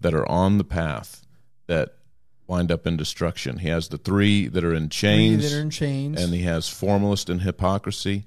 [0.00, 1.24] that are on the path
[1.66, 1.97] that
[2.48, 3.58] wind up in destruction.
[3.58, 6.20] He has the three that are in Three chains that are in chains.
[6.20, 8.26] and he has formalist and hypocrisy,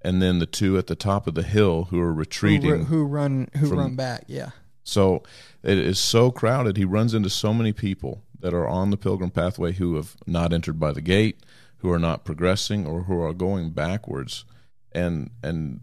[0.00, 2.70] and then the two at the top of the hill who are retreating.
[2.70, 4.24] ru- who run who from- run back.
[4.28, 4.50] Yeah.
[4.84, 5.22] so
[5.62, 6.76] it is so crowded.
[6.78, 10.52] He runs into so many people that are on the pilgrim pathway who have not
[10.52, 11.40] entered by the gate,
[11.78, 14.44] who are not progressing, or who are going backwards,
[14.92, 15.80] and and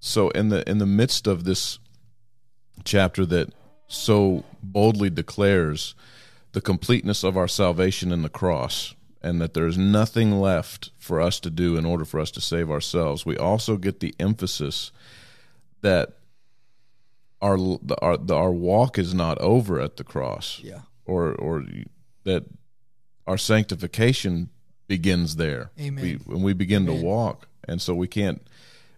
[0.00, 1.78] so in the in the midst of this
[2.84, 3.50] chapter that
[3.86, 5.94] so boldly declares
[6.54, 11.40] the completeness of our salvation in the cross and that there's nothing left for us
[11.40, 14.90] to do in order for us to save ourselves we also get the emphasis
[15.82, 16.16] that
[17.42, 17.58] our
[18.00, 20.80] our our walk is not over at the cross Yeah.
[21.04, 21.64] or or
[22.24, 22.44] that
[23.26, 24.48] our sanctification
[24.86, 26.02] begins there Amen.
[26.04, 27.00] we, when we begin Amen.
[27.00, 28.46] to walk and so we can't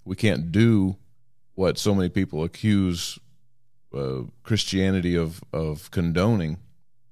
[0.04, 0.96] we can't do
[1.54, 3.18] what so many people accuse
[3.94, 6.58] uh, Christianity of of condoning,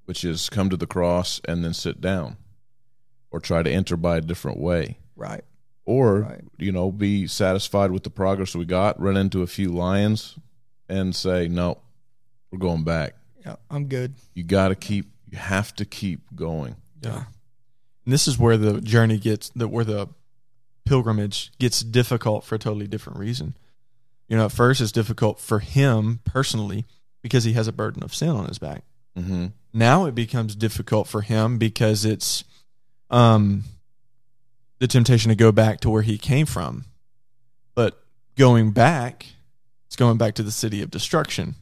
[0.05, 2.37] which is come to the cross and then sit down,
[3.31, 5.43] or try to enter by a different way, Right.
[5.85, 6.43] or Right.
[6.57, 10.37] you know be satisfied with the progress we got, run into a few lions,
[10.87, 11.79] and say no,
[12.51, 13.15] we're going back.
[13.45, 13.55] Yeah.
[13.69, 14.15] I'm good.
[14.33, 15.11] You got to keep.
[15.29, 16.75] You have to keep going.
[17.01, 17.25] Yeah.
[18.05, 20.07] And this is where the journey gets that where the
[20.85, 23.55] pilgrimage gets difficult for a totally different reason.
[24.27, 26.85] You know, at first it's difficult for him personally
[27.21, 28.83] because he has a burden of sin on his back.
[29.17, 29.47] Mm-hmm.
[29.75, 32.43] Now it becomes difficult for him because it's
[33.11, 33.65] um
[34.79, 36.85] the temptation to go back to where he came from.
[37.75, 38.01] But
[38.37, 39.25] going back,
[39.87, 41.55] it's going back to the city of destruction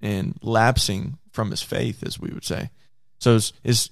[0.00, 2.70] and lapsing from his faith, as we would say.
[3.18, 3.90] So it's, it's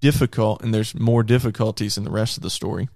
[0.00, 2.88] difficult, and there's more difficulties in the rest of the story.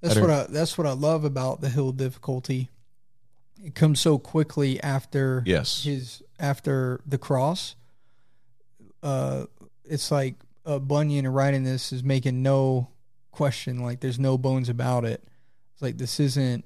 [0.00, 0.26] That's Better.
[0.26, 2.68] what I that's what I love about the hill difficulty.
[3.64, 5.84] It comes so quickly after Yes.
[5.84, 7.74] his after the cross.
[9.02, 9.46] Uh,
[9.84, 12.88] it's like uh, Bunyan writing this is making no
[13.30, 13.82] question.
[13.82, 15.22] Like there's no bones about it.
[15.74, 16.64] It's like this isn't.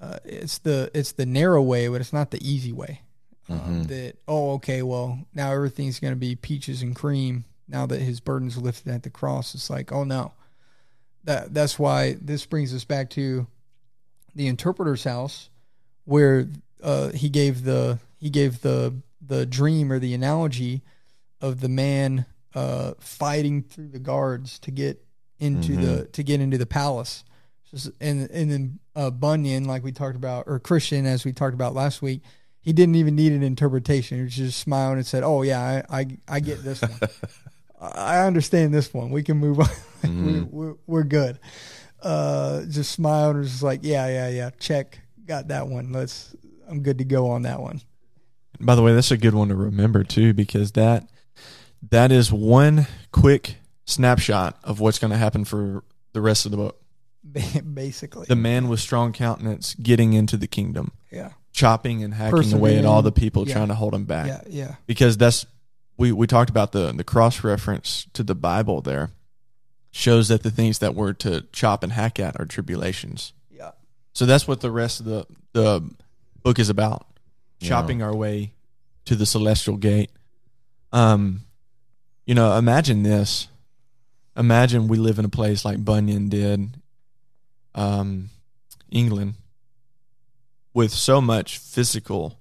[0.00, 3.00] Uh, it's the it's the narrow way, but it's not the easy way.
[3.48, 3.86] Um, Mhm.
[3.88, 8.58] that oh okay well now everything's gonna be peaches and cream now that his burden's
[8.58, 9.54] lifted at the cross.
[9.54, 10.32] It's like oh no,
[11.24, 13.46] that that's why this brings us back to
[14.34, 15.48] the interpreter's house
[16.04, 16.48] where
[16.82, 20.82] uh, he gave the he gave the the dream or the analogy
[21.40, 25.04] of the man uh, fighting through the guards to get
[25.38, 27.24] into the to get into the palace.
[27.70, 31.54] Just, and and then uh, Bunyan, like we talked about, or Christian, as we talked
[31.54, 32.22] about last week,
[32.60, 34.22] he didn't even need an interpretation.
[34.22, 36.98] He just smiled and said, "Oh yeah, I I, I get this one.
[37.80, 39.10] I understand this one.
[39.10, 39.68] We can move on.
[40.02, 41.38] we, we're, we're good."
[42.02, 44.50] Uh, just smiled and was just like, "Yeah, yeah, yeah.
[44.58, 44.98] Check.
[45.26, 45.92] Got that one.
[45.92, 46.34] Let's.
[46.68, 47.80] I'm good to go on that one."
[48.58, 51.08] By the way, that's a good one to remember too, because that
[51.90, 56.56] that is one quick snapshot of what's going to happen for the rest of the
[56.56, 56.80] book.
[57.74, 62.78] Basically, The man with strong countenance getting into the kingdom, yeah, chopping and hacking away
[62.78, 63.54] at all the people Yeah.
[63.54, 64.26] trying to hold him back.
[64.26, 65.44] yeah, yeah, Because that's
[65.96, 69.10] we we talked about the the cross reference to the Bible there
[69.90, 73.32] shows that the things that we're to chop and hack at are tribulations.
[73.50, 73.70] yeah.
[74.12, 75.90] So that's what the rest of the the
[76.42, 77.06] book is about.
[77.60, 77.70] Yeah.
[77.70, 78.52] Chopping our way
[79.06, 80.10] to the celestial gate.
[80.92, 81.40] Um
[82.26, 83.48] you know, imagine this.
[84.36, 86.76] Imagine we live in a place like Bunyan did
[87.74, 88.30] um
[88.90, 89.34] England
[90.74, 92.38] with so much physical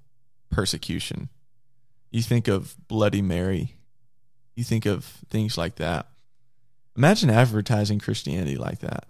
[0.49, 1.30] persecution.
[2.12, 3.76] You think of Bloody Mary.
[4.56, 6.07] You think of things like that.
[6.98, 9.06] Imagine advertising Christianity like that.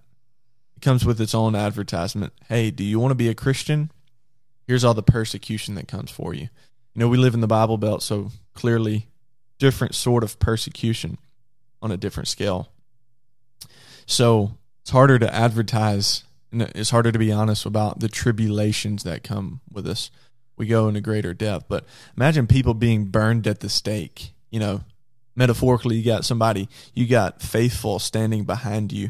[0.76, 2.34] It comes with its own advertisement.
[2.50, 3.92] Hey, do you want to be a Christian?
[4.68, 6.50] Here's all the persecution that comes for you.
[6.94, 9.08] You know, we live in the Bible Belt, so clearly
[9.60, 11.18] different sort of persecution
[11.82, 12.70] on a different scale.
[14.06, 19.24] So it's harder to advertise and it's harder to be honest about the tribulations that
[19.24, 20.10] come with us.
[20.58, 24.32] We go into greater depth, but imagine people being burned at the stake.
[24.52, 24.82] You know,
[25.36, 29.10] metaphorically, you got somebody, you got faithful standing behind you,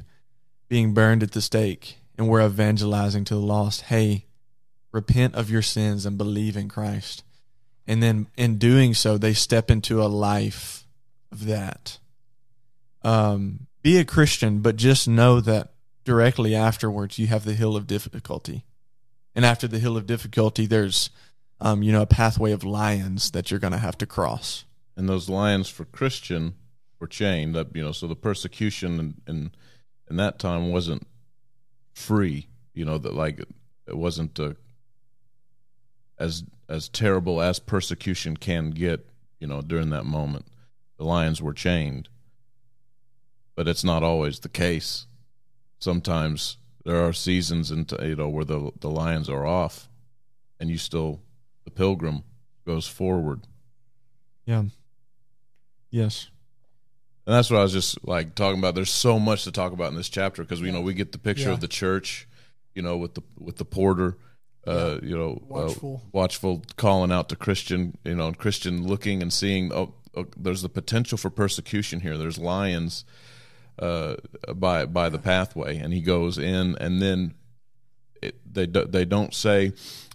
[0.70, 3.84] being burned at the stake, and we're evangelizing to the lost.
[3.84, 4.26] Hey,
[4.92, 7.24] repent of your sins and believe in Christ.
[7.88, 10.86] And then in doing so, they step into a life
[11.32, 12.00] of that.
[13.04, 17.88] Um, be a Christian, but just know that directly afterwards you have the hill of
[17.88, 18.64] difficulty.
[19.36, 21.10] And after the hill of difficulty, there's,
[21.60, 24.66] um, you know, a pathway of lions that you're going to have to cross.
[24.96, 26.56] And those lions for Christian
[27.00, 27.54] were chained.
[27.54, 29.52] That you know, so the persecution in in,
[30.10, 31.06] in that time wasn't
[31.94, 32.48] free.
[32.74, 33.40] You know that like
[33.88, 34.54] it wasn't uh,
[36.18, 39.08] as as terrible as persecution can get.
[39.40, 40.46] You know, during that moment,
[40.98, 42.10] the lions were chained,
[43.56, 45.06] but it's not always the case.
[45.80, 49.90] Sometimes there are seasons into you know where the the lions are off,
[50.60, 51.22] and you still
[51.66, 52.24] the pilgrim
[52.66, 53.42] goes forward.
[54.46, 54.64] Yeah.
[55.92, 56.30] Yes.
[57.26, 58.76] And that's what I was just like talking about.
[58.76, 61.12] There's so much to talk about in this chapter because we you know we get
[61.12, 61.54] the picture Yeah.
[61.54, 62.28] of the church,
[62.74, 64.18] you know, with the with the porter,
[64.68, 66.02] uh, you know, Watchful.
[66.04, 69.72] uh, watchful, calling out to Christian, you know, Christian looking and seeing.
[69.74, 72.18] Oh, oh, there's the potential for persecution here.
[72.18, 73.06] There's lions
[73.80, 74.16] uh,
[74.56, 77.36] by by the pathway, and he goes in, and then
[78.22, 79.74] it, they do, they don't say,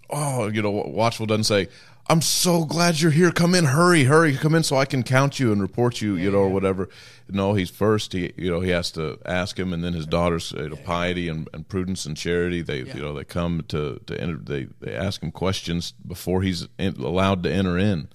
[0.08, 1.68] oh, you know, watchful doesn't say.
[2.10, 3.30] I'm so glad you're here.
[3.30, 6.28] Come in, hurry, hurry, come in so I can count you and report you, you
[6.32, 6.88] know, or whatever.
[7.28, 8.12] No, he's first.
[8.12, 11.28] He, you know, he has to ask him, and then his daughters, you know, piety
[11.28, 12.62] and, and prudence and charity.
[12.62, 14.38] They, you know, they come to to enter.
[14.38, 18.08] They they ask him questions before he's in, allowed to enter in,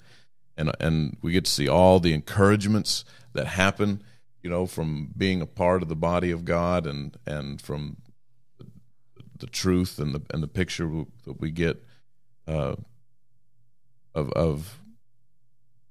[0.58, 3.02] and and we get to see all the encouragements
[3.32, 4.02] that happen,
[4.42, 7.96] you know, from being a part of the body of God and and from
[9.38, 11.82] the truth and the and the picture that we get
[12.46, 12.76] uh,
[14.16, 14.78] of of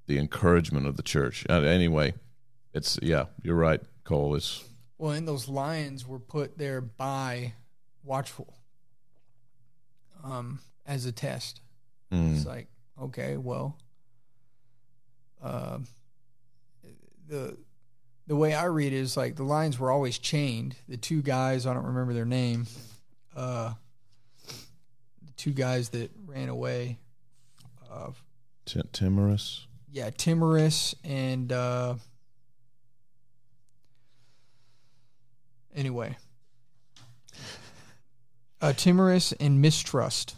[0.08, 1.46] the encouragement of the church.
[1.50, 2.14] Uh, anyway,
[2.74, 4.36] it's yeah, you're right, Cole.
[4.36, 4.64] It's
[4.98, 7.54] Well, and those lions were put there by
[8.04, 8.54] Watchful
[10.24, 11.62] um, as a test.
[12.12, 12.68] mm, It's like,
[13.02, 13.78] okay, well,
[15.42, 15.80] uh,
[17.28, 17.58] the
[18.28, 20.76] the way I read it is like the lions were always chained.
[20.88, 22.66] The two guys, I don't remember their name,
[23.36, 23.74] uh,
[24.48, 26.98] the two guys that ran away.
[27.96, 28.12] Uh,
[28.66, 29.68] t- timorous.
[29.92, 31.96] yeah, timorous and uh,
[35.74, 36.18] anyway,
[38.62, 40.36] uh, timorous and mistrust.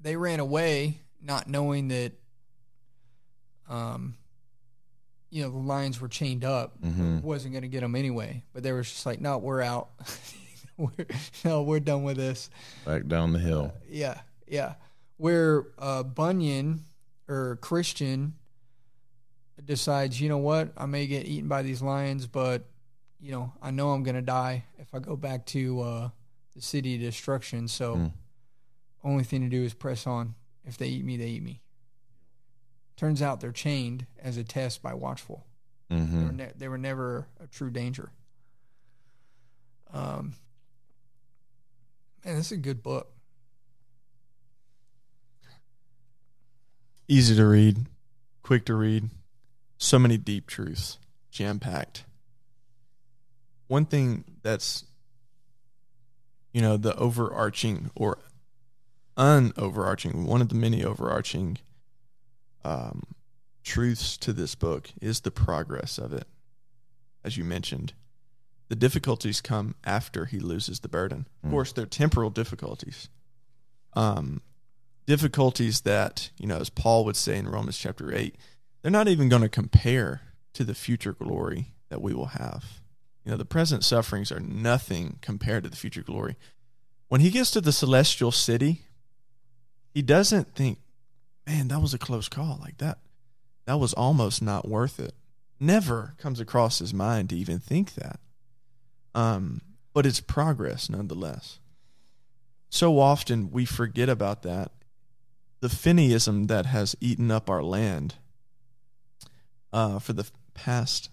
[0.00, 2.12] They ran away, not knowing that,
[3.68, 4.16] um,
[5.30, 6.80] you know, the lions were chained up.
[6.80, 7.22] Mhm.
[7.22, 8.44] wasn't going to get them anyway.
[8.52, 9.88] But they were just like, no, we're out.
[10.76, 10.90] we're,
[11.44, 12.50] no, we're done with this.
[12.84, 13.72] Back down the hill.
[13.88, 14.74] Yeah, yeah.
[15.16, 16.84] Where uh, Bunyan
[17.28, 18.34] or Christian
[19.64, 22.66] decides, you know what, I may get eaten by these lions, but
[23.20, 26.08] you know, I know I'm gonna die if I go back to uh,
[26.54, 27.66] the city of destruction.
[27.68, 28.12] So, Mm.
[29.04, 30.34] only thing to do is press on.
[30.64, 31.62] If they eat me, they eat me.
[32.96, 35.46] Turns out they're chained as a test by Watchful.
[35.88, 38.10] They, were ne- they were never a true danger.
[39.92, 40.34] Um,
[42.24, 43.12] man, this is a good book.
[47.08, 47.86] Easy to read,
[48.42, 49.10] quick to read.
[49.78, 50.98] So many deep truths,
[51.30, 52.04] jam packed.
[53.68, 54.84] One thing that's,
[56.52, 58.18] you know, the overarching or
[59.16, 61.58] unoverarching, one of the many overarching
[62.64, 63.02] um,
[63.62, 66.26] truths to this book is the progress of it.
[67.22, 67.92] As you mentioned,
[68.68, 71.26] the difficulties come after he loses the burden.
[71.42, 71.52] Of Mm.
[71.52, 73.08] course, they're temporal difficulties.
[73.92, 74.40] Um,
[75.06, 78.36] difficulties that, you know, as Paul would say in Romans chapter 8,
[78.82, 80.22] they're not even going to compare
[80.52, 82.64] to the future glory that we will have.
[83.24, 86.36] You know, the present sufferings are nothing compared to the future glory.
[87.08, 88.82] When he gets to the celestial city,
[89.92, 90.78] he doesn't think,
[91.46, 92.58] man, that was a close call.
[92.60, 92.98] Like that,
[93.66, 95.14] that was almost not worth it.
[95.58, 98.20] Never comes across his mind to even think that.
[99.14, 99.62] Um,
[99.94, 101.58] but it's progress nonetheless.
[102.68, 104.72] So often we forget about that.
[105.60, 108.16] The Finneyism that has eaten up our land
[109.72, 111.10] uh, for the past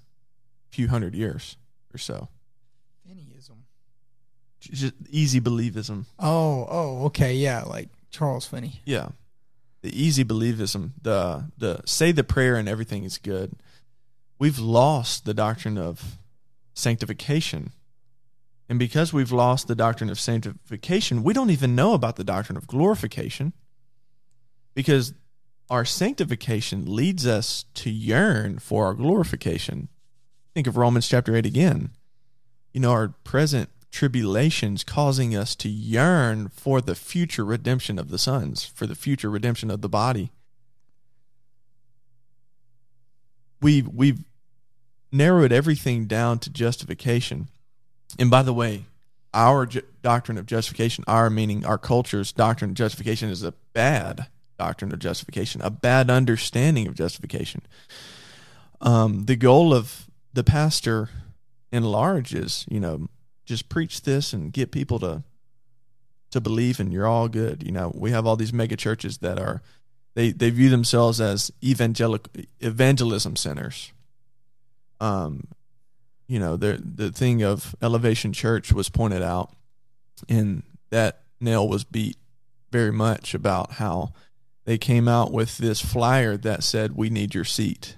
[0.70, 1.58] few hundred years
[1.94, 2.30] or so.
[3.08, 3.58] Finneyism.
[4.60, 6.06] Just easy believism.
[6.20, 8.82] Oh, oh, okay, yeah, like Charles Finney.
[8.86, 9.10] Yeah.
[9.82, 13.54] The easy believism, the the say the prayer and everything is good.
[14.40, 16.18] We've lost the doctrine of
[16.74, 17.72] sanctification.
[18.70, 22.58] And because we've lost the doctrine of sanctification, we don't even know about the doctrine
[22.58, 23.52] of glorification
[24.74, 25.14] because
[25.70, 29.90] our sanctification leads us to yearn for our glorification.
[30.54, 31.92] Think of Romans chapter 8 again.
[32.74, 38.18] You know, our present tribulations causing us to yearn for the future redemption of the
[38.18, 40.32] sons, for the future redemption of the body.
[43.62, 44.24] We've, we've
[45.12, 47.48] narrowed everything down to justification.
[48.20, 48.86] And by the way,
[49.34, 54.28] our ju- doctrine of justification, our meaning our culture's doctrine of justification, is a bad
[54.64, 57.62] doctrine of justification, a bad understanding of justification.
[58.80, 61.10] Um, the goal of the pastor
[61.72, 63.08] in large is, you know,
[63.46, 65.24] just preach this and get people to
[66.32, 67.62] to believe and you're all good.
[67.62, 69.62] You know, we have all these mega churches that are
[70.16, 73.92] they they view themselves as evangelic evangelism centers.
[75.00, 75.48] Um,
[76.28, 79.52] you know, the the thing of Elevation Church was pointed out,
[80.30, 82.18] and that nail was beat
[82.72, 84.14] very much about how
[84.66, 87.98] they came out with this flyer that said, "We need your seat."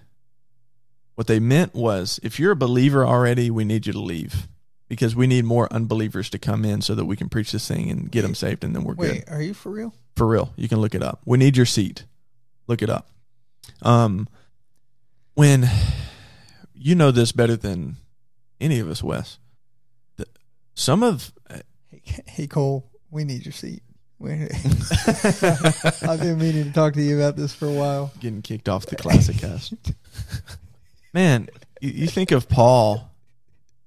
[1.15, 4.47] What they meant was, if you're a believer already, we need you to leave
[4.89, 7.89] because we need more unbelievers to come in so that we can preach this thing
[7.89, 9.33] and get them saved, and then we're Wait, good.
[9.33, 9.93] are you for real?
[10.15, 11.21] For real, you can look it up.
[11.25, 12.05] We need your seat.
[12.67, 13.09] Look it up.
[13.81, 14.27] Um,
[15.33, 15.69] when
[16.73, 17.97] you know this better than
[18.59, 19.39] any of us, Wes.
[20.17, 20.25] The,
[20.73, 21.31] some of
[22.05, 23.81] Hey, hey, Cole, we need your seat.
[26.01, 28.11] I've been meaning to talk to you about this for a while.
[28.19, 29.73] getting kicked off the classic cast.
[31.13, 31.49] Man,
[31.81, 33.11] you, you think of Paul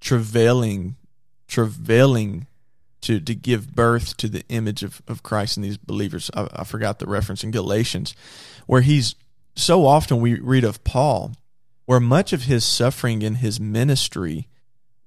[0.01, 0.97] travailing,
[1.47, 2.47] travailing
[3.03, 6.31] to to give birth to the image of, of Christ in these believers.
[6.35, 8.15] I, I forgot the reference in Galatians,
[8.67, 9.15] where he's
[9.55, 11.33] so often we read of Paul,
[11.87, 14.49] where much of his suffering in his ministry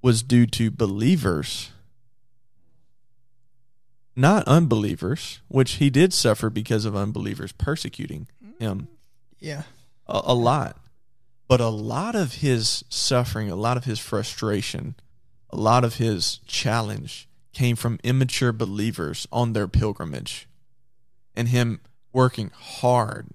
[0.01, 1.70] was due to believers,
[4.21, 8.27] not unbelievers, which he did suffer because of unbelievers persecuting
[8.59, 8.87] him
[9.39, 9.63] Yeah.
[10.07, 10.77] a, a lot.
[11.47, 14.95] But a lot of his suffering, a lot of his frustration,
[15.49, 20.47] a lot of his challenge came from immature believers on their pilgrimage
[21.35, 21.81] and him
[22.13, 23.27] working hard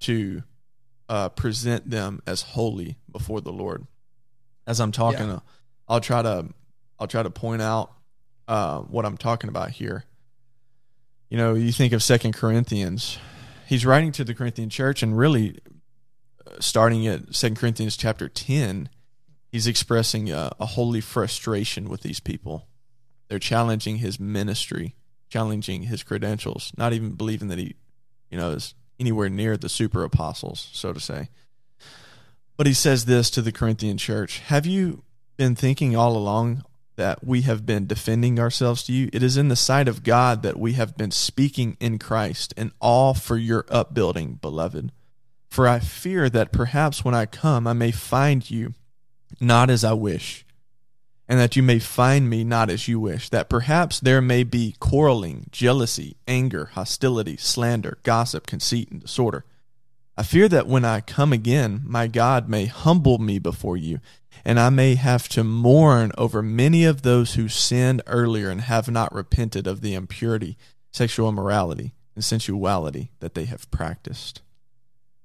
[0.00, 0.44] to
[1.08, 3.86] uh, present them as holy before the Lord.
[4.66, 5.34] As I'm talking, Yeah.
[5.34, 5.40] uh,
[5.88, 6.46] I'll try to
[7.00, 7.90] I'll try to point out
[8.46, 10.04] uh, what I'm talking about here.
[11.30, 13.18] You know, you think of Second Corinthians.
[13.68, 15.60] He's writing to the Corinthian church, and really,
[16.44, 18.88] uh, starting at Second Corinthians chapter ten,
[19.52, 22.66] he's expressing a, a holy frustration with these people.
[23.28, 24.96] They're challenging his ministry,
[25.28, 27.76] challenging his credentials, not even believing that he,
[28.28, 31.28] you know, is anywhere near the super apostles, so to say.
[32.56, 35.04] But he says this to the Corinthian church Have you
[35.36, 36.64] been thinking all along
[37.00, 39.08] that we have been defending ourselves to you?
[39.10, 42.72] It is in the sight of God that we have been speaking in Christ, and
[42.78, 44.92] all for your upbuilding, beloved.
[45.48, 48.74] For I fear that perhaps when I come, I may find you
[49.40, 50.44] not as I wish,
[51.26, 54.74] and that you may find me not as you wish, that perhaps there may be
[54.78, 59.46] quarreling, jealousy, anger, hostility, slander, gossip, conceit, and disorder.
[60.18, 64.00] I fear that when I come again, my God may humble me before you,
[64.44, 68.90] and I may have to mourn over many of those who sinned earlier and have
[68.90, 70.56] not repented of the impurity,
[70.90, 74.42] sexual immorality, and sensuality that they have practiced.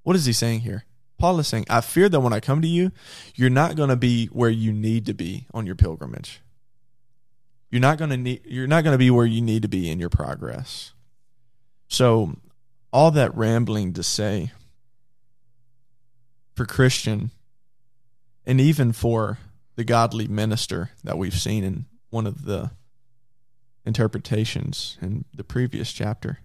[0.03, 0.85] What is he saying here?
[1.17, 2.91] Paul is saying, I fear that when I come to you,
[3.35, 6.41] you're not going to be where you need to be on your pilgrimage.
[7.71, 9.89] You're not going to need you're not going to be where you need to be
[9.89, 10.93] in your progress.
[11.87, 12.37] So,
[12.93, 14.51] all that rambling to say
[16.53, 17.31] for Christian
[18.45, 19.39] and even for
[19.75, 22.71] the godly minister that we've seen in one of the
[23.85, 26.39] interpretations in the previous chapter.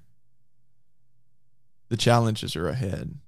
[1.88, 3.18] The challenges are ahead.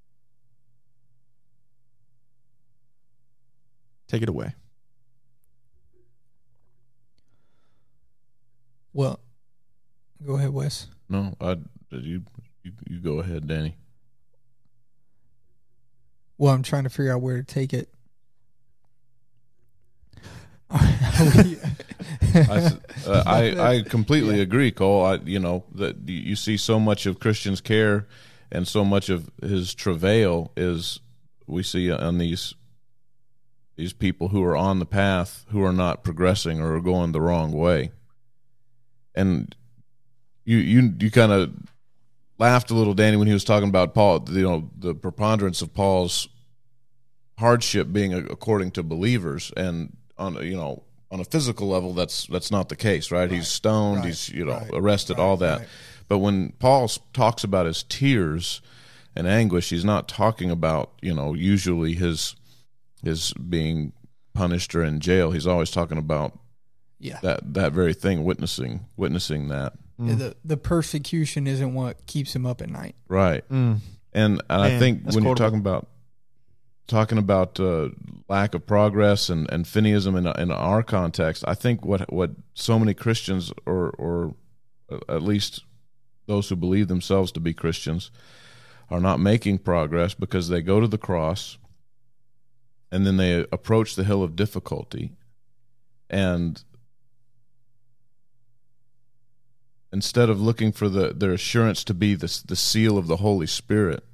[4.09, 4.55] Take it away.
[8.93, 9.21] Well,
[10.25, 10.87] go ahead, Wes.
[11.09, 11.57] No, I
[11.91, 12.23] you
[12.63, 13.77] you, you go ahead, Danny.
[16.37, 17.89] Well, I'm trying to figure out where to take it.
[20.73, 21.57] I,
[23.07, 25.05] uh, I I completely agree, Cole.
[25.05, 28.07] I you know that you- you see so much of Christian's care
[28.51, 31.01] and so much of his travail is
[31.47, 32.55] we see on these
[33.77, 37.21] these people who are on the path who are not progressing or are going the
[37.21, 37.91] wrong way.
[39.15, 39.55] And
[40.45, 41.53] you you you kind of
[42.39, 44.25] laughed a little, Danny, when he was talking about Paul.
[44.31, 46.29] You know the preponderance of Paul's
[47.39, 52.51] hardship being according to believers and on you know on a physical level, that's that's
[52.51, 53.31] not the case, right?
[53.31, 55.59] He's stoned, right, he's you know right, arrested, right, all that.
[55.61, 55.69] right.
[56.09, 58.61] But when Paul talks about his tears
[59.17, 62.35] and anguish, he's not talking about you know usually his
[63.03, 63.93] his being
[64.35, 65.31] punished or in jail.
[65.33, 66.39] He's always talking about
[66.99, 67.19] Yeah.
[67.23, 69.75] that that very thing, witnessing witnessing that.
[69.99, 72.95] Yeah, The the persecution isn't what keeps him up at night.
[73.09, 73.47] Right.
[73.51, 73.79] Mm.
[74.15, 75.89] And, and I think that's when you're talking about
[76.87, 77.91] talking about uh,
[78.29, 82.79] lack of progress and and Finneyism in in our context, I think what what so
[82.79, 84.35] many Christians or or
[85.09, 85.65] at least
[86.27, 88.11] those who believe themselves to be Christians
[88.91, 91.59] are not making progress because they go to the cross
[92.91, 95.13] and then they approach the hill of difficulty
[96.11, 96.63] and
[99.93, 103.47] instead of looking for the their assurance to be the the seal of the Holy
[103.47, 104.05] Spirit,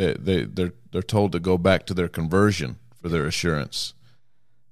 [0.00, 3.94] they they they're they're told to go back to their conversion for their assurance.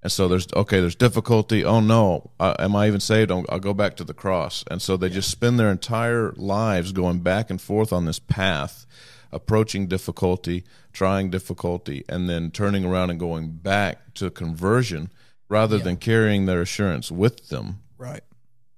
[0.02, 1.64] And so there's okay, there's difficulty.
[1.64, 3.30] Oh no, uh, am I even saved?
[3.30, 4.64] I'll, I'll go back to the cross.
[4.70, 8.86] And so they just spend their entire lives going back and forth on this path,
[9.32, 15.10] approaching difficulty, trying difficulty, and then turning around and going back to conversion
[15.48, 15.84] rather Yeah.
[15.84, 18.22] than carrying their assurance with them Right.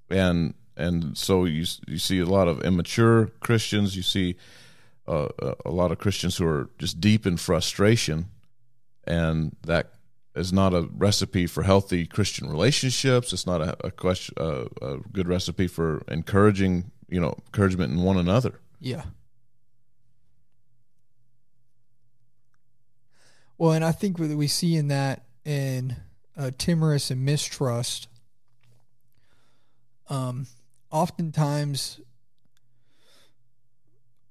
[0.09, 3.94] and and so you you see a lot of immature Christians.
[3.97, 4.36] You see
[5.10, 8.26] uh, a- lot of Christians who are just deep in frustration,
[9.04, 9.94] and that
[10.34, 13.32] is not a recipe for healthy Christian relationships.
[13.32, 18.16] It's not a, a question a good recipe for encouraging you know encouragement in one
[18.16, 18.60] another.
[18.80, 19.02] Yeah.
[23.58, 25.96] Well, and I think that we see in that in
[26.36, 28.08] uh, timorous and mistrust.
[30.08, 30.46] Um,
[30.90, 32.00] oftentimes,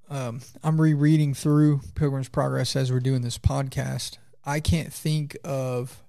[0.10, 4.18] um, I'm rereading through Pilgrim's Progress as we're doing this podcast.
[4.46, 6.04] I can't think of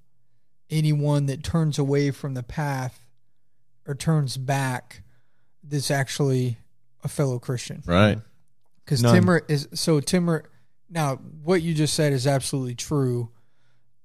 [0.70, 3.04] anyone that turns away from the path
[3.86, 5.02] or turns back
[5.62, 6.58] that's actually
[7.02, 8.18] a fellow Christian Right.
[8.84, 9.14] because None.
[9.14, 10.44] Timmer is so Timmer.
[10.88, 13.30] Now, what you just said is absolutely true.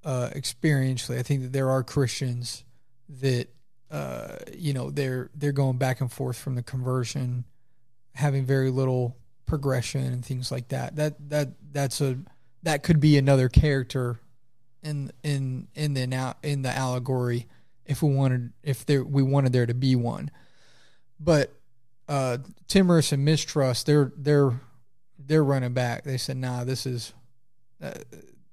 [0.03, 2.63] Uh, experientially, I think that there are Christians
[3.09, 3.47] that
[3.89, 7.45] uh, you know they're they're going back and forth from the conversion,
[8.13, 10.95] having very little progression and things like that.
[10.95, 12.17] That that that's a
[12.63, 14.19] that could be another character
[14.84, 17.47] in in in the now in the allegory
[17.85, 20.31] if we wanted if there we wanted there to be one,
[21.19, 21.53] but
[22.07, 24.59] uh, timorous and mistrust, they're they're
[25.19, 26.03] they're running back.
[26.03, 27.13] They said, "Nah, this is."
[27.81, 27.91] Uh,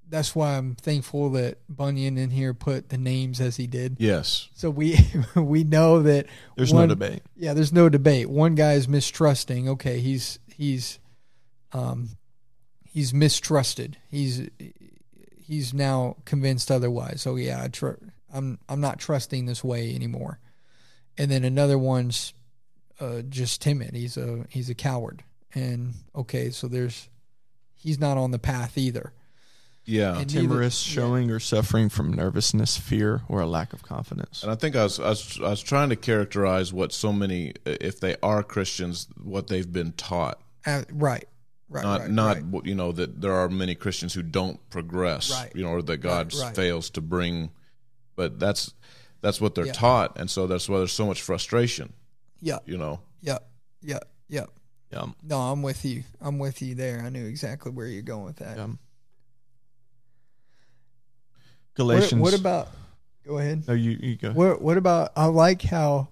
[0.09, 3.97] that's why I'm thankful that Bunyan in here put the names as he did.
[3.99, 4.51] Yes.
[4.53, 4.99] So we
[5.35, 7.23] we know that There's one- no debate.
[7.35, 8.29] Yeah, there's no debate.
[8.29, 9.69] One guy is mistrusting.
[9.71, 10.99] Okay, he's he's
[11.73, 12.11] um
[12.85, 13.97] he's mistrusted.
[14.09, 14.49] He's
[15.37, 17.27] he's now convinced otherwise.
[17.27, 18.03] Oh yeah, I tr-
[18.33, 20.39] I'm I'm not trusting this way anymore.
[21.19, 22.33] And then another one's
[23.01, 23.95] uh, just timid.
[23.95, 25.25] He's a he's a coward.
[25.55, 27.09] And okay, so there's
[27.75, 29.13] he's not on the path either.
[29.85, 30.17] Yeah.
[30.17, 30.95] And neither- Timorous, yeah.
[30.95, 34.43] showing or suffering from nervousness, fear, or a lack of confidence.
[34.45, 37.55] And I think I was, I was I was trying to characterize what so many,
[37.67, 40.41] if they are Christians, what they've been taught.
[40.67, 41.27] Uh, right.
[41.69, 41.83] Right.
[41.85, 42.67] not right, not right.
[42.67, 45.51] you know that there are many Christians who don't progress, Right.
[45.55, 46.55] you know, or that God right.
[46.55, 47.51] fails to bring.
[48.15, 48.75] But that's
[49.23, 49.73] that's what they're Yeah.
[49.73, 51.95] taught, and so that's why there's so much frustration.
[52.41, 52.59] Yeah.
[52.67, 53.39] You know, Yeah.
[53.81, 54.01] Yeah.
[54.29, 54.47] Yeah.
[54.93, 55.07] Yeah.
[55.23, 56.05] No, I'm with you.
[56.21, 57.01] I'm with you there.
[57.03, 58.59] I knew exactly where you're going with that.
[58.59, 58.67] Yeah.
[58.67, 58.77] What,
[61.75, 62.21] Galatians.
[62.21, 62.69] what about?
[63.27, 63.67] Go ahead.
[63.67, 64.33] No, you, you go.
[64.33, 65.13] What What about?
[65.17, 66.09] I like how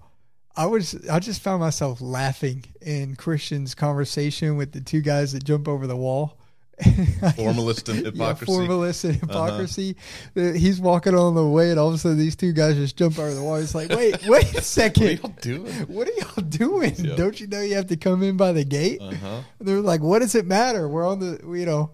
[0.55, 1.07] I was.
[1.09, 5.87] I just found myself laughing in Christian's conversation with the two guys that jump over
[5.87, 6.37] the wall.
[7.35, 8.51] formalist and hypocrisy.
[8.51, 9.95] Yeah, formalist and hypocrisy.
[10.35, 12.97] Uh, He's walking on the way, and all of a sudden, these two guys just
[12.97, 13.57] jump over the wall.
[13.57, 15.19] He's like, wait, wait a second.
[15.19, 15.73] What are y'all doing?
[15.87, 16.95] What are y'all doing?
[16.97, 17.15] Yeah.
[17.15, 18.99] Don't you know you have to come in by the gate?
[19.01, 19.41] Uh-huh.
[19.59, 20.87] And they're like, what does it matter?
[20.87, 21.91] We're on the, you know,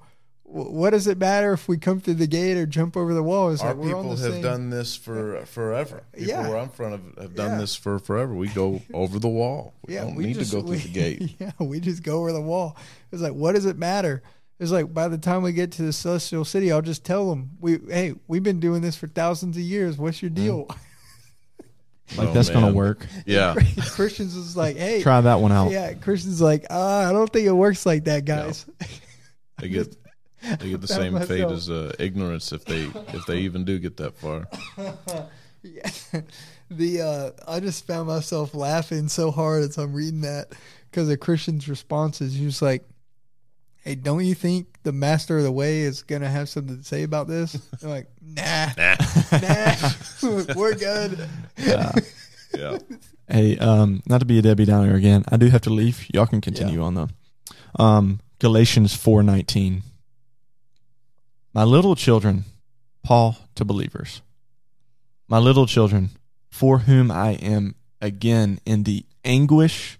[0.50, 3.52] what does it matter if we come through the gate or jump over the wall?
[3.52, 4.42] It's Our like we're on people the have same.
[4.42, 6.04] done this for forever.
[6.14, 6.48] People Yeah.
[6.48, 7.58] where I'm from have, have done Yeah.
[7.60, 8.34] this for forever.
[8.34, 9.74] We go over the wall.
[9.86, 11.36] We yeah, don't we need just, to go through we, the gate.
[11.40, 12.78] Yeah, we just go over the wall.
[13.12, 14.24] It's like, what does it matter?
[14.60, 17.52] It's like by the time we get to the celestial city, I'll just tell them,
[17.60, 19.98] we, hey, we've been doing this for thousands of years.
[19.98, 20.66] What's your deal?
[22.18, 23.06] like Oh, that's gonna work.
[23.26, 23.54] Yeah.
[23.92, 25.72] Christians is like, hey, Try that one out.
[25.72, 25.94] yeah.
[25.94, 28.66] Christians like, uh, I don't think it works like that, guys.
[29.60, 29.94] They get
[30.60, 32.84] they get the Found same fate as uh, ignorance if they
[33.14, 34.48] if they even do get that far.
[35.64, 35.90] Yeah.
[36.70, 40.54] The uh, I just found myself laughing so hard as I'm reading that
[40.90, 42.36] because of Christian's responses.
[42.36, 42.88] He was like,
[43.84, 46.84] hey, don't you think the master of the way is going to have something to
[46.84, 47.54] say about this?
[47.82, 48.96] They're like, nah, nah,
[49.32, 50.54] nah.
[50.56, 51.28] we're good.
[51.58, 51.92] Yeah.
[52.56, 52.78] Yeah.
[53.30, 56.06] Hey, um, not to be a Debbie Downer again, I do have to leave.
[56.14, 57.10] Y'all can continue on though.
[57.78, 59.84] Um, Galatians four nineteen.
[61.58, 62.44] My little children,
[63.02, 64.22] Paul to believers.
[65.28, 66.12] My little children,
[66.52, 69.98] for whom I am again in the anguish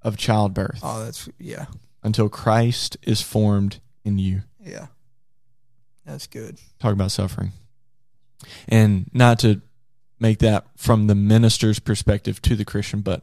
[0.00, 1.66] of childbirth, Oh, that's, yeah,
[2.02, 4.44] until Christ is formed in you.
[4.64, 4.86] yeah.
[6.06, 6.58] That's good.
[6.78, 7.52] Talk about suffering.
[8.66, 9.60] And not to
[10.18, 13.22] make that from the minister's perspective to the Christian, but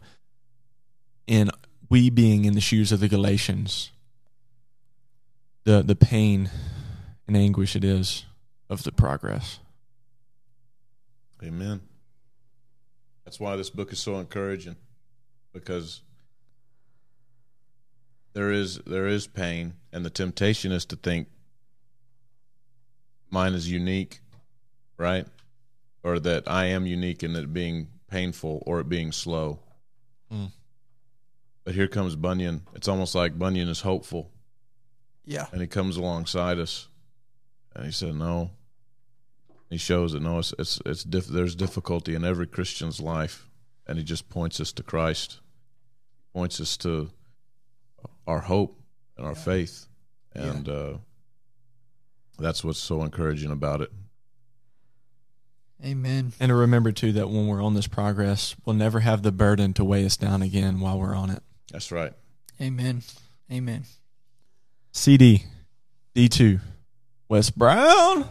[1.26, 1.50] in
[1.90, 3.90] we being in the shoes of the Galatians,
[5.64, 6.52] the the pain
[7.32, 8.26] and anguish it is
[8.70, 9.60] of the progress.
[11.42, 11.80] Amen.
[13.24, 14.76] That's why this book is so encouraging
[15.54, 16.02] because
[18.34, 21.30] there is there is pain and the temptation is to think
[23.30, 24.20] mine is unique,
[24.98, 25.26] right?
[26.04, 29.60] Or that I am unique in it being painful or it being slow.
[30.30, 30.52] Mm.
[31.64, 32.64] But here comes Bunyan.
[32.76, 34.32] It's almost like Bunyan is hopeful
[35.24, 35.46] Yeah.
[35.54, 36.90] and he comes alongside us
[37.76, 38.52] and he said no.
[39.70, 43.48] He shows that no it's it's, it's diff- there's difficulty in every christian's life
[43.88, 45.40] and he just points us to christ.
[46.34, 47.10] Points us to
[48.26, 48.80] our hope
[49.18, 49.88] and our faith.
[50.34, 50.94] And uh,
[52.40, 53.92] that's what's so encouraging about it.
[55.84, 56.32] Amen.
[56.40, 59.74] And to remember too that when we're on this progress, we'll never have the burden
[59.74, 61.44] to weigh us down again while we're on it.
[61.72, 62.14] that's right.
[62.62, 63.02] Amen.
[63.52, 63.84] Amen.
[64.94, 65.46] CD
[66.16, 66.60] D2
[67.32, 68.26] Wes Brown.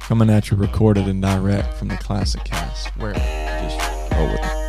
[0.00, 2.88] Coming at you recorded and direct from the classic cast.
[2.96, 3.14] Where?
[3.14, 4.63] Just roll with it.